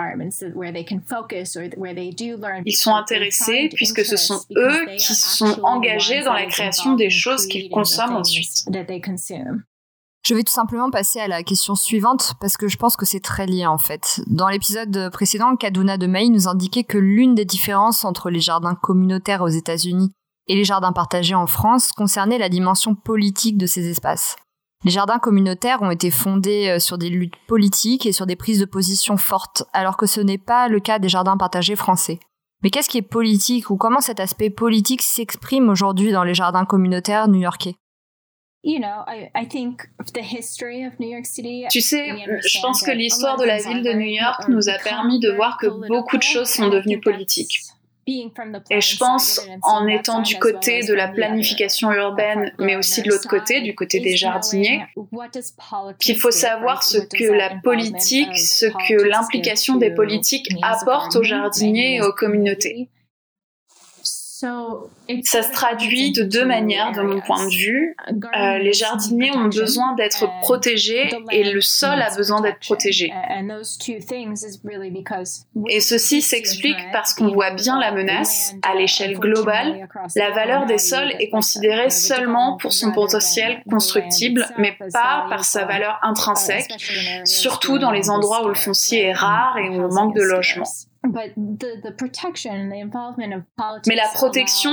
Ils 2.66 2.76
sont 2.76 2.94
intéressés 2.94 3.70
puisque 3.74 4.04
ce 4.04 4.16
sont 4.16 4.40
eux 4.56 4.86
qui 4.98 5.14
sont 5.14 5.58
engagés 5.62 6.22
dans 6.22 6.34
la 6.34 6.44
création 6.44 6.65
des 6.96 7.10
choses 7.10 7.46
qu'ils 7.46 7.70
consomment 7.70 8.16
ensuite. 8.16 8.64
Je 10.26 10.34
vais 10.34 10.42
tout 10.42 10.52
simplement 10.52 10.90
passer 10.90 11.20
à 11.20 11.28
la 11.28 11.44
question 11.44 11.76
suivante 11.76 12.34
parce 12.40 12.56
que 12.56 12.66
je 12.66 12.76
pense 12.76 12.96
que 12.96 13.06
c'est 13.06 13.20
très 13.20 13.46
lié 13.46 13.64
en 13.64 13.78
fait. 13.78 14.22
Dans 14.26 14.48
l'épisode 14.48 15.10
précédent, 15.12 15.54
Kaduna 15.54 15.98
de 15.98 16.08
May 16.08 16.28
nous 16.28 16.48
indiquait 16.48 16.82
que 16.82 16.98
l'une 16.98 17.36
des 17.36 17.44
différences 17.44 18.04
entre 18.04 18.28
les 18.28 18.40
jardins 18.40 18.74
communautaires 18.74 19.42
aux 19.42 19.48
États-Unis 19.48 20.10
et 20.48 20.56
les 20.56 20.64
jardins 20.64 20.92
partagés 20.92 21.36
en 21.36 21.46
France 21.46 21.92
concernait 21.92 22.38
la 22.38 22.48
dimension 22.48 22.94
politique 22.94 23.56
de 23.56 23.66
ces 23.66 23.88
espaces. 23.88 24.36
Les 24.84 24.90
jardins 24.90 25.18
communautaires 25.18 25.82
ont 25.82 25.90
été 25.90 26.10
fondés 26.10 26.68
euh, 26.68 26.78
sur 26.78 26.98
des 26.98 27.08
luttes 27.08 27.34
politiques 27.48 28.06
et 28.06 28.12
sur 28.12 28.26
des 28.26 28.36
prises 28.36 28.60
de 28.60 28.64
position 28.64 29.16
fortes, 29.16 29.64
alors 29.72 29.96
que 29.96 30.06
ce 30.06 30.20
n'est 30.20 30.38
pas 30.38 30.68
le 30.68 30.80
cas 30.80 30.98
des 30.98 31.08
jardins 31.08 31.36
partagés 31.36 31.76
français. 31.76 32.20
Mais 32.66 32.70
qu'est-ce 32.70 32.88
qui 32.88 32.98
est 32.98 33.02
politique 33.02 33.70
ou 33.70 33.76
comment 33.76 34.00
cet 34.00 34.18
aspect 34.18 34.50
politique 34.50 35.00
s'exprime 35.00 35.68
aujourd'hui 35.68 36.10
dans 36.10 36.24
les 36.24 36.34
jardins 36.34 36.64
communautaires 36.64 37.28
new-yorkais? 37.28 37.76
Tu 38.64 38.82
sais, 41.80 42.08
je 42.10 42.60
pense 42.60 42.82
que 42.82 42.90
l'histoire 42.90 43.36
de 43.36 43.44
la 43.44 43.58
ville 43.58 43.84
de 43.84 43.92
New 43.92 44.12
York 44.20 44.48
nous 44.48 44.68
a 44.68 44.78
permis 44.82 45.20
de 45.20 45.30
voir 45.30 45.58
que 45.58 45.68
beaucoup 45.86 46.16
de 46.16 46.24
choses 46.24 46.48
sont 46.48 46.68
devenues 46.68 47.00
politiques. 47.00 47.60
Et 48.70 48.80
je 48.80 48.96
pense, 48.98 49.40
en 49.62 49.86
étant 49.88 50.22
du 50.22 50.38
côté 50.38 50.84
de 50.84 50.94
la 50.94 51.08
planification 51.08 51.92
urbaine, 51.92 52.52
mais 52.58 52.76
aussi 52.76 53.02
de 53.02 53.08
l'autre 53.08 53.28
côté, 53.28 53.62
du 53.62 53.74
côté 53.74 53.98
des 53.98 54.16
jardiniers, 54.16 54.84
qu'il 55.98 56.16
faut 56.16 56.30
savoir 56.30 56.84
ce 56.84 56.98
que 56.98 57.32
la 57.32 57.56
politique, 57.56 58.36
ce 58.36 58.66
que 58.66 59.02
l'implication 59.02 59.76
des 59.76 59.90
politiques 59.90 60.48
apporte 60.62 61.16
aux 61.16 61.24
jardiniers 61.24 61.96
et 61.96 62.02
aux 62.02 62.12
communautés. 62.12 62.88
Ça 65.22 65.42
se 65.42 65.50
traduit 65.50 66.12
de 66.12 66.22
deux 66.22 66.44
manières, 66.44 66.92
de 66.92 67.00
mon 67.00 67.20
point 67.22 67.46
de 67.46 67.50
vue. 67.50 67.96
Euh, 68.08 68.58
les 68.58 68.74
jardiniers 68.74 69.30
ont 69.32 69.48
besoin 69.48 69.94
d'être 69.94 70.28
protégés 70.42 71.08
et 71.30 71.44
le 71.44 71.60
sol 71.62 72.02
a 72.02 72.14
besoin 72.14 72.42
d'être 72.42 72.60
protégé. 72.60 73.12
Et 75.68 75.80
ceci 75.80 76.20
s'explique 76.20 76.76
parce 76.92 77.14
qu'on 77.14 77.32
voit 77.32 77.52
bien 77.52 77.80
la 77.80 77.92
menace 77.92 78.54
à 78.62 78.74
l'échelle 78.74 79.18
globale. 79.18 79.88
La 80.16 80.30
valeur 80.32 80.66
des 80.66 80.78
sols 80.78 81.12
est 81.18 81.30
considérée 81.30 81.88
seulement 81.88 82.58
pour 82.58 82.74
son 82.74 82.92
potentiel 82.92 83.62
constructible, 83.70 84.46
mais 84.58 84.76
pas 84.92 85.26
par 85.30 85.44
sa 85.44 85.64
valeur 85.64 85.98
intrinsèque, 86.02 86.72
surtout 87.24 87.78
dans 87.78 87.90
les 87.90 88.10
endroits 88.10 88.44
où 88.44 88.48
le 88.48 88.54
foncier 88.54 89.04
est 89.04 89.12
rare 89.14 89.56
et 89.56 89.70
où 89.70 89.82
on 89.82 89.94
manque 89.94 90.14
de 90.14 90.22
logements. 90.22 90.66
Mais 93.86 93.96
la 93.96 94.08
protection, 94.14 94.72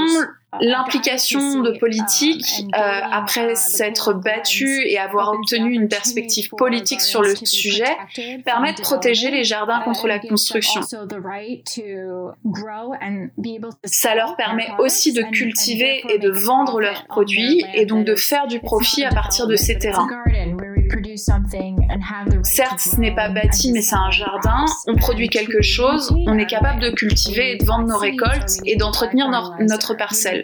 l'implication 0.61 1.61
de 1.61 1.77
politique, 1.79 2.65
euh, 2.75 2.99
après 3.11 3.55
s'être 3.55 4.13
battu 4.13 4.86
et 4.88 4.97
avoir 4.97 5.31
obtenu 5.34 5.73
une 5.73 5.88
perspective 5.88 6.49
politique 6.49 7.01
sur 7.01 7.21
le 7.21 7.36
sujet, 7.36 7.97
permet 8.45 8.73
de 8.73 8.81
protéger 8.81 9.31
les 9.31 9.43
jardins 9.43 9.81
contre 9.81 10.07
la 10.07 10.19
construction. 10.19 10.81
Ça 13.84 14.15
leur 14.15 14.36
permet 14.36 14.67
aussi 14.79 15.13
de 15.13 15.21
cultiver 15.23 16.03
et 16.09 16.19
de 16.19 16.29
vendre 16.29 16.79
leurs 16.79 17.05
produits 17.07 17.63
et 17.73 17.86
donc 17.86 18.05
de 18.05 18.15
faire 18.15 18.47
du 18.47 18.59
profit 18.59 19.03
à 19.03 19.09
partir 19.09 19.47
de 19.47 19.55
ces 19.55 19.77
terrains. 19.77 20.07
Certes, 22.43 22.80
ce 22.80 22.95
n'est 22.97 23.16
pas 23.16 23.30
bâti, 23.30 23.72
mais 23.72 23.82
c'est 23.82 23.95
un 23.95 24.11
jardin. 24.11 24.66
On 24.88 24.95
produit 24.95 25.30
quelque 25.30 25.61
chose, 25.61 26.14
on 26.28 26.38
est 26.38 26.45
capable 26.45 26.82
de 26.82 26.89
cultiver 26.89 27.53
et 27.53 27.57
de 27.57 27.66
vendre 27.66 27.88
nos 27.88 27.97
récoltes 27.97 28.59
et 28.66 28.76
d'entretenir 28.76 29.30
notre 29.59 29.93
parcelle. 29.95 30.41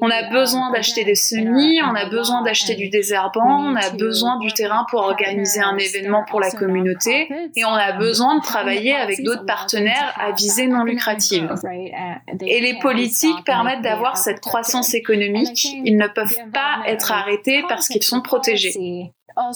On 0.00 0.10
a 0.10 0.30
besoin 0.30 0.72
d'acheter 0.72 1.04
des 1.04 1.14
semis, 1.14 1.80
on 1.82 1.94
a 1.94 2.08
besoin 2.08 2.42
d'acheter 2.42 2.74
du 2.74 2.88
désherbant, 2.88 3.60
on 3.60 3.76
a 3.76 3.90
besoin 3.90 4.38
du 4.38 4.52
terrain 4.52 4.86
pour 4.90 5.00
organiser 5.00 5.60
un 5.60 5.76
événement 5.76 6.24
pour 6.28 6.40
la 6.40 6.50
communauté 6.50 7.28
et 7.56 7.64
on 7.64 7.72
a 7.74 7.92
besoin 7.92 8.38
de 8.38 8.42
travailler 8.42 8.94
avec 8.94 9.22
d'autres 9.22 9.46
partenaires 9.46 10.14
à 10.18 10.32
visée 10.32 10.66
non 10.66 10.84
lucrative. 10.84 11.54
Et 12.40 12.60
les 12.60 12.78
politiques 12.80 13.44
permettent 13.44 13.82
d'avoir 13.82 14.16
cette 14.16 14.40
croissance 14.40 14.94
économique. 14.94 15.66
Ils 15.84 15.96
ne 15.96 16.08
peuvent 16.08 16.36
pas 16.52 16.82
être 16.86 17.12
arrêtés 17.12 17.62
parce 17.68 17.88
qu'ils 17.88 18.02
sont 18.02 18.20
protégés. 18.20 18.69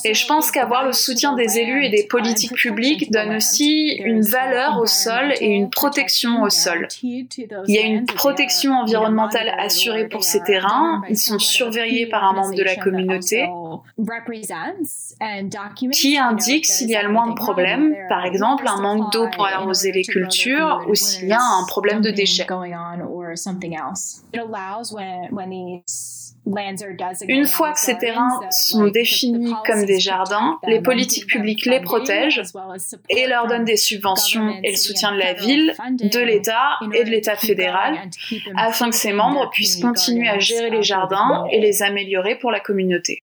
Et 0.03 0.13
je 0.13 0.27
pense 0.27 0.51
qu'avoir 0.51 0.85
le 0.85 0.93
soutien 0.93 1.33
des 1.35 1.59
élus 1.59 1.85
et 1.85 1.89
des 1.89 2.07
politiques 2.07 2.53
publiques 2.53 3.11
donne 3.11 3.35
aussi 3.35 3.95
une 4.03 4.21
valeur 4.21 4.79
au 4.79 4.85
sol 4.85 5.33
et 5.39 5.47
une 5.47 5.69
protection 5.69 6.43
au 6.43 6.49
sol. 6.49 6.87
Il 7.03 7.27
y 7.67 7.77
a 7.77 7.81
une 7.81 8.05
protection 8.05 8.73
environnementale 8.73 9.53
assurée 9.59 10.07
pour 10.07 10.23
ces 10.23 10.41
terrains. 10.43 11.01
Ils 11.09 11.17
sont 11.17 11.39
surveillés 11.39 12.07
par 12.07 12.23
un 12.23 12.33
membre 12.33 12.55
de 12.55 12.63
la 12.63 12.75
communauté 12.75 13.47
qui 15.91 16.17
indique 16.17 16.65
s'il 16.65 16.89
y 16.89 16.95
a 16.95 17.03
le 17.03 17.09
moins 17.09 17.29
de 17.29 17.35
problèmes, 17.35 17.95
par 18.09 18.25
exemple 18.25 18.67
un 18.67 18.81
manque 18.81 19.11
d'eau 19.11 19.27
pour 19.29 19.45
arroser 19.45 19.91
les 19.91 20.03
cultures 20.03 20.85
ou 20.87 20.95
s'il 20.95 21.27
y 21.27 21.33
a 21.33 21.41
un 21.41 21.65
problème 21.67 22.01
de 22.01 22.11
déchets. 22.11 22.47
Une 27.27 27.45
fois 27.45 27.73
que 27.73 27.79
ces 27.79 27.97
terrains 27.97 28.39
sont 28.51 28.87
définis 28.87 29.53
comme 29.65 29.85
des 29.85 29.99
jardins, 29.99 30.59
les 30.67 30.81
politiques 30.81 31.27
publiques 31.27 31.65
les 31.65 31.79
protègent 31.79 32.41
et 33.09 33.27
leur 33.27 33.47
donnent 33.47 33.65
des 33.65 33.77
subventions 33.77 34.55
et 34.63 34.71
le 34.71 34.77
soutien 34.77 35.11
de 35.11 35.17
la 35.17 35.33
ville, 35.33 35.73
de 35.89 36.19
l'État 36.19 36.77
et 36.93 37.03
de 37.03 37.09
l'État 37.09 37.35
fédéral 37.35 38.09
afin 38.57 38.89
que 38.89 38.95
ces 38.95 39.13
membres 39.13 39.49
puissent 39.49 39.81
continuer 39.81 40.27
à 40.27 40.37
gérer 40.37 40.69
les 40.69 40.83
jardins 40.83 41.45
et 41.51 41.59
les 41.59 41.81
améliorer 41.81 42.37
pour 42.37 42.51
la 42.51 42.59
communauté. 42.59 43.19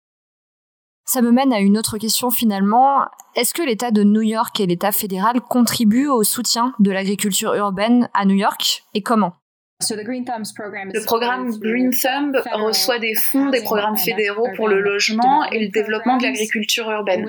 Ça 1.08 1.22
me 1.22 1.30
mène 1.30 1.52
à 1.52 1.60
une 1.60 1.78
autre 1.78 1.98
question 1.98 2.30
finalement. 2.30 3.06
Est-ce 3.36 3.54
que 3.54 3.62
l'État 3.62 3.92
de 3.92 4.02
New 4.02 4.22
York 4.22 4.58
et 4.58 4.66
l'État 4.66 4.90
fédéral 4.90 5.40
contribuent 5.40 6.08
au 6.08 6.24
soutien 6.24 6.74
de 6.80 6.90
l'agriculture 6.90 7.54
urbaine 7.54 8.10
à 8.12 8.24
New 8.24 8.34
York 8.34 8.82
et 8.92 9.02
comment? 9.02 9.34
Le 9.78 11.04
programme 11.04 11.50
Green 11.58 11.90
Thumb 11.90 12.36
reçoit 12.52 12.98
des 12.98 13.14
fonds 13.14 13.50
des 13.50 13.62
programmes 13.62 13.96
fédéraux 13.96 14.48
pour 14.56 14.68
le 14.68 14.80
logement 14.80 15.44
et 15.44 15.58
le 15.58 15.68
développement 15.68 16.16
de 16.16 16.22
l'agriculture 16.22 16.90
urbaine. 16.90 17.26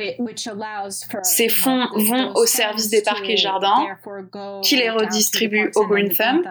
Ces 1.24 1.50
fonds 1.50 1.88
vont 1.94 2.34
au 2.36 2.46
service 2.46 2.90
des 2.90 3.02
parcs 3.02 3.30
et 3.30 3.38
jardins, 3.38 3.88
qui 4.64 4.78
les 4.78 4.90
redistribuent 4.90 5.72
au 5.76 5.88
Green 5.88 6.10
Thumb 6.10 6.46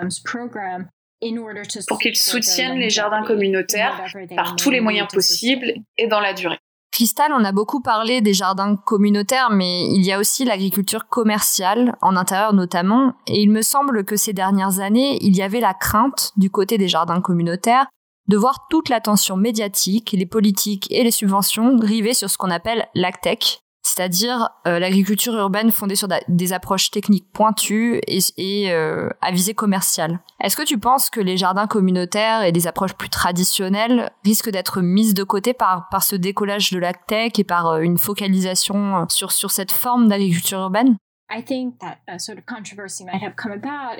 pour 1.88 1.98
qu'ils 1.98 2.16
soutiennent 2.16 2.78
les 2.78 2.90
jardins 2.90 3.24
communautaires 3.24 4.04
par 4.34 4.54
tous 4.56 4.70
les 4.70 4.80
moyens 4.80 5.08
possibles 5.10 5.72
et 5.96 6.08
dans 6.08 6.20
la 6.20 6.34
durée. 6.34 6.58
Cristal, 6.96 7.34
on 7.34 7.44
a 7.44 7.52
beaucoup 7.52 7.82
parlé 7.82 8.22
des 8.22 8.32
jardins 8.32 8.74
communautaires, 8.74 9.50
mais 9.50 9.86
il 9.88 10.02
y 10.02 10.12
a 10.12 10.18
aussi 10.18 10.46
l'agriculture 10.46 11.08
commerciale, 11.10 11.94
en 12.00 12.16
intérieur 12.16 12.54
notamment, 12.54 13.12
et 13.26 13.42
il 13.42 13.50
me 13.50 13.60
semble 13.60 14.06
que 14.06 14.16
ces 14.16 14.32
dernières 14.32 14.80
années, 14.80 15.18
il 15.20 15.36
y 15.36 15.42
avait 15.42 15.60
la 15.60 15.74
crainte, 15.74 16.32
du 16.38 16.48
côté 16.48 16.78
des 16.78 16.88
jardins 16.88 17.20
communautaires, 17.20 17.86
de 18.28 18.38
voir 18.38 18.66
toute 18.70 18.88
l'attention 18.88 19.36
médiatique, 19.36 20.12
les 20.12 20.24
politiques 20.24 20.90
et 20.90 21.04
les 21.04 21.10
subventions 21.10 21.76
river 21.78 22.14
sur 22.14 22.30
ce 22.30 22.38
qu'on 22.38 22.50
appelle 22.50 22.88
l'ACTEC, 22.94 23.60
c'est-à-dire 23.96 24.50
euh, 24.66 24.78
l'agriculture 24.78 25.34
urbaine 25.34 25.72
fondée 25.72 25.96
sur 25.96 26.08
des 26.28 26.52
approches 26.52 26.90
techniques 26.90 27.32
pointues 27.32 28.00
et, 28.06 28.70
euh, 28.70 29.08
à 29.22 29.30
visée 29.30 29.54
commerciale. 29.54 30.20
Est-ce 30.40 30.56
que 30.56 30.62
tu 30.62 30.78
penses 30.78 31.08
que 31.08 31.20
les 31.20 31.38
jardins 31.38 31.66
communautaires 31.66 32.42
et 32.42 32.52
des 32.52 32.66
approches 32.66 32.92
plus 32.92 33.08
traditionnelles 33.08 34.10
risquent 34.22 34.50
d'être 34.50 34.82
mises 34.82 35.14
de 35.14 35.22
côté 35.22 35.54
par, 35.54 35.88
par 35.88 36.02
ce 36.02 36.14
décollage 36.14 36.72
de 36.72 36.78
la 36.78 36.92
tech 36.92 37.32
et 37.38 37.44
par 37.44 37.68
euh, 37.68 37.80
une 37.80 37.96
focalisation 37.96 39.06
sur, 39.08 39.32
sur 39.32 39.50
cette 39.50 39.72
forme 39.72 40.08
d'agriculture 40.08 40.58
urbaine? 40.58 40.96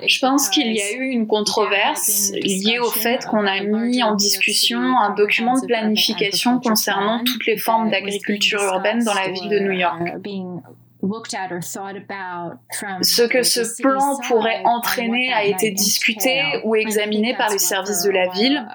Je 0.07 0.19
pense 0.19 0.49
qu'il 0.49 0.71
y 0.71 0.81
a 0.81 0.93
eu 0.93 1.09
une 1.09 1.27
controverse 1.27 2.31
liée 2.33 2.79
au 2.79 2.89
fait 2.89 3.25
qu'on 3.25 3.45
a 3.45 3.61
mis 3.61 4.01
en 4.01 4.15
discussion 4.15 4.79
un 4.79 5.13
document 5.13 5.59
de 5.59 5.65
planification 5.65 6.59
concernant 6.59 7.23
toutes 7.23 7.45
les 7.45 7.57
formes 7.57 7.89
d'agriculture 7.89 8.61
urbaine 8.61 9.03
dans 9.03 9.13
la 9.13 9.29
ville 9.29 9.49
de 9.49 9.59
New 9.59 9.71
York. 9.71 10.01
Uh, 11.07 13.03
ce 13.03 13.23
que 13.23 13.43
ce 13.43 13.81
plan 13.81 14.19
pourrait 14.27 14.61
entraîner 14.65 15.33
a 15.33 15.43
été 15.43 15.71
discuté 15.71 16.61
ou 16.63 16.75
examiné 16.75 17.35
par 17.35 17.49
les 17.49 17.59
services 17.59 18.03
de 18.03 18.11
la 18.11 18.27
ville. 18.29 18.65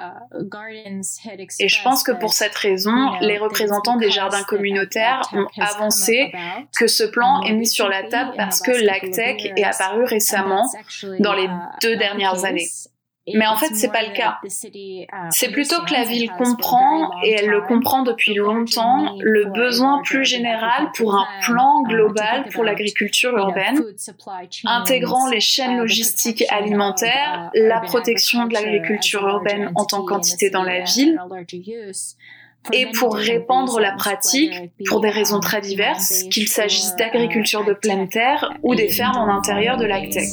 Et 1.59 1.69
je 1.69 1.83
pense 1.83 2.03
que 2.03 2.13
pour 2.13 2.33
cette 2.33 2.55
raison, 2.55 3.13
les 3.21 3.39
représentants 3.39 3.97
des 3.97 4.11
jardins 4.11 4.45
communautaires 4.45 5.23
ont 5.33 5.47
avancé 5.61 6.33
que 6.77 6.87
ce 6.87 7.05
plan 7.05 7.43
est 7.43 7.53
mis 7.53 7.67
sur 7.67 7.89
la 7.89 8.03
table 8.05 8.33
parce 8.37 8.61
que 8.61 8.73
l'AgTech 8.73 9.53
est 9.57 9.65
apparu 9.65 10.05
récemment 10.05 10.71
dans 11.21 11.35
les 11.35 11.49
deux 11.83 11.97
dernières 11.97 12.45
années. 12.45 12.69
Mais 13.33 13.47
en 13.47 13.57
fait, 13.57 13.75
c'est 13.75 13.93
pas 13.93 14.03
le 14.03 14.13
cas. 14.15 14.39
C'est 15.31 15.53
plutôt 15.53 15.81
que 15.85 15.93
la 15.93 16.03
ville 16.03 16.31
comprend, 16.37 17.11
et 17.23 17.31
elle 17.31 17.49
le 17.49 17.61
comprend 17.63 18.03
depuis 18.03 18.35
longtemps, 18.35 19.17
le 19.21 19.47
besoin 19.47 20.03
plus 20.03 20.25
général 20.25 20.91
pour 20.97 21.15
un 21.15 21.27
plan 21.43 21.83
global 21.83 22.47
pour 22.53 22.65
l'agriculture 22.65 23.37
urbaine, 23.37 23.81
intégrant 24.65 25.29
les 25.29 25.41
chaînes 25.41 25.79
logistiques 25.79 26.45
alimentaires, 26.51 27.51
la 27.55 27.81
protection 27.81 28.47
de 28.47 28.55
l'agriculture 28.55 29.27
urbaine 29.27 29.71
en 29.77 29.85
tant 29.85 30.05
qu'entité 30.05 30.51
dans 30.51 30.65
la 30.65 30.81
ville, 30.81 31.21
et 32.73 32.87
pour 32.93 33.15
répandre 33.17 33.81
la 33.81 33.93
pratique 33.93 34.53
pour 34.87 35.01
des 35.01 35.11
raisons 35.11 35.41
très 35.41 35.61
diverses, 35.61 36.25
qu'il 36.31 36.49
s'agisse 36.49 36.95
d'agriculture 36.97 37.65
de 37.65 37.73
pleine 37.73 38.09
terre 38.09 38.53
ou 38.63 38.75
des 38.75 38.89
fermes 38.89 39.17
en 39.17 39.29
intérieur 39.29 39.77
de 39.77 39.85
l'agtech. 39.85 40.29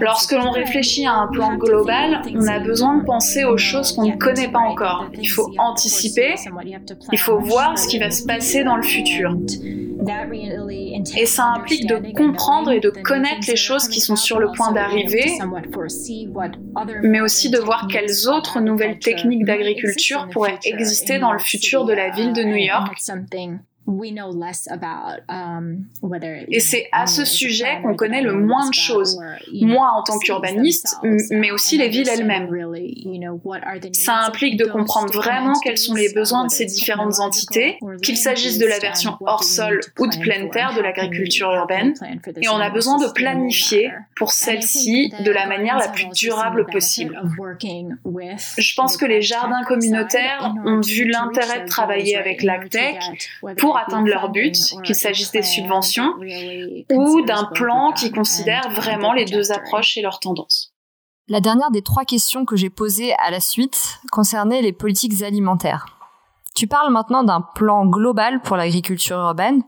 Lorsque 0.00 0.32
l'on 0.32 0.50
réfléchit 0.50 1.06
à 1.06 1.14
un 1.14 1.28
plan 1.28 1.56
global, 1.56 2.22
on 2.34 2.46
a 2.46 2.58
besoin 2.58 2.98
de 2.98 3.04
penser 3.04 3.44
aux 3.44 3.56
choses 3.56 3.92
qu'on 3.92 4.06
ne 4.06 4.16
connaît 4.16 4.48
pas 4.48 4.58
encore. 4.58 5.10
Il 5.20 5.28
faut 5.28 5.52
anticiper, 5.58 6.34
il 7.12 7.18
faut 7.18 7.38
voir 7.38 7.78
ce 7.78 7.88
qui 7.88 7.98
va 7.98 8.10
se 8.10 8.24
passer 8.24 8.64
dans 8.64 8.76
le 8.76 8.82
futur. 8.82 9.36
Et 11.16 11.26
ça 11.26 11.44
implique 11.44 11.86
de 11.86 12.12
comprendre 12.12 12.70
et 12.72 12.80
de 12.80 12.90
connaître 12.90 13.46
les 13.48 13.56
choses 13.56 13.88
qui 13.88 14.00
sont 14.00 14.16
sur 14.16 14.38
le 14.38 14.50
point 14.54 14.72
d'arriver, 14.72 15.38
mais 17.02 17.20
aussi 17.20 17.50
de 17.50 17.58
voir 17.58 17.86
quelles 17.90 18.28
autres 18.28 18.60
nouvelles 18.60 18.98
techniques 18.98 19.44
d'agriculture 19.44 20.28
pourraient 20.32 20.58
exister 20.64 21.18
dans 21.18 21.32
le 21.32 21.38
futur 21.38 21.84
de 21.84 21.92
la 21.92 22.10
ville 22.10 22.32
de 22.32 22.42
New 22.42 22.56
York 22.56 22.98
Um, 23.86 25.84
Et 26.48 26.60
c'est 26.60 26.88
à 26.92 27.06
ce 27.06 27.26
sujet 27.26 27.82
qu'on 27.82 27.94
connaît 27.94 28.22
le 28.22 28.32
moins 28.32 28.68
de 28.68 28.74
choses, 28.74 29.20
moi 29.52 29.90
en 29.94 30.02
tant 30.02 30.18
qu'urbaniste, 30.18 30.96
mais 31.30 31.50
aussi 31.50 31.76
les 31.76 31.88
villes 31.88 32.08
elles-mêmes. 32.08 32.48
Ça 33.92 34.20
implique 34.26 34.56
de 34.56 34.64
comprendre 34.64 35.12
vraiment 35.12 35.52
quels 35.62 35.76
sont 35.76 35.94
les 35.94 36.12
besoins 36.14 36.46
de 36.46 36.50
ces 36.50 36.64
différentes 36.64 37.18
entités, 37.20 37.78
qu'il 38.02 38.16
s'agisse 38.16 38.58
de 38.58 38.66
la 38.66 38.78
version 38.78 39.18
hors 39.20 39.44
sol 39.44 39.80
ou 39.98 40.06
de 40.06 40.16
pleine 40.18 40.48
terre 40.50 40.74
de 40.74 40.80
l'agriculture 40.80 41.52
urbaine, 41.52 41.92
et 42.40 42.48
on 42.48 42.56
a 42.56 42.70
besoin 42.70 42.96
de 42.96 43.12
planifier 43.12 43.92
pour 44.16 44.32
celle-ci 44.32 45.12
de 45.20 45.30
la 45.30 45.46
manière 45.46 45.76
la 45.76 45.88
plus 45.88 46.08
durable 46.14 46.64
possible. 46.72 47.20
Je 48.56 48.74
pense 48.74 48.96
que 48.96 49.04
les 49.04 49.20
jardins 49.20 49.62
communautaires 49.64 50.54
ont 50.64 50.80
vu 50.80 51.04
l'intérêt 51.04 51.64
de 51.64 51.68
travailler 51.68 52.16
avec 52.16 52.42
l'AgTech 52.42 52.98
pour 53.58 53.73
atteindre 53.76 54.08
leur 54.08 54.30
but, 54.30 54.56
qu'il 54.84 54.94
s'agisse 54.94 55.30
des 55.30 55.42
subventions 55.42 56.14
ou 56.92 57.22
d'un 57.22 57.44
plan 57.44 57.92
qui 57.92 58.10
considère 58.10 58.70
vraiment 58.70 59.12
les 59.12 59.24
deux 59.24 59.52
approches 59.52 59.96
et 59.96 60.02
leurs 60.02 60.20
tendances. 60.20 60.72
La 61.28 61.40
dernière 61.40 61.70
des 61.70 61.82
trois 61.82 62.04
questions 62.04 62.44
que 62.44 62.54
j'ai 62.54 62.68
posées 62.68 63.14
à 63.14 63.30
la 63.30 63.40
suite 63.40 63.98
concernait 64.12 64.60
les 64.60 64.72
politiques 64.72 65.22
alimentaires. 65.22 65.86
Tu 66.54 66.66
parles 66.66 66.92
maintenant 66.92 67.24
d'un 67.24 67.40
plan 67.40 67.86
global 67.86 68.42
pour 68.42 68.56
l'agriculture 68.56 69.16
urbaine. 69.16 69.62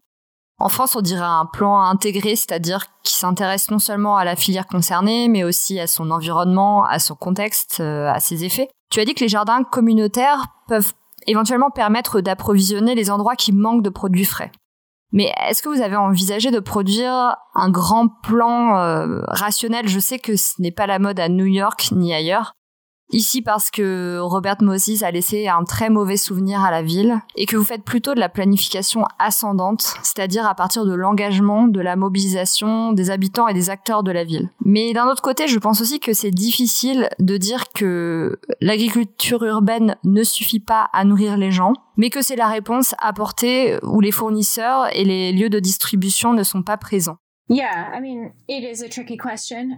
En 0.59 0.69
France, 0.69 0.97
on 0.97 1.01
dirait 1.01 1.23
un 1.23 1.47
plan 1.47 1.81
intégré, 1.81 2.37
c'est-à-dire 2.37 2.87
qui 3.03 3.15
s'intéresse 3.15 3.71
non 3.71 3.79
seulement 3.79 4.17
à 4.17 4.25
la 4.25 4.37
filière 4.37 4.67
concernée, 4.67 5.29
mais 5.29 5.45
aussi 5.45 5.81
à 5.81 5.87
son 5.87 6.11
environnement, 6.11 6.85
à 6.85 6.99
son 6.99 7.15
contexte, 7.15 7.79
euh, 7.81 8.11
à 8.11 8.21
ses 8.21 8.45
effets. 8.45 8.69
Tu 8.91 9.01
as 9.01 9.05
dit 9.05 9.15
que 9.15 9.21
les 9.21 9.29
jardins 9.29 9.65
communautaires 9.65 10.47
peuvent 10.69 10.95
éventuellement 11.27 11.71
permettre 11.71 12.21
d'approvisionner 12.21 12.95
les 12.95 13.11
endroits 13.11 13.37
qui 13.37 13.53
manquent 13.53 13.83
de 13.83 13.91
produits 13.91 14.25
frais. 14.25 14.53
Mais 15.13 15.33
est-ce 15.49 15.63
que 15.63 15.69
vous 15.69 15.83
avez 15.83 15.97
envisagé 15.97 16.51
de 16.51 16.59
produire 16.59 17.37
un 17.55 17.71
grand 17.71 18.09
plan 18.09 18.79
euh, 18.79 19.23
rationnel? 19.29 19.89
Je 19.89 19.99
sais 19.99 20.19
que 20.19 20.37
ce 20.37 20.61
n'est 20.61 20.73
pas 20.73 20.87
la 20.87 20.99
mode 20.99 21.21
à 21.21 21.29
New 21.29 21.47
York 21.47 21.89
ni 21.93 22.13
ailleurs, 22.13 22.53
Ici 23.13 23.41
parce 23.41 23.71
que 23.71 24.19
Robert 24.19 24.57
Moses 24.63 25.03
a 25.03 25.11
laissé 25.13 25.47
un 25.47 25.63
très 25.63 25.91
mauvais 25.91 26.17
souvenir 26.17 26.65
à 26.65 26.73
la 26.73 26.83
ville 26.83 27.21
et 27.37 27.47
que 27.47 27.57
vous 27.57 27.65
faites 27.65 27.85
plutôt 27.85 28.15
de 28.15 28.21
la 28.21 28.29
planification 28.29 29.05
ascendante, 29.21 29.95
c'est-à-dire 30.03 30.45
à 30.45 30.57
partir 30.57 30.85
de 30.85 30.93
l'engagement, 30.93 31.69
de 31.69 31.81
la 31.81 31.95
mobilisation 31.95 32.93
des 32.93 33.11
habitants 33.11 33.47
et 33.47 33.55
des 33.55 33.71
acteurs 33.71 34.03
de 34.03 34.11
la 34.11 34.25
ville. 34.25 34.51
Mais 34.65 34.93
d'un 34.93 35.07
autre 35.07 35.23
côté, 35.23 35.47
je 35.47 35.59
pense 35.59 35.81
aussi 35.81 36.01
que 36.01 36.13
c'est 36.13 36.33
difficile 36.33 37.09
de 37.21 37.37
dire 37.37 37.67
que 37.73 38.41
l'agriculture 38.61 39.45
urbaine 39.45 39.97
ne 40.03 40.25
suffit 40.25 40.61
pas 40.61 40.89
à 40.93 41.05
nourrir 41.05 41.37
les 41.37 41.53
gens, 41.53 41.75
mais 41.97 42.11
que 42.11 42.23
c'est 42.23 42.37
la 42.37 42.49
réponse 42.49 42.95
apportée 42.99 43.79
où 43.85 44.01
les 44.01 44.13
fournisseurs 44.13 44.89
et 44.93 45.05
les 45.05 45.33
lieux 45.33 45.51
de 45.51 45.61
distribution 45.61 46.33
ne 46.33 46.43
sont 46.43 46.63
pas 46.63 46.77
présents. 46.77 47.19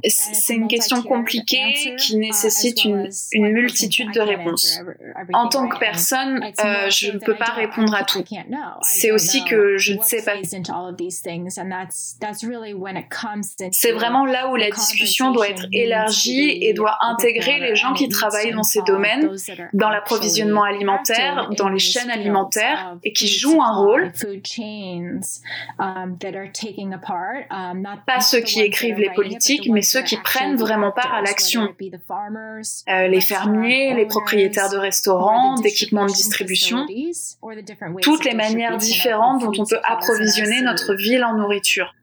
C'est 0.04 0.54
une 0.54 0.68
question 0.68 1.02
compliquée 1.02 1.94
qui 1.98 2.14
uh, 2.14 2.18
nécessite 2.18 2.82
une, 2.84 3.10
une 3.32 3.48
multitude 3.52 4.10
de 4.12 4.20
réponses. 4.20 4.80
En 5.34 5.48
tant 5.48 5.68
que 5.68 5.78
personne, 5.78 6.42
euh, 6.64 6.88
je 6.88 7.12
ne 7.12 7.18
peux 7.18 7.34
pas 7.34 7.52
répondre 7.52 7.94
à 7.94 8.04
tout. 8.04 8.24
C'est 8.80 9.12
aussi 9.12 9.44
que 9.44 9.76
je 9.76 9.94
ne 9.94 10.02
sais 10.02 10.24
pas. 10.24 10.32
C'est 13.72 13.92
vraiment 13.92 14.24
là 14.24 14.50
où 14.50 14.56
la 14.56 14.70
discussion 14.70 15.30
doit 15.32 15.50
être 15.50 15.66
élargie 15.72 16.64
et 16.64 16.72
doit 16.72 16.96
intégrer 17.02 17.60
les 17.60 17.76
gens 17.76 17.92
qui 17.92 18.08
travaillent 18.08 18.52
dans 18.52 18.62
ces 18.62 18.80
domaines, 18.86 19.30
dans 19.74 19.90
l'approvisionnement 19.90 20.62
alimentaire, 20.62 21.50
dans 21.58 21.68
les 21.68 21.78
chaînes 21.78 22.10
alimentaires 22.10 22.96
et 23.04 23.12
qui 23.12 23.28
jouent 23.28 23.62
un 23.62 23.76
rôle 23.76 24.10
pas 28.06 28.20
ceux 28.20 28.40
qui 28.40 28.60
écrivent 28.60 28.98
les 28.98 29.10
politiques, 29.10 29.68
mais 29.70 29.82
ceux 29.82 30.02
qui 30.02 30.16
prennent 30.16 30.56
vraiment 30.56 30.92
part 30.92 31.14
à 31.14 31.22
l'action. 31.22 31.68
Euh, 32.88 33.08
les 33.08 33.20
fermiers, 33.20 33.94
les 33.94 34.06
propriétaires 34.06 34.70
de 34.70 34.78
restaurants, 34.78 35.56
d'équipements 35.56 36.06
de 36.06 36.12
distribution, 36.12 36.86
toutes 38.02 38.24
les 38.24 38.34
manières 38.34 38.76
différentes 38.76 39.42
dont 39.42 39.62
on 39.62 39.66
peut 39.66 39.80
approvisionner 39.84 40.62
notre 40.62 40.94
ville 40.94 41.24
en 41.24 41.34
nourriture. 41.34 41.94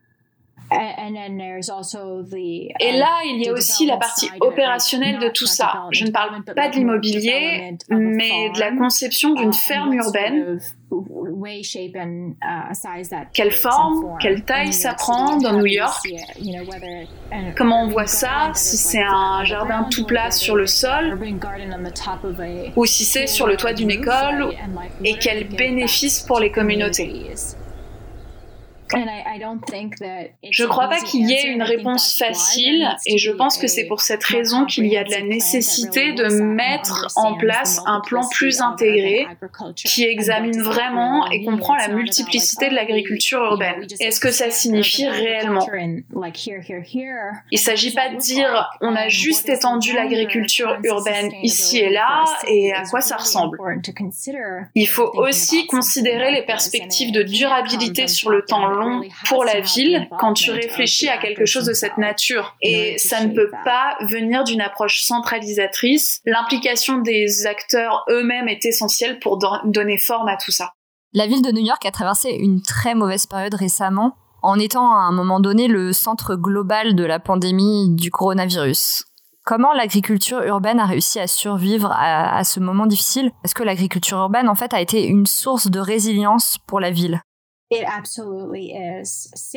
Et 2.79 2.89
uh, 2.89 2.97
là, 2.97 3.21
il 3.25 3.43
y 3.43 3.49
a 3.49 3.53
aussi 3.53 3.85
la 3.85 3.97
partie 3.97 4.29
opérationnelle 4.39 5.19
de 5.19 5.29
tout 5.29 5.45
ça. 5.45 5.85
Je 5.91 6.05
ne 6.05 6.11
parle 6.11 6.43
pas 6.43 6.69
de 6.69 6.75
l'immobilier, 6.75 7.75
mais 7.89 8.49
de 8.53 8.59
la 8.59 8.71
conception 8.71 9.33
d'une 9.33 9.49
uh, 9.49 9.53
ferme 9.53 9.93
urbaine. 9.93 10.59
Uh, 10.91 10.97
quelle 13.33 13.51
forme, 13.51 14.17
quelle 14.19 14.43
taille 14.43 14.71
ça 14.71 14.93
prend 14.93 15.37
dans 15.37 15.53
New 15.53 15.65
York? 15.65 16.07
Comment 17.57 17.83
on 17.83 17.87
voit 17.87 18.07
ça 18.07 18.51
Si 18.53 18.77
c'est 18.77 19.03
un 19.03 19.43
jardin 19.43 19.87
tout 19.89 20.05
plat 20.05 20.31
sur 20.31 20.55
le 20.55 20.67
sol? 20.67 21.19
ou 22.75 22.85
si 22.85 23.03
c'est 23.03 23.27
sur 23.27 23.47
le 23.47 23.57
toit 23.57 23.73
d'une 23.73 23.91
école 23.91 24.53
et 25.03 25.17
quels 25.17 25.47
bénéfices 25.47 26.21
pour 26.21 26.39
les 26.39 26.51
communautés? 26.51 27.31
Je 28.93 30.63
ne 30.63 30.67
crois 30.67 30.87
pas 30.87 30.99
qu'il 30.99 31.27
y 31.27 31.33
ait 31.33 31.47
une 31.47 31.63
réponse 31.63 32.17
facile 32.17 32.87
et 33.05 33.17
je 33.17 33.31
pense 33.31 33.57
que 33.57 33.67
c'est 33.67 33.85
pour 33.85 34.01
cette 34.01 34.23
raison 34.23 34.65
qu'il 34.65 34.85
y 34.85 34.97
a 34.97 35.03
de 35.03 35.11
la 35.11 35.21
nécessité 35.21 36.13
de 36.13 36.41
mettre 36.41 37.07
en 37.15 37.35
place 37.35 37.81
un 37.85 38.01
plan 38.01 38.27
plus 38.29 38.61
intégré 38.61 39.27
qui 39.75 40.03
examine 40.03 40.61
vraiment 40.61 41.29
et 41.31 41.43
comprend 41.43 41.75
la 41.75 41.87
multiplicité 41.87 42.69
de 42.69 42.75
l'agriculture 42.75 43.43
urbaine. 43.43 43.87
Est-ce 43.99 44.19
que 44.19 44.31
ça 44.31 44.51
signifie 44.51 45.07
réellement 45.07 45.67
Il 47.51 47.57
ne 47.57 47.57
s'agit 47.57 47.93
pas 47.93 48.09
de 48.09 48.17
dire 48.17 48.69
on 48.81 48.95
a 48.95 49.07
juste 49.07 49.49
étendu 49.49 49.93
l'agriculture 49.93 50.77
urbaine 50.83 51.31
ici 51.41 51.79
et 51.79 51.89
là 51.89 52.23
et 52.47 52.71
à 52.73 52.83
quoi 52.83 53.01
ça 53.01 53.17
ressemble. 53.17 53.57
Il 54.75 54.87
faut 54.87 55.11
aussi 55.15 55.65
considérer 55.67 56.31
les 56.31 56.43
perspectives 56.43 57.11
de 57.11 57.23
durabilité 57.23 58.07
sur 58.07 58.29
le 58.29 58.43
temps 58.43 58.67
long 58.67 58.74
pour 59.27 59.43
la 59.43 59.61
ville 59.61 60.07
quand 60.19 60.33
tu 60.33 60.51
réfléchis 60.51 61.09
à 61.09 61.17
quelque 61.17 61.45
chose 61.45 61.65
de 61.65 61.73
cette 61.73 61.97
nature. 61.97 62.55
Et 62.61 62.97
ça 62.97 63.23
ne 63.25 63.33
peut 63.33 63.51
pas 63.63 63.97
venir 64.01 64.43
d'une 64.43 64.61
approche 64.61 65.01
centralisatrice. 65.03 66.21
L'implication 66.25 66.99
des 66.99 67.45
acteurs 67.45 68.05
eux-mêmes 68.09 68.47
est 68.47 68.65
essentielle 68.65 69.19
pour 69.19 69.39
donner 69.65 69.97
forme 69.97 70.27
à 70.27 70.37
tout 70.37 70.51
ça. 70.51 70.73
La 71.13 71.27
ville 71.27 71.41
de 71.41 71.51
New 71.51 71.63
York 71.63 71.85
a 71.85 71.91
traversé 71.91 72.29
une 72.29 72.61
très 72.61 72.93
mauvaise 72.93 73.25
période 73.25 73.53
récemment 73.53 74.15
en 74.41 74.59
étant 74.59 74.91
à 74.91 74.99
un 74.99 75.11
moment 75.11 75.39
donné 75.39 75.67
le 75.67 75.93
centre 75.93 76.35
global 76.35 76.93
de 76.93 77.03
la 77.03 77.19
pandémie 77.19 77.89
du 77.95 78.11
coronavirus. 78.11 79.05
Comment 79.45 79.73
l'agriculture 79.73 80.41
urbaine 80.41 80.79
a 80.79 80.85
réussi 80.85 81.19
à 81.19 81.27
survivre 81.27 81.91
à, 81.91 82.35
à 82.35 82.43
ce 82.43 82.59
moment 82.59 82.85
difficile? 82.85 83.31
Est-ce 83.43 83.55
que 83.55 83.63
l'agriculture 83.63 84.17
urbaine, 84.17 84.49
en 84.49 84.55
fait, 84.55 84.73
a 84.73 84.81
été 84.81 85.05
une 85.05 85.25
source 85.25 85.69
de 85.69 85.79
résilience 85.79 86.57
pour 86.67 86.79
la 86.79 86.91
ville? 86.91 87.21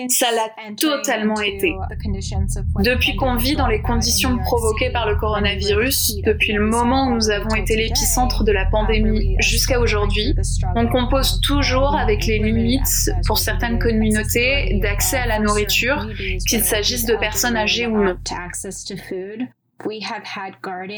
Ça 0.09 0.27
l'a 0.33 0.49
totalement 0.77 1.41
été. 1.41 1.75
Depuis 2.81 3.17
qu'on 3.17 3.37
vit 3.37 3.55
dans 3.55 3.67
les 3.67 3.83
conditions 3.83 4.39
provoquées 4.39 4.91
par 4.91 5.07
le 5.07 5.17
coronavirus, 5.17 6.17
depuis 6.25 6.53
le 6.53 6.65
moment 6.65 7.09
où 7.09 7.15
nous 7.15 7.31
avons 7.31 7.55
été 7.55 7.77
l'épicentre 7.77 8.45
de 8.45 8.53
la 8.53 8.65
pandémie 8.65 9.37
jusqu'à 9.41 9.79
aujourd'hui, 9.79 10.35
on 10.75 10.87
compose 10.89 11.41
toujours 11.43 11.95
avec 11.97 12.25
les 12.27 12.39
limites, 12.39 13.11
pour 13.27 13.39
certaines 13.39 13.79
communautés, 13.79 14.79
d'accès 14.81 15.19
à 15.19 15.27
la 15.27 15.39
nourriture, 15.39 16.09
qu'il 16.49 16.65
s'agisse 16.65 17.05
de 17.05 17.15
personnes 17.15 17.57
âgées 17.57 17.87
ou 17.87 18.03
non. 18.03 18.17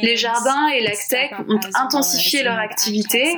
Les 0.03 0.17
jardins 0.17 0.69
et 0.69 0.81
l'AgTech 0.81 1.33
ont 1.49 1.61
intensifié 1.75 2.45
leur 2.45 2.59
activité 2.59 3.37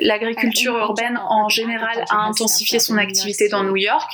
L'agriculture 0.00 0.76
urbaine 0.76 1.18
en 1.18 1.48
général 1.48 2.04
a 2.10 2.26
intensifié 2.26 2.78
son 2.78 2.96
activité 2.98 3.48
dans 3.48 3.64
New 3.64 3.76
York. 3.76 4.10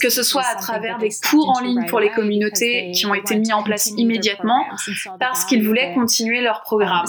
Que 0.00 0.10
ce 0.10 0.22
soit 0.22 0.46
à 0.46 0.54
travers 0.56 0.98
des 0.98 1.10
cours 1.30 1.48
en 1.56 1.60
ligne 1.60 1.86
pour 1.86 2.00
les 2.00 2.10
communautés 2.10 2.90
qui 2.92 3.06
ont 3.06 3.14
été 3.14 3.36
mis 3.36 3.52
en 3.52 3.62
place 3.62 3.92
immédiatement 3.96 4.64
parce 5.18 5.44
qu'ils 5.44 5.66
voulaient 5.66 5.92
continuer 5.94 6.40
leur 6.40 6.62
programme. 6.62 7.06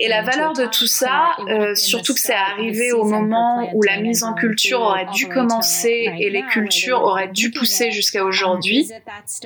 Et 0.00 0.08
la 0.08 0.22
valeur 0.22 0.52
de 0.52 0.66
tout 0.66 0.86
ça, 0.86 1.36
euh, 1.48 1.74
surtout 1.74 2.14
que 2.14 2.20
c'est 2.20 2.34
arrivé 2.34 2.92
au 2.92 3.04
moment 3.04 3.70
où 3.74 3.82
la 3.82 4.00
mise 4.00 4.24
en 4.24 4.34
culture 4.34 4.80
aurait 4.80 5.06
dû 5.12 5.28
commencer 5.28 6.12
et 6.18 6.30
les 6.30 6.42
cultures 6.42 7.02
auraient 7.02 7.28
dû 7.28 7.50
pousser 7.50 7.90
jusqu'à 7.90 8.24
aujourd'hui, 8.24 8.90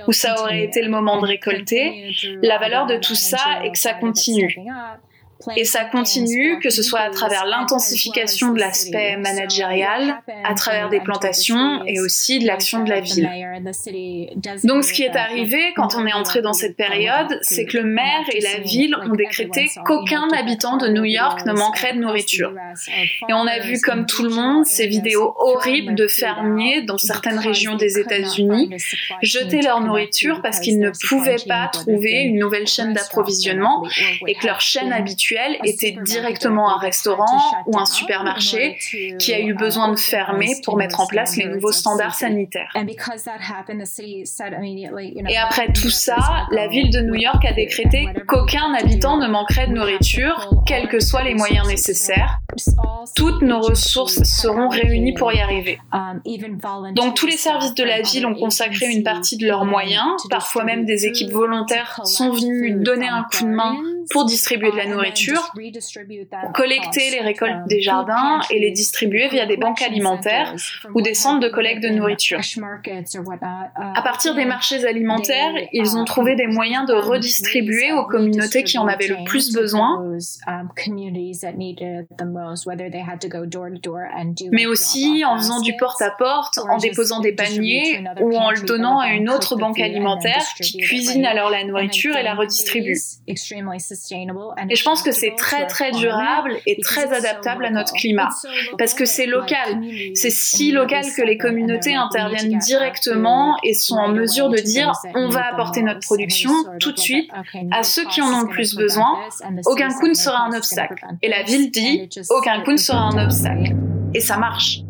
où 0.07 0.13
ça 0.13 0.41
aurait 0.41 0.65
été 0.65 0.83
le 0.83 0.91
moment 0.91 1.21
de 1.21 1.27
récolter, 1.27 2.15
la 2.43 2.59
valeur 2.59 2.87
de 2.87 2.97
tout 2.97 3.15
ça 3.15 3.63
est 3.65 3.73
que 3.73 3.79
ça 3.79 3.95
continue. 3.95 4.57
Et 5.57 5.65
ça 5.65 5.85
continue, 5.85 6.59
que 6.61 6.71
ce 6.71 6.83
soit 6.83 7.01
à 7.01 7.11
travers 7.11 7.45
l'intensification 7.45 8.53
de 8.53 8.59
l'aspect 8.59 9.17
managérial, 9.17 10.23
à 10.45 10.55
travers 10.55 10.89
des 10.89 11.01
plantations 11.01 11.85
et 11.87 12.01
aussi 12.01 12.39
de 12.39 12.47
l'action 12.47 12.83
de 12.83 12.91
la 12.91 13.01
ville. 13.01 13.29
Donc 14.65 14.85
ce 14.85 14.93
qui 14.93 15.03
est 15.03 15.17
arrivé 15.17 15.73
quand 15.77 15.95
on 15.95 16.07
est 16.07 16.13
entré 16.13 16.43
dans 16.43 16.53
cette 16.53 16.77
période, 16.77 17.39
c'est 17.43 17.67
que 17.67 17.79
le 17.79 17.85
maire 17.85 18.25
et 18.33 18.41
la 18.41 18.61
ville 18.61 18.97
ont 19.03 19.15
décrété 19.15 19.71
qu'aucun 19.85 20.29
habitant 20.37 20.79
de 20.79 20.89
New 20.89 21.05
York 21.05 21.45
ne 21.47 21.53
manquerait 21.53 21.95
de 21.95 22.01
nourriture. 22.01 22.53
Et 23.29 23.33
on 23.33 23.47
a 23.47 23.61
vu 23.61 23.81
comme 23.81 24.07
tout 24.07 24.23
le 24.23 24.31
monde 24.31 24.65
ces 24.65 24.87
vidéos 24.87 25.35
horribles 25.37 25.95
de 25.95 26.07
fermiers 26.07 26.83
dans 26.83 26.99
certaines 26.99 27.39
régions 27.39 27.77
des 27.77 27.99
États-Unis 27.99 28.71
jeter 29.23 29.63
leur 29.63 29.81
nourriture 29.81 30.41
parce 30.43 30.61
qu'ils 30.61 30.79
ne 30.79 30.91
pouvaient 31.09 31.37
pas 31.47 31.69
trouver 31.69 32.23
une 32.23 32.39
nouvelle 32.39 32.67
chaîne 32.67 32.95
d'approvisionnement 32.95 33.87
et 34.27 34.35
que 34.35 34.47
leur 34.47 34.61
chaîne 34.61 34.93
habituelle 34.93 35.26
était 35.65 35.97
directement 36.05 36.71
un 36.71 36.79
restaurant 36.79 37.65
ou 37.67 37.79
un 37.79 37.87
supermarché 37.87 38.79
qui 39.19 39.35
a 39.35 39.41
eu 39.41 39.55
besoin 39.55 39.91
de 39.91 39.97
fermer 39.97 40.57
pour 40.65 40.77
mettre 40.77 41.01
en 41.01 41.07
place 41.07 41.37
les 41.37 41.47
nouveaux 41.47 41.73
standards 41.73 42.15
sanitaires. 42.15 42.73
Et 45.29 45.37
après 45.37 45.73
tout 45.73 45.91
ça, 45.91 46.17
la 46.51 46.69
ville 46.69 46.91
de 46.91 47.01
New 47.01 47.15
York 47.15 47.45
a 47.45 47.53
décrété 47.53 48.07
qu'aucun 48.27 48.75
habitant 48.75 49.17
ne 49.19 49.29
manquerait 49.29 49.69
de 49.69 49.73
nourriture, 49.73 50.51
quels 50.67 50.89
que 50.89 51.01
soient 51.01 51.23
les 51.23 51.35
moyens 51.35 51.67
nécessaires. 51.67 52.41
Toutes 53.15 53.43
nos 53.43 53.61
ressources 53.61 54.23
seront 54.23 54.69
réunies 54.69 55.15
pour 55.15 55.33
y 55.33 55.41
arriver. 55.41 55.79
Donc 56.95 57.15
tous 57.15 57.27
les 57.27 57.37
services 57.37 57.75
de 57.75 57.85
la 57.85 58.03
ville 58.03 58.27
ont 58.27 58.35
consacré 58.35 58.87
une 58.87 59.03
partie 59.03 59.37
de 59.37 59.47
leurs 59.47 59.65
moyens, 59.65 60.07
parfois 60.31 60.65
même 60.65 60.85
des 60.85 61.07
équipes 61.07 61.33
volontaires 61.33 62.01
sont 62.05 62.31
venues 62.31 62.77
donner 62.83 63.09
un 63.09 63.25
coup 63.25 63.45
de 63.45 63.51
main 63.51 63.77
pour 64.11 64.25
distribuer 64.25 64.71
de 64.71 64.77
la 64.77 64.87
nourriture, 64.87 65.16
pour 66.43 66.53
collecter 66.53 67.11
les 67.11 67.21
récoltes 67.21 67.67
des 67.69 67.81
jardins 67.81 68.41
et 68.51 68.59
les 68.59 68.71
distribuer 68.71 69.29
via 69.29 69.47
des 69.47 69.57
banques 69.57 69.83
alimentaires 69.83 70.55
ou 70.95 71.03
des 71.03 71.15
centres 71.15 71.41
de 71.41 71.49
collecte 71.49 71.83
de 71.83 71.89
nourriture. 71.89 72.41
À 73.77 74.03
partir 74.03 74.35
des 74.35 74.45
marchés 74.45 74.85
alimentaires, 74.85 75.53
ils 75.73 75.97
ont 75.97 76.05
trouvé 76.05 76.37
des 76.37 76.47
moyens 76.47 76.87
de 76.87 76.95
redistribuer 76.95 77.93
aux 77.93 78.07
communautés 78.07 78.65
qui 78.65 78.79
en 78.79 78.87
avaient 78.87 79.09
le 79.09 79.25
plus 79.25 79.53
besoin, 79.53 80.17
mais 84.53 84.67
aussi 84.67 85.25
en 85.25 85.37
faisant 85.39 85.61
du 85.61 85.77
porte-à-porte, 85.77 86.59
en 86.59 86.79
déposant 86.79 87.21
des 87.21 87.33
paniers 87.33 88.05
ou 88.21 88.37
en 88.37 88.51
le 88.51 88.61
donnant 88.67 88.99
à 89.01 89.11
une 89.11 89.31
autre 89.31 89.57
banque 89.57 89.81
alimentaire 89.81 90.45
qui 90.61 90.79
cuisine 90.79 91.25
alors 91.25 91.51
la 91.51 91.65
nourriture 91.65 92.17
et 92.17 92.23
la 92.23 92.35
redistribue. 92.35 92.97
Et 93.29 93.35
je 94.77 94.85
pense 94.85 95.03
que 95.03 95.06
c'est 95.13 95.35
très 95.37 95.67
très 95.67 95.93
durable 95.93 96.57
et 96.67 96.81
très 96.81 97.13
adaptable 97.13 97.65
à 97.65 97.71
notre 97.71 97.93
climat 97.93 98.29
parce 98.79 98.95
que 98.95 99.05
c'est 99.05 99.27
local. 99.27 99.81
C'est 100.15 100.31
si 100.31 100.73
local 100.73 101.05
que 101.17 101.23
les 101.23 101.39
communautés 101.39 101.95
interviennent 101.95 102.59
directement 102.59 103.57
et 103.63 103.75
sont 103.75 103.97
en 103.97 104.09
mesure 104.09 104.49
de 104.49 104.59
dire 104.59 104.93
on 105.15 105.29
va 105.29 105.47
apporter 105.47 105.83
notre 105.83 106.01
production 106.01 106.53
tout 106.81 106.93
de 106.93 106.99
suite 106.99 107.31
à 107.73 107.83
ceux 107.83 108.07
qui 108.07 108.21
en 108.21 108.33
ont 108.33 108.43
le 108.43 108.49
plus 108.49 108.75
besoin. 108.75 109.21
Aucun 109.67 109.89
coup 109.89 110.09
ne 110.09 110.15
sera 110.15 110.45
un 110.45 110.53
obstacle. 110.53 111.05
Et 111.23 111.29
la 111.29 111.43
ville 111.43 111.71
dit 111.71 112.09
aucun 112.31 112.63
coup 112.63 112.73
ne 112.73 112.77
sera 112.77 113.01
un 113.01 113.25
obstacle. 113.25 113.75
Et 114.15 114.21
ça 114.21 114.37
marche. 114.37 114.81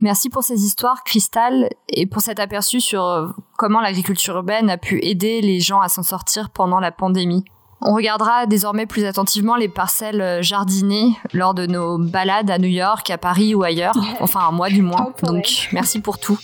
Merci 0.00 0.28
pour 0.28 0.42
ces 0.42 0.66
histoires, 0.66 1.02
Cristal, 1.02 1.70
et 1.88 2.04
pour 2.04 2.20
cet 2.20 2.38
aperçu 2.38 2.78
sur 2.78 3.04
euh, 3.04 3.28
comment 3.56 3.80
l'agriculture 3.80 4.34
urbaine 4.34 4.68
a 4.68 4.76
pu 4.76 5.02
aider 5.02 5.40
les 5.40 5.60
gens 5.60 5.80
à 5.80 5.88
s'en 5.88 6.02
sortir 6.02 6.50
pendant 6.50 6.78
la 6.78 6.92
pandémie. 6.92 7.42
On 7.80 7.94
regardera 7.94 8.46
désormais 8.46 8.86
plus 8.86 9.04
attentivement 9.04 9.56
les 9.56 9.68
parcelles 9.68 10.20
euh, 10.20 10.42
jardinées 10.42 11.16
lors 11.32 11.54
de 11.54 11.66
nos 11.66 11.98
balades 11.98 12.50
à 12.50 12.58
New 12.58 12.68
York, 12.68 13.08
à 13.10 13.18
Paris 13.18 13.54
ou 13.54 13.62
ailleurs. 13.62 13.94
Enfin, 14.20 14.40
un 14.48 14.52
mois 14.52 14.70
du 14.70 14.80
moins. 14.80 15.12
Donc, 15.22 15.68
merci 15.72 16.00
pour 16.00 16.18
tout. 16.18 16.38